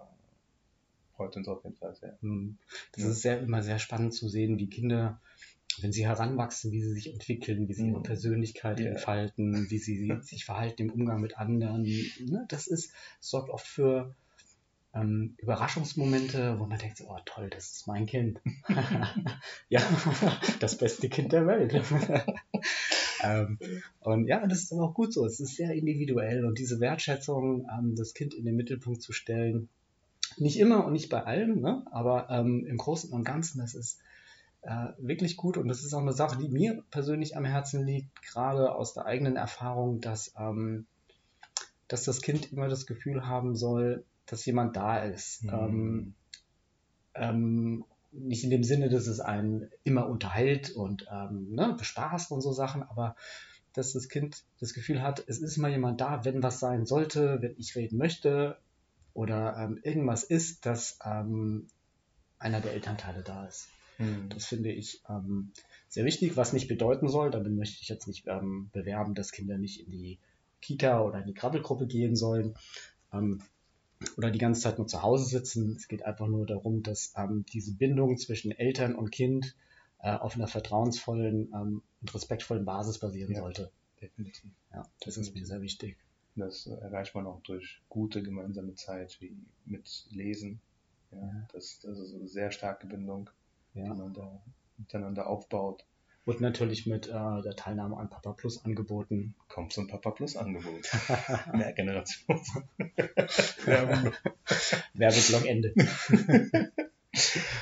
freut 1.16 1.38
uns 1.38 1.48
auf 1.48 1.64
jeden 1.64 1.78
Fall 1.78 1.96
sehr. 1.96 2.18
Mhm. 2.22 2.58
Das 2.94 3.06
ist 3.06 3.22
sehr, 3.22 3.40
immer 3.40 3.64
sehr 3.64 3.80
spannend 3.80 4.14
zu 4.14 4.28
sehen, 4.28 4.60
wie 4.60 4.70
Kinder 4.70 5.22
wenn 5.82 5.92
sie 5.92 6.06
heranwachsen, 6.06 6.72
wie 6.72 6.82
sie 6.82 6.94
sich 6.94 7.12
entwickeln, 7.12 7.68
wie 7.68 7.74
sie 7.74 7.88
ihre 7.88 8.00
mhm. 8.00 8.04
Persönlichkeit 8.04 8.80
yeah. 8.80 8.92
entfalten, 8.92 9.70
wie 9.70 9.78
sie 9.78 10.12
sich 10.22 10.46
verhalten 10.46 10.84
im 10.84 10.92
Umgang 10.92 11.22
mit 11.22 11.38
anderen. 11.38 11.84
Ne? 11.84 12.46
Das 12.48 12.68
ist, 12.68 12.92
sorgt 13.20 13.50
oft 13.50 13.68
für 13.68 14.16
ähm, 14.96 15.36
Überraschungsmomente, 15.38 16.58
wo 16.58 16.66
man 16.66 16.80
denkt, 16.80 17.04
oh 17.06 17.18
toll, 17.26 17.50
das 17.50 17.72
ist 17.72 17.88
mein 17.88 18.06
Kind. 18.06 18.40
ja, 19.70 19.82
das 20.60 20.78
beste 20.78 21.10
Kind 21.10 21.34
der 21.34 21.46
Welt. 21.46 21.74
ähm, 23.24 23.60
und 24.00 24.28
ja, 24.28 24.46
das 24.48 24.64
ist 24.64 24.72
aber 24.72 24.84
auch 24.84 24.94
gut 24.94 25.14
so. 25.14 25.26
Es 25.26 25.40
ist 25.40 25.58
sehr 25.58 25.74
individuell 25.74 26.46
und 26.46 26.58
diese 26.58 26.80
Wertschätzung, 26.80 27.68
ähm, 27.78 27.96
das 27.96 28.14
Kind 28.14 28.34
in 28.34 28.46
den 28.46 28.56
Mittelpunkt 28.56 29.02
zu 29.02 29.12
stellen, 29.12 29.68
nicht 30.38 30.58
immer 30.58 30.86
und 30.86 30.94
nicht 30.94 31.10
bei 31.10 31.24
allem, 31.24 31.60
ne? 31.60 31.86
aber 31.92 32.30
ähm, 32.30 32.66
im 32.66 32.78
Großen 32.78 33.12
und 33.12 33.26
Ganzen, 33.26 33.60
das 33.60 33.76
ist 33.76 34.00
äh, 34.62 34.88
wirklich 34.98 35.38
gut 35.38 35.58
und 35.58 35.68
das 35.68 35.84
ist 35.84 35.94
auch 35.94 36.02
eine 36.02 36.14
Sache, 36.14 36.38
die 36.38 36.50
mir 36.50 36.84
persönlich 36.90 37.38
am 37.38 37.46
Herzen 37.46 37.86
liegt, 37.86 38.22
gerade 38.22 38.74
aus 38.74 38.94
der 38.94 39.06
eigenen 39.06 39.36
Erfahrung, 39.36 40.02
dass, 40.02 40.34
ähm, 40.38 40.88
dass 41.88 42.06
das 42.06 42.22
Kind 42.22 42.52
immer 42.52 42.68
das 42.68 42.86
Gefühl 42.86 43.28
haben 43.28 43.56
soll, 43.56 44.04
dass 44.26 44.46
jemand 44.46 44.76
da 44.76 45.00
ist. 45.00 45.44
Mhm. 45.44 45.50
Ähm, 45.54 46.14
ähm, 47.16 47.86
nicht 48.12 48.44
in 48.44 48.50
dem 48.50 48.64
Sinne, 48.64 48.90
dass 48.90 49.08
es 49.08 49.20
einen 49.20 49.70
immer 49.84 50.08
unterhält 50.08 50.72
und 50.72 51.08
ähm, 51.12 51.54
ne, 51.54 51.76
bespaßt 51.78 52.32
und 52.32 52.42
so 52.42 52.52
Sachen, 52.52 52.84
aber 52.84 53.16
dass 53.74 53.94
das 53.94 54.08
Kind 54.08 54.44
das 54.60 54.74
Gefühl 54.74 55.02
hat, 55.02 55.24
es 55.28 55.40
ist 55.40 55.58
immer 55.58 55.68
jemand 55.68 56.00
da, 56.00 56.24
wenn 56.24 56.42
was 56.42 56.60
sein 56.60 56.86
sollte, 56.86 57.42
wenn 57.42 57.56
ich 57.58 57.76
reden 57.76 57.98
möchte 57.98 58.58
oder 59.14 59.58
ähm, 59.58 59.80
irgendwas 59.84 60.24
ist, 60.24 60.66
dass 60.66 60.98
ähm, 61.04 61.68
einer 62.40 62.62
der 62.62 62.74
Elternteile 62.74 63.22
da 63.22 63.46
ist. 63.46 63.68
Mhm. 63.98 64.30
Das 64.30 64.46
finde 64.46 64.72
ich 64.72 65.02
ähm, 65.10 65.52
sehr 65.90 66.06
wichtig, 66.06 66.38
was 66.38 66.54
nicht 66.54 66.68
bedeuten 66.68 67.10
soll, 67.10 67.32
damit 67.32 67.54
möchte 67.54 67.82
ich 67.82 67.90
jetzt 67.90 68.08
nicht 68.08 68.28
ähm, 68.28 68.70
bewerben, 68.72 69.14
dass 69.14 69.32
Kinder 69.32 69.58
nicht 69.58 69.86
in 69.86 69.92
die 69.92 70.20
Kita 70.62 71.02
oder 71.02 71.20
in 71.20 71.28
die 71.28 71.34
Krabbelgruppe 71.34 71.86
gehen 71.86 72.16
sollen 72.16 72.56
oder 74.18 74.32
die 74.32 74.40
ganze 74.40 74.62
Zeit 74.62 74.78
nur 74.78 74.88
zu 74.88 75.02
Hause 75.02 75.26
sitzen. 75.26 75.76
Es 75.76 75.88
geht 75.88 76.04
einfach 76.04 76.28
nur 76.28 76.46
darum, 76.46 76.84
dass 76.84 77.14
ähm, 77.16 77.46
diese 77.52 77.74
Bindung 77.74 78.18
zwischen 78.18 78.52
Eltern 78.52 78.96
und 78.96 79.12
Kind 79.12 79.56
äh, 80.00 80.12
auf 80.12 80.36
einer 80.36 80.48
vertrauensvollen 80.48 81.52
ähm, 81.54 81.82
und 82.02 82.14
respektvollen 82.14 82.66
Basis 82.66 83.00
basieren 83.00 83.34
ja, 83.34 83.40
sollte. 83.40 83.72
Definitiv. 84.02 84.52
Ja, 84.74 84.86
das 85.02 85.18
ist 85.18 85.34
mir 85.34 85.46
sehr 85.46 85.62
wichtig. 85.62 85.98
Das 86.36 86.68
erreicht 86.68 87.16
man 87.16 87.28
auch 87.28 87.42
durch 87.42 87.82
gute 87.88 88.22
gemeinsame 88.22 88.76
Zeit, 88.76 89.18
wie 89.22 89.38
mit 89.66 90.06
Lesen. 90.10 90.60
Ja, 91.12 91.20
ja. 91.20 91.48
Das, 91.54 91.80
das 91.80 91.98
ist 91.98 92.14
eine 92.14 92.28
sehr 92.28 92.52
starke 92.52 92.88
Bindung, 92.88 93.30
ja. 93.74 93.84
die 93.84 93.90
man 93.90 94.14
da 94.14 94.42
miteinander 94.78 95.28
aufbaut. 95.28 95.86
Und 96.26 96.42
natürlich 96.42 96.88
mit 96.88 97.08
äh, 97.08 97.12
der 97.12 97.56
Teilnahme 97.56 97.98
an 97.98 98.10
Papa 98.10 98.34
Plus 98.34 98.66
Angeboten. 98.66 99.36
Kommt 99.48 99.74
zum 99.74 99.88
Papa 99.88 100.10
Plus 100.10 100.36
Angebot. 100.36 100.90
Mehr 101.54 101.72
Generation. 101.74 102.42
Werbeblock 104.96 105.46
Ende. 105.46 105.76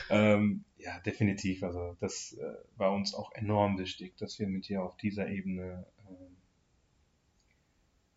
ähm, 0.09 0.63
ja, 0.77 0.97
definitiv. 1.01 1.61
Also 1.63 1.97
das 1.99 2.37
äh, 2.39 2.55
war 2.77 2.93
uns 2.93 3.13
auch 3.13 3.33
enorm 3.33 3.77
wichtig, 3.77 4.15
dass 4.15 4.39
wir 4.39 4.47
mit 4.47 4.69
dir 4.69 4.81
auf 4.81 4.95
dieser 4.95 5.27
Ebene 5.27 5.85
äh, 6.07 6.31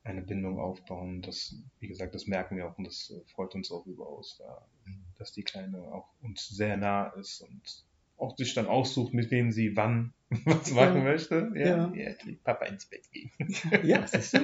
eine 0.04 0.22
Bindung 0.22 0.60
aufbauen. 0.60 1.22
Das, 1.22 1.56
wie 1.80 1.88
gesagt, 1.88 2.14
das 2.14 2.28
merken 2.28 2.56
wir 2.56 2.68
auch 2.68 2.78
und 2.78 2.84
das 2.84 3.10
äh, 3.10 3.20
freut 3.32 3.56
uns 3.56 3.72
auch 3.72 3.84
überaus, 3.86 4.36
da, 4.38 4.64
mhm. 4.84 5.04
dass 5.18 5.32
die 5.32 5.42
Kleine 5.42 5.92
auch 5.92 6.08
uns 6.22 6.46
sehr 6.46 6.76
nah 6.76 7.08
ist 7.08 7.40
und 7.40 7.84
auch 8.18 8.36
sich 8.36 8.54
dann 8.54 8.66
aussucht, 8.66 9.14
mit 9.14 9.30
wem 9.30 9.52
sie 9.52 9.76
wann 9.76 10.12
was 10.44 10.72
machen 10.72 10.98
ja. 10.98 11.04
möchte. 11.04 11.52
Ja, 11.54 11.92
ja. 11.94 12.14
Papa 12.44 12.66
ins 12.66 12.86
Bett 12.86 13.10
gehen. 13.12 13.30
Ja, 13.84 14.06
siehst 14.06 14.34
du? 14.34 14.40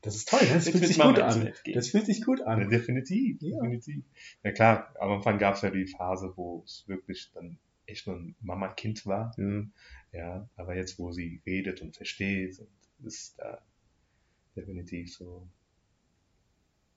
Das 0.00 0.14
ist 0.14 0.28
toll, 0.28 0.40
ne? 0.42 0.54
das 0.54 0.68
fühlt 0.68 0.86
sich 0.86 0.96
Mama 0.96 1.10
gut 1.10 1.20
an. 1.20 1.52
Das 1.74 1.88
fühlt 1.88 2.06
sich 2.06 2.24
gut 2.24 2.40
an. 2.42 2.70
Definitiv, 2.70 3.42
ja. 3.42 3.60
definitiv. 3.60 4.04
Ja 4.44 4.52
klar, 4.52 4.94
am 5.00 5.10
Anfang 5.10 5.38
gab 5.38 5.56
es 5.56 5.62
ja 5.62 5.70
die 5.70 5.86
Phase, 5.86 6.32
wo 6.36 6.62
es 6.64 6.84
wirklich 6.86 7.30
dann 7.34 7.58
echt 7.86 8.06
nur 8.06 8.16
ein 8.16 8.36
Mama-Kind 8.40 9.06
war. 9.06 9.34
Mhm. 9.36 9.72
Ja, 10.12 10.48
aber 10.56 10.76
jetzt, 10.76 10.98
wo 10.98 11.10
sie 11.10 11.42
redet 11.44 11.82
und 11.82 11.96
versteht, 11.96 12.58
und 12.60 13.06
ist 13.06 13.38
da 13.38 13.60
definitiv 14.56 15.14
so 15.14 15.46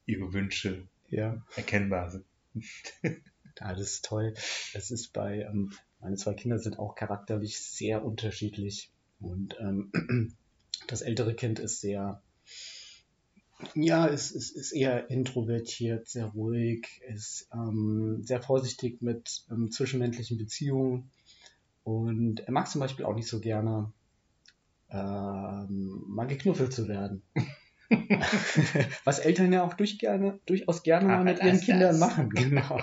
ihre 0.05 0.32
Wünsche 0.34 0.88
ja. 1.09 1.43
erkennbar 1.55 2.11
sind. 2.11 2.26
Ja, 3.59 3.74
das 3.74 3.82
ist 3.82 4.05
toll. 4.05 4.34
Es 4.74 4.91
ist 4.91 5.09
bei, 5.09 5.41
ähm, 5.41 5.74
meine 6.02 6.18
zwei 6.18 6.34
Kinder 6.34 6.60
sind 6.60 6.80
auch 6.80 6.95
charakterlich 6.95 7.60
sehr 7.60 8.04
unterschiedlich. 8.04 8.91
Und 9.20 9.56
ähm, 9.60 9.91
das 10.88 11.02
ältere 11.02 11.36
Kind 11.36 11.60
ist 11.60 11.80
sehr, 11.80 12.22
ja, 13.76 14.08
ist, 14.08 14.32
ist, 14.32 14.52
ist 14.52 14.72
eher 14.72 15.10
introvertiert, 15.10 16.08
sehr 16.08 16.26
ruhig, 16.26 17.02
ist 17.08 17.47
ähm, 17.54 18.24
sehr 18.24 18.41
vorsichtig 18.41 19.02
mit 19.02 19.43
ähm, 19.52 19.72
zwischenmenschlichen 19.72 20.38
Beziehungen. 20.38 21.12
Und 21.84 22.41
er 22.41 22.52
mag 22.52 22.68
zum 22.68 22.82
Beispiel 22.82 23.06
auch 23.06 23.16
nicht 23.16 23.28
so 23.28 23.39
gerne, 23.39 23.91
ähm, 24.89 26.04
mal 26.08 26.28
geknuffelt 26.28 26.74
zu 26.74 26.88
werden. 26.88 27.22
Was 29.04 29.20
Eltern 29.20 29.52
ja 29.54 29.64
auch 29.64 29.74
durch 29.74 30.00
gerne, 30.00 30.39
durchaus 30.46 30.84
gerne 30.84 31.08
mal 31.08 31.24
mit 31.24 31.44
ihren 31.44 31.60
Kindern 31.60 32.00
machen. 32.00 32.30
Genau. 32.30 32.80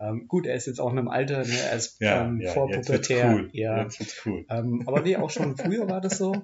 ähm, 0.00 0.28
gut, 0.28 0.46
er 0.46 0.54
ist 0.54 0.66
jetzt 0.66 0.80
auch 0.80 0.92
in 0.92 0.98
einem 0.98 1.08
Alter, 1.08 1.44
ne, 1.44 1.56
er 1.70 1.76
ist 1.76 2.00
ja, 2.00 2.24
ähm, 2.24 2.40
ja, 2.40 2.52
vorpubertär. 2.52 3.32
Cool. 3.32 3.50
Ja. 3.52 3.88
Cool. 4.24 4.46
Ähm, 4.48 4.84
aber 4.86 5.00
nee, 5.02 5.16
auch 5.16 5.30
schon 5.30 5.56
früher 5.56 5.88
war 5.88 6.00
das 6.00 6.18
so. 6.18 6.34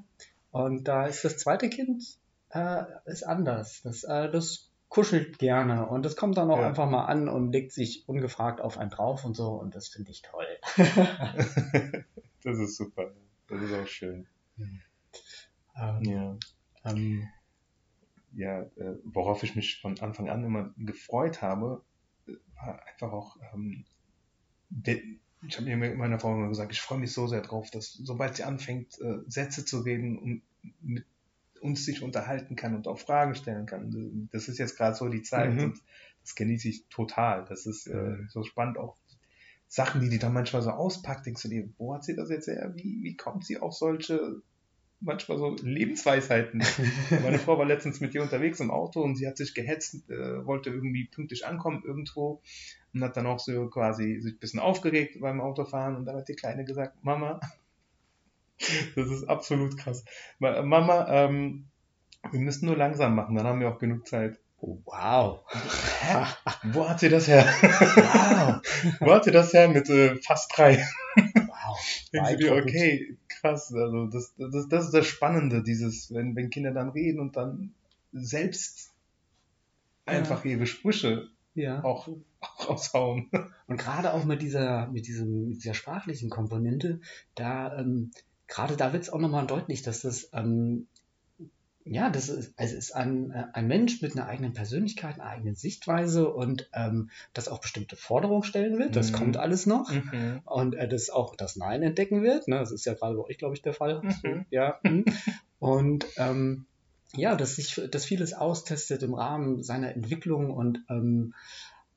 Und 0.51 0.89
da 0.89 1.07
ist 1.07 1.25
das 1.25 1.39
zweite 1.39 1.69
Kind 1.69 2.03
äh, 2.51 2.85
ist 3.05 3.27
anders. 3.27 3.83
Das, 3.83 4.05
äh, 4.05 4.31
das 4.31 4.71
kuschelt 4.89 5.39
gerne 5.39 5.87
und 5.89 6.05
das 6.05 6.17
kommt 6.17 6.37
dann 6.39 6.51
auch 6.51 6.61
ja. 6.61 6.69
einfach 6.69 6.89
mal 6.89 7.07
an 7.07 7.29
und 7.29 7.53
legt 7.53 7.73
sich 7.73 8.09
ungefragt 8.09 8.61
auf 8.61 8.79
einen 8.79 8.91
drauf 8.91 9.25
und 9.25 9.37
so 9.37 9.51
und 9.51 9.75
das 9.75 9.89
finde 9.89 10.11
ich 10.11 10.23
toll. 10.23 10.47
das 12.45 12.59
ist 12.59 12.77
super. 12.77 13.11
Das 13.49 13.63
ist 13.63 13.73
auch 13.75 13.87
schön. 13.87 14.27
Ähm, 15.77 16.03
ja. 16.03 16.37
Ähm, 16.85 17.29
ja, 18.37 18.63
äh, 18.63 18.97
worauf 19.05 19.43
ich 19.43 19.57
mich 19.57 19.81
von 19.81 19.99
Anfang 19.99 20.29
an 20.29 20.45
immer 20.45 20.75
gefreut 20.77 21.43
habe, 21.43 21.83
äh, 22.29 22.33
war 22.55 22.81
einfach 22.87 23.13
auch, 23.13 23.37
ähm, 23.53 23.85
ich 25.47 25.57
habe 25.57 25.75
mir 25.75 25.97
meiner 25.97 26.21
Frau 26.21 26.35
immer 26.35 26.49
gesagt, 26.49 26.73
ich 26.73 26.81
freue 26.81 26.99
mich 26.99 27.13
so 27.13 27.27
sehr 27.27 27.41
drauf, 27.41 27.71
dass 27.71 27.93
sobald 27.93 28.37
sie 28.37 28.45
anfängt, 28.45 29.01
äh, 29.01 29.19
Sätze 29.27 29.65
zu 29.65 29.81
reden 29.81 30.19
und 30.19 30.43
mit 30.83 31.07
uns 31.61 31.85
sich 31.85 32.03
unterhalten 32.03 32.57
kann 32.57 32.75
und 32.75 32.87
auch 32.87 32.99
Fragen 32.99 33.35
stellen 33.35 33.67
kann. 33.67 34.29
Das 34.33 34.49
ist 34.49 34.59
jetzt 34.59 34.77
gerade 34.77 34.95
so 34.95 35.09
die 35.09 35.23
Zeit 35.23 35.55
mhm. 35.55 35.65
und 35.65 35.83
das 36.23 36.35
genieße 36.35 36.69
ich 36.69 36.87
total. 36.89 37.45
Das 37.47 37.67
ist 37.67 37.87
äh, 37.87 38.17
so 38.29 38.43
spannend 38.43 38.79
auch. 38.79 38.97
Sachen, 39.69 40.01
die 40.01 40.09
die 40.09 40.19
dann 40.19 40.33
manchmal 40.33 40.63
so 40.63 40.71
auspackt, 40.71 41.27
denkst 41.27 41.43
du 41.43 41.49
dir, 41.49 41.69
wo 41.79 41.95
hat 41.95 42.05
sie 42.05 42.15
das 42.15 42.31
jetzt 42.31 42.47
her? 42.47 42.73
Wie, 42.77 43.03
wie 43.03 43.17
kommt 43.17 43.45
sie 43.45 43.59
auf 43.59 43.73
solche 43.73 44.43
manchmal 45.01 45.39
so 45.39 45.57
Lebensweisheiten. 45.63 46.63
Meine 47.23 47.39
Frau 47.39 47.59
war 47.59 47.67
letztens 47.67 48.01
mit 48.01 48.15
ihr 48.15 48.23
unterwegs 48.23 48.61
im 48.61 48.71
Auto 48.71 49.03
und 49.03 49.17
sie 49.17 49.27
hat 49.27 49.37
sich 49.37 49.55
gehetzt, 49.55 50.09
äh, 50.11 50.45
wollte 50.47 50.71
irgendwie 50.71 51.05
pünktlich 51.07 51.47
ankommen 51.47 51.83
irgendwo 51.85 52.43
und 52.95 53.03
hat 53.03 53.17
dann 53.17 53.27
auch 53.27 53.39
so 53.39 53.69
quasi 53.69 54.21
sich 54.21 54.35
ein 54.35 54.39
bisschen 54.39 54.61
aufgeregt 54.61 55.21
beim 55.21 55.41
Autofahren 55.41 55.97
und 55.97 56.07
dann 56.07 56.17
hat 56.17 56.29
die 56.29 56.35
Kleine 56.35 56.65
gesagt, 56.65 57.05
Mama, 57.05 57.41
das 58.97 59.11
ist 59.11 59.25
absolut 59.25 59.77
krass. 59.77 60.05
Mama, 60.39 61.07
ähm, 61.09 61.67
wir 62.31 62.41
müssen 62.41 62.67
nur 62.67 62.77
langsam 62.77 63.15
machen, 63.15 63.37
dann 63.37 63.47
haben 63.47 63.61
wir 63.61 63.69
auch 63.69 63.79
genug 63.79 64.07
Zeit. 64.07 64.39
Wow. 64.61 65.45
Wo 66.65 66.89
hat 66.89 67.01
sie 67.01 67.09
das 67.09 67.29
her? 67.29 67.45
Wow. 67.45 68.61
Wo 69.01 69.13
hat 69.13 69.25
sie 69.25 69.31
das 69.31 69.53
her 69.53 69.69
mit 69.69 69.89
äh, 69.91 70.17
fast 70.17 70.51
drei? 70.57 70.85
Wow. 71.15 71.79
Denkst 72.13 72.37
du 72.39 72.55
okay, 72.55 73.17
krass. 73.29 73.73
Also 73.73 74.07
das, 74.07 74.35
das, 74.39 74.69
das 74.69 74.85
ist 74.87 74.95
das 74.95 75.07
Spannende, 75.07 75.63
dieses, 75.63 76.13
wenn, 76.13 76.35
wenn 76.37 76.51
Kinder 76.51 76.73
dann 76.73 76.89
reden 76.89 77.21
und 77.21 77.37
dann 77.37 77.75
selbst 78.13 78.93
einfach 80.07 80.45
ja. 80.45 80.53
ihre 80.53 80.67
Sprüche 80.67 81.29
ja. 81.55 81.85
auch, 81.85 82.09
auch 82.41 82.69
raushauen. 82.69 83.31
Und 83.67 83.77
gerade 83.77 84.15
auch 84.15 84.25
mit 84.25 84.41
dieser, 84.41 84.87
mit 84.89 85.07
diesem, 85.07 85.49
mit 85.49 85.59
dieser 85.59 85.75
sprachlichen 85.75 86.31
Komponente, 86.31 87.01
da 87.35 87.79
ähm, 87.79 88.11
gerade 88.49 88.77
da 88.77 88.93
wird 88.93 89.03
es 89.03 89.11
auch 89.11 89.19
nochmal 89.19 89.47
deutlich, 89.47 89.83
dass 89.83 90.03
das 90.03 90.31
ähm, 90.33 90.87
ja, 91.89 92.11
das 92.11 92.29
ist, 92.29 92.53
also 92.59 92.77
ist 92.77 92.95
ein, 92.95 93.31
äh, 93.31 93.45
ein 93.53 93.69
Mensch 93.69 94.03
mit 94.03 94.17
einer 94.17 94.27
eigenen 94.27 94.53
Persönlichkeit, 94.53 95.21
einer 95.21 95.31
eigenen 95.31 95.55
Sichtweise 95.55 96.29
und 96.29 96.69
ähm, 96.73 97.11
das 97.33 97.49
auch 97.49 97.61
bestimmte 97.61 97.97
Forderungen 97.97 98.43
stellen 98.43 98.79
wird. 98.79 98.97
Das 98.97 99.13
mhm. 99.13 99.17
kommt 99.17 99.37
alles 99.37 99.67
noch. 99.67 99.91
Mhm. 99.91 100.41
Und 100.45 100.75
äh, 100.75 100.89
das 100.89 101.11
auch 101.11 101.37
das 101.37 101.55
Nein 101.57 101.83
entdecken 101.83 102.23
wird. 102.23 102.49
Ne? 102.49 102.59
Das 102.59 102.73
ist 102.73 102.85
ja 102.87 102.95
gerade 102.95 103.17
bei 103.17 103.23
euch, 103.23 103.39
glaube 103.39 103.55
ich, 103.55 103.63
der 103.63 103.73
Fall. 103.73 104.03
Mhm. 104.03 104.47
Ja. 104.51 104.81
Hm. 104.85 105.05
und 105.59 106.07
ähm, 106.17 106.67
ja, 107.15 107.37
dass 107.37 107.57
sich 107.57 107.81
dass 107.91 108.05
vieles 108.05 108.35
austestet 108.35 109.03
im 109.03 109.15
Rahmen 109.15 109.63
seiner 109.63 109.95
Entwicklung 109.95 110.51
und 110.51 110.85
ähm, 110.89 111.35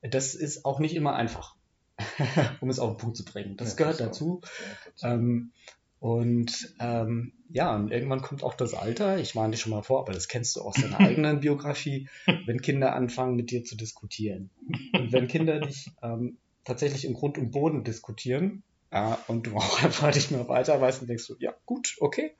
das 0.02 0.34
ist 0.34 0.64
auch 0.64 0.78
nicht 0.78 0.94
immer 0.94 1.14
einfach, 1.14 1.56
um 2.60 2.70
es 2.70 2.78
auf 2.78 2.92
den 2.92 2.98
Punkt 2.98 3.16
zu 3.16 3.24
bringen. 3.24 3.56
Das 3.56 3.70
ja, 3.70 3.76
gehört 3.76 4.00
das 4.00 4.06
dazu. 4.08 4.40
dazu. 4.86 5.06
Ähm, 5.06 5.52
und 6.00 6.74
ähm, 6.80 7.34
ja, 7.50 7.76
und 7.76 7.92
irgendwann 7.92 8.22
kommt 8.22 8.42
auch 8.42 8.54
das 8.54 8.72
Alter, 8.72 9.18
ich 9.18 9.36
warne 9.36 9.52
dich 9.52 9.60
schon 9.60 9.72
mal 9.72 9.82
vor, 9.82 10.00
aber 10.00 10.14
das 10.14 10.28
kennst 10.28 10.56
du 10.56 10.62
aus 10.62 10.74
deiner 10.74 10.98
eigenen 11.00 11.40
Biografie, 11.40 12.08
wenn 12.46 12.62
Kinder 12.62 12.94
anfangen, 12.94 13.36
mit 13.36 13.50
dir 13.50 13.64
zu 13.64 13.76
diskutieren. 13.76 14.50
Und 14.94 15.12
wenn 15.12 15.28
Kinder 15.28 15.60
dich 15.60 15.90
ähm, 16.02 16.38
tatsächlich 16.64 17.04
im 17.04 17.12
Grund 17.12 17.36
und 17.36 17.50
Boden 17.50 17.84
diskutieren 17.84 18.62
äh, 18.90 19.14
und 19.28 19.46
du 19.46 19.56
auch 19.56 19.82
einfach 19.84 20.14
nicht 20.14 20.30
mehr 20.30 20.48
weiter 20.48 20.80
weißt 20.80 21.02
und 21.02 21.08
denkst 21.08 21.26
du, 21.26 21.36
ja, 21.38 21.54
gut, 21.66 21.94
okay, 22.00 22.34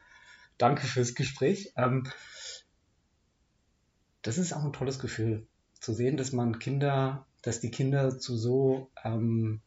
danke 0.57 0.87
fürs 0.87 1.15
Gespräch. 1.15 1.75
Ähm, 1.77 2.05
das 4.23 4.39
ist 4.39 4.55
auch 4.55 4.65
ein 4.65 4.73
tolles 4.73 4.99
Gefühl, 4.99 5.47
zu 5.81 5.93
sehen, 5.93 6.17
dass 6.17 6.33
man 6.33 6.59
Kinder, 6.59 7.27
dass 7.43 7.61
die 7.61 7.71
Kinder 7.71 8.19
zu 8.19 8.39
so 8.39 8.91
ähm, 9.05 9.61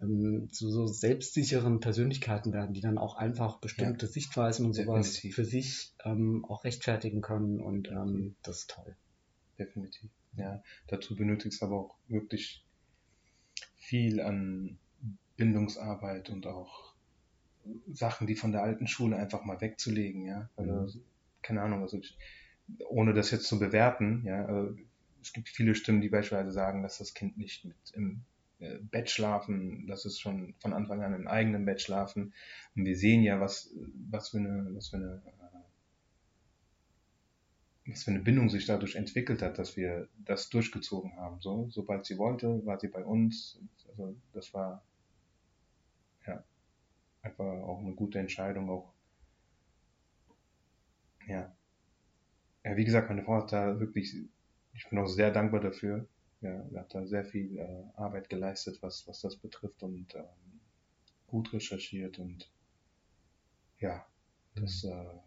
ähm, 0.00 0.48
zu 0.50 0.70
so 0.70 0.86
selbstsicheren 0.86 1.80
Persönlichkeiten 1.80 2.52
werden, 2.52 2.74
die 2.74 2.80
dann 2.80 2.98
auch 2.98 3.16
einfach 3.16 3.58
bestimmte 3.58 4.06
ja, 4.06 4.12
Sichtweisen 4.12 4.66
und 4.66 4.72
sowas 4.72 5.12
definitiv. 5.12 5.34
für 5.34 5.44
sich 5.44 5.92
ähm, 6.04 6.44
auch 6.46 6.64
rechtfertigen 6.64 7.20
können 7.20 7.60
und 7.60 7.88
ähm, 7.88 8.36
das 8.42 8.60
ist 8.60 8.70
toll. 8.70 8.96
Definitiv. 9.58 10.10
Ja, 10.36 10.62
dazu 10.86 11.16
benötigst 11.16 11.60
du 11.60 11.66
aber 11.66 11.76
auch 11.76 11.96
wirklich 12.08 12.64
viel 13.76 14.20
an 14.20 14.78
Bindungsarbeit 15.36 16.30
und 16.30 16.46
auch 16.46 16.94
Sachen, 17.92 18.26
die 18.26 18.36
von 18.36 18.52
der 18.52 18.62
alten 18.62 18.86
Schule 18.86 19.16
einfach 19.16 19.44
mal 19.44 19.60
wegzulegen, 19.60 20.24
ja. 20.24 20.48
Also, 20.56 20.98
mhm. 20.98 21.04
keine 21.42 21.62
Ahnung, 21.62 21.82
also 21.82 21.98
ich, 21.98 22.16
ohne 22.88 23.12
das 23.12 23.30
jetzt 23.30 23.48
zu 23.48 23.58
bewerten, 23.58 24.22
ja, 24.24 24.46
also 24.46 24.76
es 25.22 25.32
gibt 25.32 25.48
viele 25.48 25.74
Stimmen, 25.74 26.00
die 26.00 26.08
beispielsweise 26.08 26.52
sagen, 26.52 26.82
dass 26.82 26.98
das 26.98 27.12
Kind 27.12 27.36
nicht 27.36 27.64
mit 27.64 27.76
im 27.92 28.22
Bett 28.80 29.10
schlafen, 29.10 29.86
das 29.86 30.04
ist 30.04 30.20
schon 30.20 30.54
von 30.58 30.72
Anfang 30.72 31.02
an 31.02 31.14
im 31.14 31.28
eigenen 31.28 31.64
Bett 31.64 31.80
schlafen. 31.80 32.34
Und 32.76 32.84
wir 32.84 32.96
sehen 32.96 33.22
ja, 33.22 33.40
was, 33.40 33.70
was 34.10 34.30
für 34.30 34.38
eine, 34.38 34.68
was 34.74 34.88
für 34.88 34.96
eine, 34.96 35.22
äh, 35.24 35.50
was 37.90 38.04
für 38.04 38.10
eine 38.10 38.20
Bindung 38.20 38.48
sich 38.48 38.66
dadurch 38.66 38.96
entwickelt 38.96 39.42
hat, 39.42 39.58
dass 39.58 39.76
wir 39.76 40.08
das 40.24 40.48
durchgezogen 40.50 41.16
haben. 41.16 41.40
So, 41.40 41.68
sobald 41.70 42.04
sie 42.04 42.18
wollte, 42.18 42.64
war 42.66 42.78
sie 42.78 42.88
bei 42.88 43.04
uns. 43.04 43.58
Also 43.88 44.14
das 44.32 44.52
war 44.54 44.84
ja 46.26 46.44
einfach 47.22 47.44
auch 47.44 47.80
eine 47.80 47.94
gute 47.94 48.18
Entscheidung, 48.18 48.70
auch 48.70 48.92
ja. 51.26 51.54
Ja, 52.64 52.76
wie 52.76 52.84
gesagt, 52.84 53.08
meine 53.08 53.22
Frau 53.22 53.36
hat 53.36 53.52
da 53.52 53.80
wirklich, 53.80 54.14
ich 54.74 54.88
bin 54.90 54.98
auch 54.98 55.06
sehr 55.06 55.30
dankbar 55.30 55.60
dafür, 55.60 56.06
ja, 56.40 56.50
er 56.50 56.80
hat 56.80 56.94
da 56.94 57.06
sehr 57.06 57.24
viel 57.24 57.58
äh, 57.58 57.84
Arbeit 57.96 58.28
geleistet, 58.28 58.82
was, 58.82 59.06
was 59.06 59.20
das 59.20 59.36
betrifft 59.36 59.82
und 59.82 60.14
ähm, 60.14 60.60
gut 61.26 61.52
recherchiert 61.52 62.18
und 62.18 62.50
ja, 63.78 64.06
das 64.54 64.84
mhm. 64.84 64.90
äh, 64.90 65.18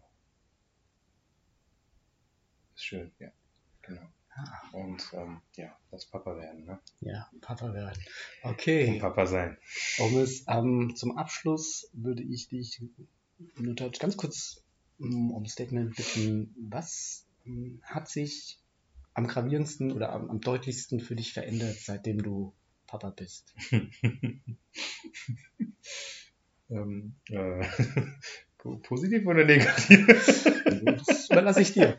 ist 2.76 2.84
schön, 2.84 3.12
ja, 3.20 3.32
genau. 3.82 4.08
Ah. 4.36 4.70
Und 4.72 5.04
ähm, 5.14 5.42
ja, 5.56 5.78
das 5.92 6.06
Papa 6.08 6.36
werden, 6.36 6.66
ne? 6.66 6.80
Ja, 7.02 7.30
Papa 7.42 7.72
werden. 7.74 8.02
Okay. 8.42 8.90
Und 8.90 9.00
Papa 9.00 9.28
sein. 9.28 9.58
Um 10.00 10.18
es 10.18 10.46
ähm, 10.48 10.96
zum 10.96 11.18
Abschluss 11.18 11.90
würde 11.94 12.24
ich 12.24 12.48
dich 12.48 12.82
nur 13.58 13.76
ganz 13.76 14.18
kurz 14.18 14.64
um, 14.98 15.32
um 15.32 15.46
Statement 15.46 15.96
bitten, 15.96 16.56
was 16.70 17.28
ähm, 17.46 17.80
hat 17.84 18.10
sich 18.10 18.60
am 19.14 19.28
gravierendsten 19.28 19.92
oder 19.92 20.12
am, 20.12 20.30
am 20.30 20.42
deutlichsten 20.42 21.00
für 21.00 21.16
dich 21.16 21.34
verändert, 21.34 21.78
seitdem 21.80 22.22
du 22.22 22.54
Papa 22.88 23.10
bist? 23.12 23.54
ähm, 26.70 27.16
äh, 27.30 27.66
positiv 28.84 29.26
oder 29.26 29.46
negativ? 29.46 30.08
das 30.08 31.30
überlasse 31.30 31.62
ich 31.62 31.74
dir. 31.74 31.98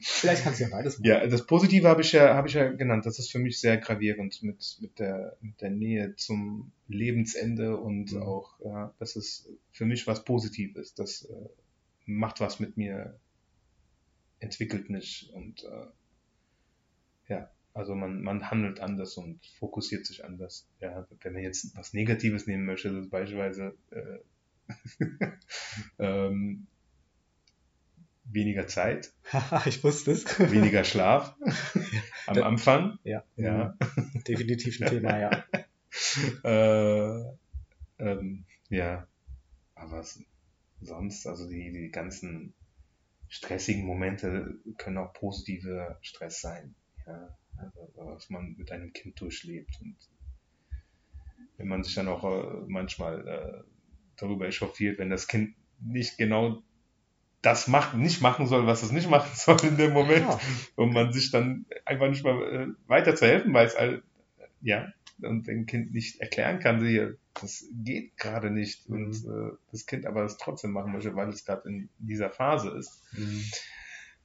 Vielleicht 0.00 0.44
kannst 0.44 0.60
du 0.60 0.64
ja 0.64 0.70
beides 0.70 0.98
machen. 0.98 1.08
Ja, 1.08 1.26
das 1.26 1.46
Positive 1.46 1.88
habe 1.88 2.02
ich 2.02 2.12
ja, 2.12 2.34
habe 2.34 2.48
ich 2.48 2.54
ja 2.54 2.70
genannt. 2.70 3.06
Das 3.06 3.18
ist 3.18 3.30
für 3.30 3.38
mich 3.38 3.60
sehr 3.60 3.78
gravierend 3.78 4.42
mit, 4.42 4.78
mit, 4.80 4.98
der, 4.98 5.36
mit 5.40 5.60
der 5.60 5.70
Nähe 5.70 6.16
zum 6.16 6.72
Lebensende 6.88 7.76
und 7.76 8.12
mhm. 8.12 8.22
auch, 8.22 8.58
ja, 8.64 8.94
das 8.98 9.16
ist 9.16 9.48
für 9.72 9.84
mich 9.84 10.06
was 10.06 10.24
Positives. 10.24 10.94
Das 10.94 11.24
äh, 11.24 11.48
macht 12.06 12.40
was 12.40 12.60
mit 12.60 12.76
mir, 12.76 13.18
entwickelt 14.40 14.90
mich 14.90 15.30
und 15.32 15.64
äh, 15.64 15.86
ja, 17.28 17.50
also 17.74 17.96
man, 17.96 18.22
man 18.22 18.50
handelt 18.50 18.80
anders 18.80 19.16
und 19.16 19.44
fokussiert 19.58 20.06
sich 20.06 20.24
anders. 20.24 20.68
Ja, 20.78 21.06
wenn 21.22 21.32
man 21.32 21.42
jetzt 21.42 21.76
was 21.76 21.92
Negatives 21.92 22.46
nehmen 22.46 22.64
möchte, 22.64 22.92
das 22.92 23.06
ist 23.06 23.10
beispielsweise 23.10 23.76
äh, 23.90 25.28
ähm, 25.98 26.68
weniger 28.24 28.68
Zeit. 28.68 29.12
ich 29.66 29.82
wusste 29.82 30.12
es. 30.12 30.38
weniger 30.38 30.84
Schlaf 30.84 31.34
am 32.26 32.42
Anfang. 32.44 32.98
Ja, 33.02 33.24
ja. 33.36 33.76
definitiv 34.28 34.80
ein 34.80 34.88
Thema, 34.88 35.18
ja. 35.18 35.44
äh, 36.44 37.34
ähm, 37.98 38.44
ja, 38.68 39.08
aber 39.74 40.04
sonst, 40.80 41.26
also 41.26 41.48
die, 41.48 41.72
die 41.72 41.90
ganzen 41.90 42.54
stressigen 43.28 43.84
Momente 43.84 44.58
können 44.78 44.98
auch 44.98 45.12
positive 45.12 45.98
Stress 46.02 46.40
sein 46.40 46.76
ja, 47.06 47.36
also, 47.58 47.92
was 47.94 48.30
man 48.30 48.54
mit 48.56 48.72
einem 48.72 48.92
Kind 48.92 49.20
durchlebt. 49.20 49.78
Und 49.80 49.96
wenn 51.56 51.68
man 51.68 51.82
sich 51.82 51.94
dann 51.94 52.08
auch 52.08 52.24
äh, 52.24 52.64
manchmal 52.66 53.26
äh, 53.26 53.62
darüber 54.16 54.46
echauffiert, 54.46 54.98
wenn 54.98 55.10
das 55.10 55.28
Kind 55.28 55.54
nicht 55.80 56.18
genau 56.18 56.62
das 57.42 57.68
macht, 57.68 57.94
nicht 57.94 58.22
machen 58.22 58.46
soll, 58.46 58.66
was 58.66 58.82
es 58.82 58.90
nicht 58.90 59.10
machen 59.10 59.30
soll 59.34 59.62
in 59.64 59.76
dem 59.76 59.92
Moment 59.92 60.26
ja. 60.26 60.40
und 60.76 60.92
man 60.92 61.12
sich 61.12 61.30
dann 61.30 61.66
einfach 61.84 62.08
nicht 62.08 62.24
mal 62.24 62.42
äh, 62.42 62.88
weiter 62.88 63.14
zu 63.14 63.26
helfen 63.26 63.52
weiß, 63.52 63.76
all, 63.76 64.02
ja, 64.62 64.92
und 65.22 65.46
dem 65.46 65.66
Kind 65.66 65.92
nicht 65.92 66.20
erklären 66.20 66.58
kann, 66.58 66.80
sie, 66.80 67.14
das 67.34 67.66
geht 67.72 68.16
gerade 68.16 68.50
nicht 68.50 68.88
mhm. 68.88 68.96
und 68.96 69.24
äh, 69.26 69.56
das 69.70 69.86
Kind 69.86 70.06
aber 70.06 70.24
es 70.24 70.38
trotzdem 70.38 70.72
machen 70.72 70.92
möchte, 70.92 71.14
weil 71.14 71.28
es 71.28 71.44
gerade 71.44 71.68
in 71.68 71.88
dieser 71.98 72.30
Phase 72.30 72.70
ist, 72.70 73.02
mhm. 73.12 73.44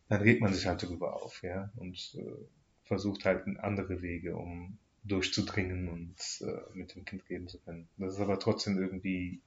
dann 0.07 0.21
regt 0.21 0.41
man 0.41 0.53
sich 0.53 0.65
halt 0.65 0.81
darüber 0.81 1.21
auf, 1.21 1.43
ja, 1.43 1.71
und 1.75 1.95
äh, 2.15 2.58
versucht 2.89 3.23
halt 3.23 3.45
andere 3.59 4.01
Wege, 4.01 4.35
um 4.35 4.79
durchzudringen 5.03 5.87
und 5.87 6.15
äh, 6.41 6.77
mit 6.77 6.95
dem 6.95 7.05
Kind 7.05 7.23
reden 7.29 7.47
zu 7.47 7.59
können. 7.59 7.87
Das 7.97 8.15
ist 8.15 8.19
aber 8.19 8.39
trotzdem 8.39 8.79
irgendwie 8.79 9.41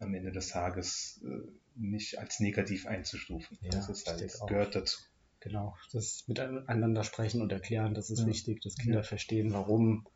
am 0.00 0.12
Ende 0.12 0.32
des 0.32 0.48
Tages 0.48 1.22
äh, 1.24 1.48
nicht 1.76 2.18
als 2.18 2.40
negativ 2.40 2.86
einzustufen. 2.86 3.56
Ja, 3.62 3.70
das 3.70 3.88
ist 3.88 4.06
halt, 4.08 4.38
gehört 4.48 4.74
dazu. 4.74 5.00
Genau, 5.38 5.76
das 5.92 6.24
miteinander 6.26 7.04
sprechen 7.04 7.42
und 7.42 7.52
erklären, 7.52 7.94
das 7.94 8.10
ist 8.10 8.20
ja. 8.20 8.26
wichtig, 8.26 8.60
dass 8.62 8.76
Kinder 8.76 8.98
ja. 8.98 9.02
verstehen, 9.04 9.52
warum 9.52 10.06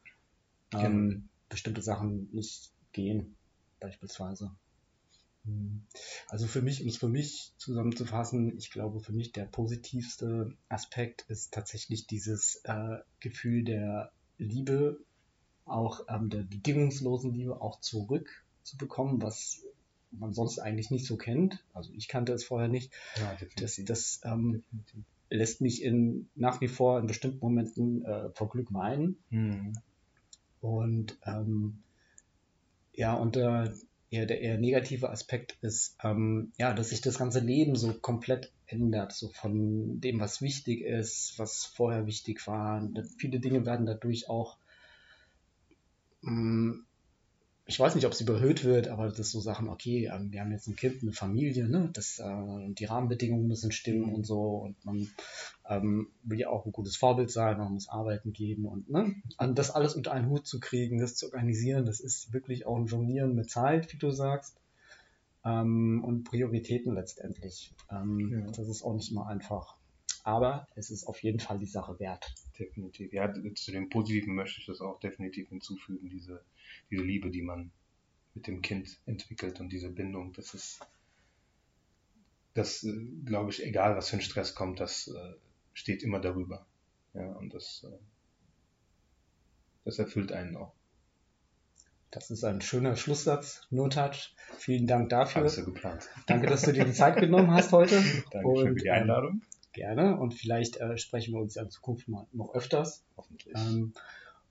ähm, 0.74 1.08
genau. 1.08 1.22
bestimmte 1.48 1.82
Sachen 1.82 2.28
nicht 2.32 2.72
gehen, 2.92 3.36
beispielsweise. 3.78 4.50
Hm. 5.48 5.82
Also 6.28 6.46
für 6.46 6.62
mich, 6.62 6.82
um 6.82 6.88
es 6.88 6.98
für 6.98 7.08
mich 7.08 7.52
zusammenzufassen, 7.56 8.56
ich 8.56 8.70
glaube, 8.70 9.00
für 9.00 9.12
mich 9.12 9.32
der 9.32 9.46
positivste 9.46 10.54
Aspekt 10.68 11.24
ist 11.28 11.52
tatsächlich 11.52 12.06
dieses 12.06 12.60
äh, 12.64 12.98
Gefühl 13.20 13.64
der 13.64 14.12
Liebe, 14.36 15.00
auch 15.64 16.00
ähm, 16.08 16.30
der 16.30 16.42
bedingungslosen 16.42 17.32
Liebe 17.32 17.60
auch 17.60 17.80
zurückzubekommen, 17.80 19.20
was 19.22 19.62
man 20.10 20.32
sonst 20.32 20.58
eigentlich 20.58 20.90
nicht 20.90 21.06
so 21.06 21.16
kennt. 21.16 21.64
Also 21.74 21.92
ich 21.92 22.08
kannte 22.08 22.32
es 22.32 22.44
vorher 22.44 22.68
nicht. 22.68 22.92
Ja, 23.16 23.36
das 23.56 23.80
das 23.84 24.20
ähm, 24.24 24.62
lässt 25.28 25.60
mich 25.60 25.82
in, 25.82 26.28
nach 26.34 26.60
wie 26.60 26.68
vor 26.68 26.98
in 26.98 27.06
bestimmten 27.06 27.40
Momenten 27.40 28.04
äh, 28.04 28.30
vor 28.30 28.48
Glück 28.48 28.72
weinen. 28.72 29.18
Mhm. 29.30 29.74
Und 30.60 31.18
ähm, 31.24 31.82
ja, 32.94 33.14
und 33.14 33.36
äh, 33.36 33.70
eher 34.10 34.26
der 34.26 34.40
eher 34.40 34.58
negative 34.58 35.10
Aspekt 35.10 35.56
ist, 35.60 35.96
ähm, 36.02 36.52
ja, 36.56 36.72
dass 36.72 36.90
sich 36.90 37.00
das 37.00 37.18
ganze 37.18 37.40
Leben 37.40 37.76
so 37.76 37.92
komplett 37.92 38.52
ändert, 38.66 39.12
so 39.12 39.28
von 39.28 40.00
dem, 40.00 40.20
was 40.20 40.40
wichtig 40.40 40.82
ist, 40.82 41.38
was 41.38 41.64
vorher 41.64 42.06
wichtig 42.06 42.46
war. 42.46 42.88
Viele 43.18 43.40
Dinge 43.40 43.66
werden 43.66 43.86
dadurch 43.86 44.28
auch 44.28 44.58
mh, 46.22 46.32
mm, 46.32 46.86
ich 47.68 47.78
weiß 47.78 47.94
nicht, 47.94 48.06
ob 48.06 48.14
sie 48.14 48.24
überhöht 48.24 48.64
wird, 48.64 48.88
aber 48.88 49.08
das 49.08 49.18
ist 49.18 49.32
so 49.32 49.40
Sachen, 49.40 49.68
okay, 49.68 50.10
ähm, 50.10 50.32
wir 50.32 50.40
haben 50.40 50.52
jetzt 50.52 50.68
ein 50.68 50.74
Kind, 50.74 51.02
eine 51.02 51.12
Familie, 51.12 51.68
ne? 51.68 51.90
das, 51.92 52.18
äh, 52.18 52.72
die 52.72 52.86
Rahmenbedingungen 52.86 53.46
müssen 53.46 53.72
stimmen 53.72 54.14
und 54.14 54.24
so 54.24 54.40
und 54.56 54.82
man 54.86 55.10
ähm, 55.68 56.08
will 56.22 56.40
ja 56.40 56.48
auch 56.48 56.64
ein 56.64 56.72
gutes 56.72 56.96
Vorbild 56.96 57.30
sein, 57.30 57.58
man 57.58 57.74
muss 57.74 57.90
arbeiten 57.90 58.32
gehen 58.32 58.64
und 58.64 58.88
ne? 58.88 59.14
und 59.36 59.58
das 59.58 59.70
alles 59.70 59.94
unter 59.94 60.12
einen 60.12 60.30
Hut 60.30 60.46
zu 60.46 60.60
kriegen, 60.60 60.98
das 60.98 61.16
zu 61.16 61.26
organisieren, 61.26 61.84
das 61.84 62.00
ist 62.00 62.32
wirklich 62.32 62.64
auch 62.64 62.76
ein 62.76 62.86
Jonglieren 62.86 63.34
mit 63.34 63.50
Zeit, 63.50 63.92
wie 63.92 63.98
du 63.98 64.10
sagst, 64.10 64.56
ähm, 65.44 66.02
und 66.02 66.24
Prioritäten 66.24 66.94
letztendlich. 66.94 67.74
Ähm, 67.90 68.30
ja. 68.32 68.50
Das 68.50 68.66
ist 68.66 68.82
auch 68.82 68.94
nicht 68.94 69.10
immer 69.10 69.26
einfach. 69.26 69.76
Aber 70.24 70.66
es 70.74 70.90
ist 70.90 71.06
auf 71.06 71.22
jeden 71.22 71.38
Fall 71.38 71.58
die 71.58 71.66
Sache 71.66 71.98
wert. 72.00 72.34
Definitiv. 72.58 73.12
Ja, 73.12 73.32
zu 73.54 73.72
dem 73.72 73.88
Positiven 73.88 74.34
möchte 74.34 74.60
ich 74.60 74.66
das 74.66 74.80
auch 74.80 75.00
definitiv 75.00 75.48
hinzufügen, 75.48 76.08
diese 76.08 76.42
diese 76.90 77.02
Liebe, 77.02 77.30
die 77.30 77.42
man 77.42 77.70
mit 78.34 78.46
dem 78.46 78.62
Kind 78.62 78.98
entwickelt 79.06 79.60
und 79.60 79.70
diese 79.70 79.90
Bindung, 79.90 80.32
das 80.32 80.54
ist, 80.54 80.80
das 82.54 82.84
äh, 82.84 82.92
glaube 83.24 83.50
ich, 83.50 83.64
egal 83.64 83.96
was 83.96 84.10
für 84.10 84.16
ein 84.16 84.22
Stress 84.22 84.54
kommt, 84.54 84.80
das 84.80 85.08
äh, 85.08 85.34
steht 85.74 86.02
immer 86.02 86.20
darüber. 86.20 86.66
Ja, 87.14 87.32
und 87.32 87.54
das, 87.54 87.84
äh, 87.88 87.98
das 89.84 89.98
erfüllt 89.98 90.32
einen 90.32 90.56
auch. 90.56 90.72
Das 92.10 92.30
ist 92.30 92.42
ein 92.44 92.60
schöner 92.62 92.96
Schlusssatz. 92.96 93.66
Notouch. 93.70 94.34
Vielen 94.56 94.86
Dank 94.86 95.10
dafür. 95.10 95.42
Alles 95.42 95.56
so 95.56 95.64
geplant. 95.64 96.08
Danke, 96.26 96.46
dass 96.46 96.62
du 96.62 96.72
dir 96.72 96.84
die 96.84 96.92
Zeit 96.92 97.18
genommen 97.18 97.50
hast 97.50 97.72
heute. 97.72 98.02
Danke 98.30 98.68
für 98.68 98.74
die 98.74 98.90
Einladung. 98.90 99.42
Gerne. 99.72 100.16
Und 100.16 100.32
vielleicht 100.32 100.78
äh, 100.78 100.96
sprechen 100.96 101.34
wir 101.34 101.40
uns 101.40 101.54
ja 101.54 101.62
in 101.62 101.70
Zukunft 101.70 102.08
mal 102.08 102.26
noch 102.32 102.54
öfters. 102.54 103.04
Hoffentlich. 103.16 103.54
Ähm, 103.54 103.92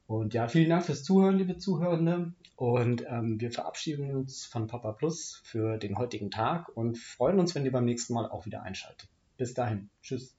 und 0.08 0.34
ja, 0.34 0.48
vielen 0.48 0.70
Dank 0.70 0.86
fürs 0.86 1.04
Zuhören, 1.04 1.38
liebe 1.38 1.58
Zuhörende. 1.58 2.34
Und 2.56 3.06
ähm, 3.08 3.40
wir 3.40 3.52
verabschieden 3.52 4.16
uns 4.16 4.46
von 4.46 4.68
Papa 4.68 4.94
Plus 4.94 5.42
für 5.44 5.78
den 5.78 5.98
heutigen 5.98 6.32
Tag 6.32 6.70
und 6.76 6.98
freuen 6.98 7.40
uns, 7.40 7.54
wenn 7.54 7.66
ihr 7.66 7.72
beim 7.72 7.86
nächsten 7.86 8.14
Mal 8.14 8.26
auch 8.26 8.46
wieder 8.46 8.64
einschaltet. 8.64 9.10
Bis 9.38 9.54
dahin. 9.54 9.90
Tschüss. 10.02 10.37